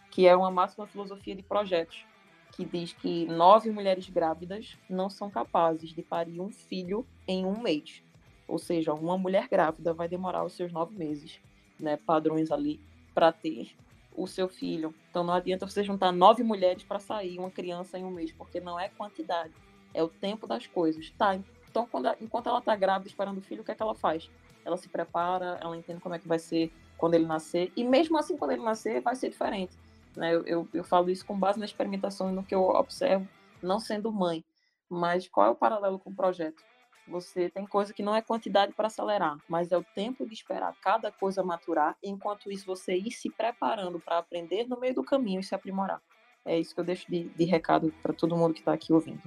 que 0.09 0.25
é 0.25 0.35
uma 0.35 0.49
máxima 0.49 0.87
filosofia 0.87 1.35
de 1.35 1.43
projetos, 1.43 2.05
que 2.53 2.65
diz 2.65 2.93
que 2.93 3.25
nove 3.27 3.69
mulheres 3.69 4.09
grávidas 4.09 4.77
não 4.89 5.09
são 5.09 5.29
capazes 5.29 5.93
de 5.93 6.01
parir 6.01 6.39
um 6.39 6.49
filho 6.49 7.05
em 7.27 7.45
um 7.45 7.61
mês. 7.61 8.01
Ou 8.47 8.57
seja, 8.57 8.93
uma 8.93 9.17
mulher 9.17 9.47
grávida 9.47 9.93
vai 9.93 10.07
demorar 10.07 10.43
os 10.43 10.53
seus 10.53 10.71
nove 10.71 10.97
meses, 10.97 11.39
né, 11.79 11.97
padrões 11.97 12.49
ali, 12.51 12.79
para 13.13 13.31
ter 13.31 13.75
o 14.15 14.25
seu 14.25 14.47
filho. 14.47 14.95
Então 15.09 15.23
não 15.23 15.33
adianta 15.33 15.67
você 15.67 15.83
juntar 15.83 16.11
nove 16.11 16.41
mulheres 16.43 16.83
para 16.83 16.99
sair 16.99 17.37
uma 17.37 17.51
criança 17.51 17.99
em 17.99 18.03
um 18.03 18.11
mês, 18.11 18.31
porque 18.31 18.59
não 18.59 18.79
é 18.79 18.89
quantidade, 18.89 19.53
é 19.93 20.01
o 20.01 20.07
tempo 20.07 20.47
das 20.47 20.65
coisas. 20.65 21.11
Tá, 21.11 21.37
então 21.77 21.87
quando, 21.89 22.15
enquanto 22.21 22.47
ela 22.47 22.59
está 22.59 22.75
grávida 22.75 23.07
esperando 23.07 23.37
o 23.37 23.41
filho, 23.41 23.61
o 23.61 23.65
que 23.65 23.71
é 23.71 23.75
que 23.75 23.81
ela 23.81 23.95
faz? 23.95 24.29
Ela 24.65 24.77
se 24.77 24.89
prepara, 24.89 25.57
ela 25.61 25.77
entende 25.77 25.99
como 25.99 26.15
é 26.15 26.19
que 26.19 26.27
vai 26.27 26.39
ser 26.39 26.71
quando 26.97 27.13
ele 27.13 27.25
nascer, 27.25 27.71
e 27.75 27.83
mesmo 27.83 28.17
assim, 28.17 28.35
quando 28.35 28.51
ele 28.51 28.63
nascer, 28.63 29.01
vai 29.01 29.15
ser 29.15 29.29
diferente 29.29 29.77
né? 30.17 30.33
Eu, 30.33 30.43
eu, 30.45 30.67
eu 30.73 30.83
falo 30.83 31.09
isso 31.09 31.25
com 31.25 31.37
base 31.37 31.59
na 31.59 31.65
experimentação 31.65 32.29
e 32.29 32.33
no 32.33 32.43
que 32.43 32.55
eu 32.55 32.63
observo, 32.63 33.27
não 33.61 33.79
sendo 33.79 34.11
mãe. 34.11 34.43
Mas 34.89 35.27
qual 35.27 35.47
é 35.47 35.49
o 35.51 35.55
paralelo 35.55 35.99
com 35.99 36.09
o 36.09 36.15
projeto? 36.15 36.61
Você 37.07 37.49
tem 37.49 37.65
coisa 37.65 37.93
que 37.93 38.03
não 38.03 38.13
é 38.13 38.21
quantidade 38.21 38.73
para 38.73 38.87
acelerar, 38.87 39.37
mas 39.47 39.71
é 39.71 39.77
o 39.77 39.83
tempo 39.95 40.25
de 40.25 40.33
esperar 40.33 40.75
cada 40.81 41.09
coisa 41.09 41.41
maturar, 41.41 41.95
enquanto 42.03 42.51
isso 42.51 42.65
você 42.65 42.97
ir 42.97 43.11
se 43.11 43.29
preparando 43.29 43.99
para 43.99 44.17
aprender 44.17 44.67
no 44.67 44.77
meio 44.77 44.95
do 44.95 45.03
caminho 45.03 45.39
e 45.39 45.43
se 45.43 45.55
aprimorar. 45.55 46.01
É 46.43 46.59
isso 46.59 46.73
que 46.73 46.81
eu 46.81 46.85
deixo 46.85 47.09
de, 47.09 47.29
de 47.29 47.45
recado 47.45 47.93
para 48.01 48.13
todo 48.13 48.35
mundo 48.35 48.53
que 48.53 48.59
está 48.59 48.73
aqui 48.73 48.91
ouvindo. 48.91 49.21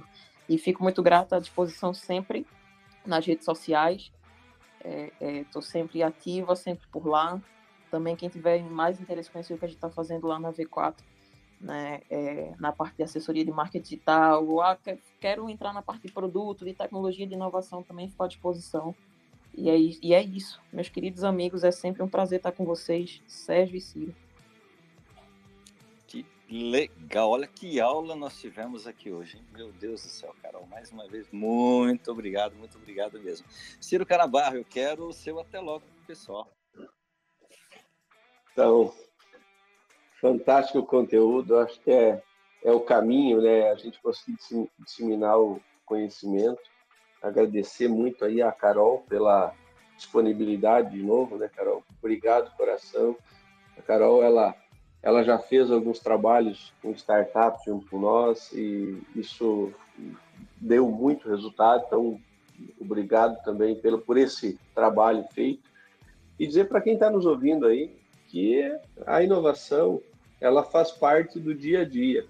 E 0.51 0.57
fico 0.57 0.83
muito 0.83 1.01
grata 1.01 1.37
à 1.37 1.39
disposição 1.39 1.93
sempre 1.93 2.45
nas 3.05 3.25
redes 3.25 3.45
sociais. 3.45 4.11
Estou 4.83 5.61
é, 5.61 5.65
é, 5.65 5.67
sempre 5.67 6.03
ativa, 6.03 6.57
sempre 6.57 6.85
por 6.91 7.07
lá. 7.07 7.41
Também 7.89 8.17
quem 8.17 8.27
tiver 8.27 8.61
mais 8.61 8.99
interesse 8.99 9.29
em 9.29 9.31
conhecer 9.31 9.53
o 9.53 9.57
que 9.57 9.63
a 9.63 9.67
gente 9.69 9.77
está 9.77 9.89
fazendo 9.89 10.27
lá 10.27 10.37
na 10.37 10.51
V4, 10.51 10.95
né, 11.61 12.01
é, 12.09 12.53
na 12.59 12.73
parte 12.73 12.97
de 12.97 13.03
assessoria 13.03 13.45
de 13.45 13.51
marketing 13.51 13.81
digital, 13.81 14.45
ou 14.45 14.61
ah, 14.61 14.77
quero 15.21 15.49
entrar 15.49 15.71
na 15.71 15.81
parte 15.81 16.05
de 16.07 16.11
produto, 16.11 16.65
de 16.65 16.73
tecnologia, 16.73 17.25
de 17.25 17.33
inovação, 17.33 17.81
também 17.81 18.09
fico 18.09 18.21
à 18.21 18.27
disposição. 18.27 18.93
E 19.53 19.69
é, 19.69 19.77
e 19.77 20.13
é 20.13 20.21
isso, 20.21 20.61
meus 20.73 20.89
queridos 20.89 21.23
amigos, 21.23 21.63
é 21.63 21.71
sempre 21.71 22.03
um 22.03 22.09
prazer 22.09 22.39
estar 22.39 22.51
com 22.51 22.65
vocês, 22.65 23.21
Sérgio 23.25 23.77
e 23.77 23.81
Ciro. 23.81 24.15
Legal, 26.51 27.29
olha 27.29 27.47
que 27.47 27.79
aula 27.79 28.13
nós 28.13 28.37
tivemos 28.37 28.85
aqui 28.85 29.09
hoje, 29.09 29.37
hein? 29.37 29.45
Meu 29.53 29.71
Deus 29.71 30.03
do 30.03 30.09
céu, 30.09 30.35
Carol, 30.41 30.67
mais 30.67 30.91
uma 30.91 31.07
vez, 31.07 31.25
muito 31.31 32.11
obrigado, 32.11 32.57
muito 32.57 32.77
obrigado 32.77 33.17
mesmo. 33.21 33.47
Ciro 33.79 34.05
Carabarro, 34.05 34.57
eu 34.57 34.65
quero 34.65 35.07
o 35.07 35.13
seu 35.13 35.39
até 35.39 35.61
logo, 35.61 35.85
pessoal. 36.05 36.51
Então, 38.51 38.93
fantástico 40.19 40.83
conteúdo, 40.83 41.57
acho 41.57 41.79
que 41.79 41.89
é, 41.89 42.21
é 42.65 42.71
o 42.73 42.81
caminho, 42.81 43.41
né? 43.41 43.71
A 43.71 43.75
gente 43.75 44.01
conseguir 44.01 44.37
disseminar 44.77 45.39
o 45.39 45.61
conhecimento. 45.85 46.61
Agradecer 47.23 47.87
muito 47.87 48.25
aí 48.25 48.41
a 48.41 48.51
Carol 48.51 49.05
pela 49.07 49.55
disponibilidade 49.95 50.91
de 50.91 51.01
novo, 51.01 51.37
né, 51.37 51.47
Carol? 51.47 51.81
Obrigado, 51.97 52.53
coração. 52.57 53.15
A 53.77 53.81
Carol, 53.81 54.21
ela, 54.21 54.53
ela 55.03 55.23
já 55.23 55.39
fez 55.39 55.71
alguns 55.71 55.99
trabalhos 55.99 56.73
com 56.81 56.91
startups 56.91 57.65
junto 57.65 57.89
com 57.89 57.99
nós 57.99 58.51
e 58.51 59.01
isso 59.15 59.73
deu 60.59 60.89
muito 60.89 61.27
resultado, 61.27 61.83
então 61.87 62.19
obrigado 62.79 63.41
também 63.43 63.75
pelo, 63.75 63.99
por 63.99 64.17
esse 64.17 64.59
trabalho 64.75 65.25
feito. 65.33 65.69
E 66.39 66.45
dizer 66.45 66.67
para 66.67 66.81
quem 66.81 66.93
está 66.93 67.09
nos 67.09 67.25
ouvindo 67.25 67.65
aí, 67.65 67.95
que 68.27 68.63
a 69.05 69.21
inovação 69.21 70.01
ela 70.39 70.63
faz 70.63 70.91
parte 70.91 71.39
do 71.39 71.53
dia 71.53 71.81
a 71.81 71.85
dia. 71.85 72.25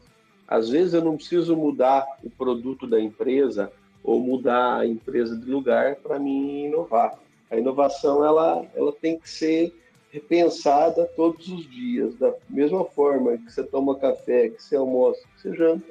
Às 0.48 0.70
vezes 0.70 0.94
eu 0.94 1.04
não 1.04 1.16
preciso 1.16 1.56
mudar 1.56 2.06
o 2.24 2.30
produto 2.30 2.88
da 2.88 3.00
empresa 3.00 3.72
ou 4.04 4.20
mudar 4.20 4.80
a 4.80 4.88
empresa 4.88 5.38
de 5.38 5.50
lugar 5.50 5.98
para 5.98 6.20
mim 6.20 6.66
inovar. 6.66 7.20
A 7.50 7.58
inovação 7.58 8.26
ela, 8.26 8.66
ela 8.74 8.92
tem 8.92 9.20
que 9.20 9.30
ser 9.30 9.74
repensada 10.12 11.06
todos 11.16 11.48
os 11.48 11.70
dias, 11.70 12.16
da 12.16 12.34
mesma 12.50 12.84
forma 12.84 13.38
que 13.38 13.52
você 13.52 13.64
toma 13.64 13.98
café, 13.98 14.50
que 14.50 14.62
você 14.62 14.76
almoça, 14.76 15.22
que 15.36 15.42
você 15.42 15.56
janta, 15.56 15.88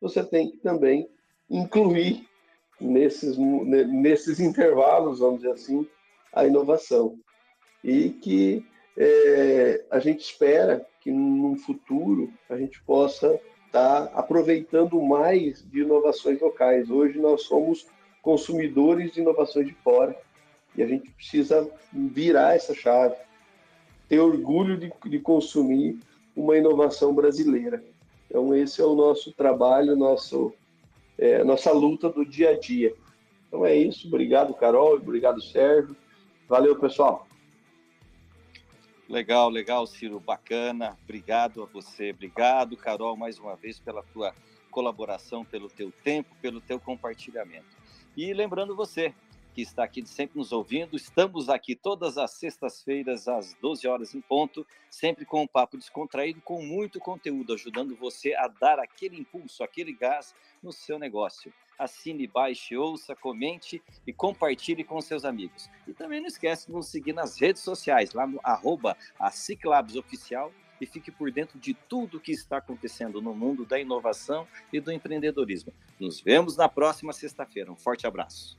você 0.00 0.24
tem 0.24 0.50
que 0.50 0.56
também 0.58 1.08
incluir 1.48 2.26
nesses, 2.80 3.38
nesses 3.38 4.40
intervalos, 4.40 5.20
vamos 5.20 5.40
dizer 5.40 5.52
assim, 5.52 5.86
a 6.32 6.44
inovação. 6.44 7.16
E 7.84 8.10
que 8.10 8.66
é, 8.96 9.84
a 9.90 9.98
gente 10.00 10.20
espera 10.20 10.84
que 11.00 11.10
no 11.10 11.56
futuro 11.56 12.32
a 12.50 12.56
gente 12.56 12.82
possa 12.82 13.38
estar 13.66 14.06
tá 14.06 14.18
aproveitando 14.18 15.00
mais 15.00 15.64
de 15.70 15.80
inovações 15.80 16.40
locais. 16.40 16.90
Hoje 16.90 17.18
nós 17.18 17.42
somos 17.42 17.86
consumidores 18.20 19.12
de 19.12 19.20
inovações 19.20 19.66
de 19.66 19.74
fora 19.74 20.16
e 20.76 20.82
a 20.82 20.86
gente 20.86 21.10
precisa 21.10 21.68
virar 21.92 22.54
essa 22.54 22.74
chave, 22.74 23.16
ter 24.08 24.20
orgulho 24.20 24.76
de, 24.76 24.92
de 25.06 25.18
consumir 25.18 25.98
uma 26.34 26.56
inovação 26.56 27.14
brasileira. 27.14 27.82
Então 28.28 28.54
esse 28.54 28.80
é 28.80 28.84
o 28.84 28.94
nosso 28.94 29.32
trabalho, 29.32 29.96
nosso 29.96 30.52
é, 31.18 31.44
nossa 31.44 31.70
luta 31.72 32.08
do 32.08 32.24
dia 32.24 32.50
a 32.50 32.58
dia. 32.58 32.94
Então 33.46 33.64
é 33.66 33.76
isso. 33.76 34.08
Obrigado, 34.08 34.54
Carol. 34.54 34.96
Obrigado, 34.96 35.42
Sérgio. 35.42 35.94
Valeu, 36.48 36.78
pessoal. 36.78 37.26
Legal, 39.08 39.50
legal, 39.50 39.86
Ciro, 39.86 40.18
bacana. 40.18 40.96
Obrigado 41.04 41.62
a 41.62 41.66
você, 41.66 42.12
obrigado, 42.12 42.76
Carol, 42.78 43.14
mais 43.14 43.38
uma 43.38 43.54
vez 43.54 43.78
pela 43.78 44.02
tua 44.02 44.34
colaboração, 44.70 45.44
pelo 45.44 45.68
teu 45.68 45.92
tempo, 46.02 46.34
pelo 46.40 46.62
teu 46.62 46.80
compartilhamento. 46.80 47.76
E 48.16 48.32
lembrando 48.32 48.74
você 48.74 49.14
que 49.54 49.62
está 49.62 49.84
aqui 49.84 50.06
sempre 50.06 50.38
nos 50.38 50.52
ouvindo, 50.52 50.96
estamos 50.96 51.48
aqui 51.48 51.74
todas 51.74 52.16
as 52.18 52.32
sextas-feiras 52.32 53.28
às 53.28 53.54
12 53.54 53.86
horas 53.86 54.14
em 54.14 54.20
ponto, 54.20 54.66
sempre 54.90 55.24
com 55.24 55.42
um 55.42 55.46
papo 55.46 55.76
descontraído, 55.76 56.40
com 56.40 56.62
muito 56.62 56.98
conteúdo, 56.98 57.52
ajudando 57.52 57.96
você 57.96 58.34
a 58.34 58.48
dar 58.48 58.78
aquele 58.78 59.18
impulso, 59.18 59.62
aquele 59.62 59.92
gás 59.92 60.34
no 60.62 60.72
seu 60.72 60.98
negócio 60.98 61.52
assine, 61.78 62.26
baixe, 62.26 62.76
ouça, 62.76 63.16
comente 63.16 63.82
e 64.06 64.12
compartilhe 64.12 64.84
com 64.84 65.00
seus 65.00 65.24
amigos. 65.24 65.68
E 65.86 65.92
também 65.92 66.20
não 66.20 66.28
esquece 66.28 66.66
de 66.66 66.72
nos 66.72 66.88
seguir 66.88 67.12
nas 67.12 67.40
redes 67.40 67.62
sociais, 67.62 68.12
lá 68.12 68.26
no 68.26 68.40
arroba 68.42 68.96
Oficial 69.98 70.52
e 70.80 70.86
fique 70.86 71.10
por 71.12 71.30
dentro 71.30 71.58
de 71.58 71.74
tudo 71.74 72.16
o 72.16 72.20
que 72.20 72.32
está 72.32 72.56
acontecendo 72.56 73.22
no 73.22 73.34
mundo 73.34 73.64
da 73.64 73.78
inovação 73.78 74.48
e 74.72 74.80
do 74.80 74.90
empreendedorismo. 74.90 75.72
Nos 75.98 76.20
vemos 76.20 76.56
na 76.56 76.68
próxima 76.68 77.12
sexta-feira. 77.12 77.70
Um 77.70 77.76
forte 77.76 78.06
abraço. 78.06 78.58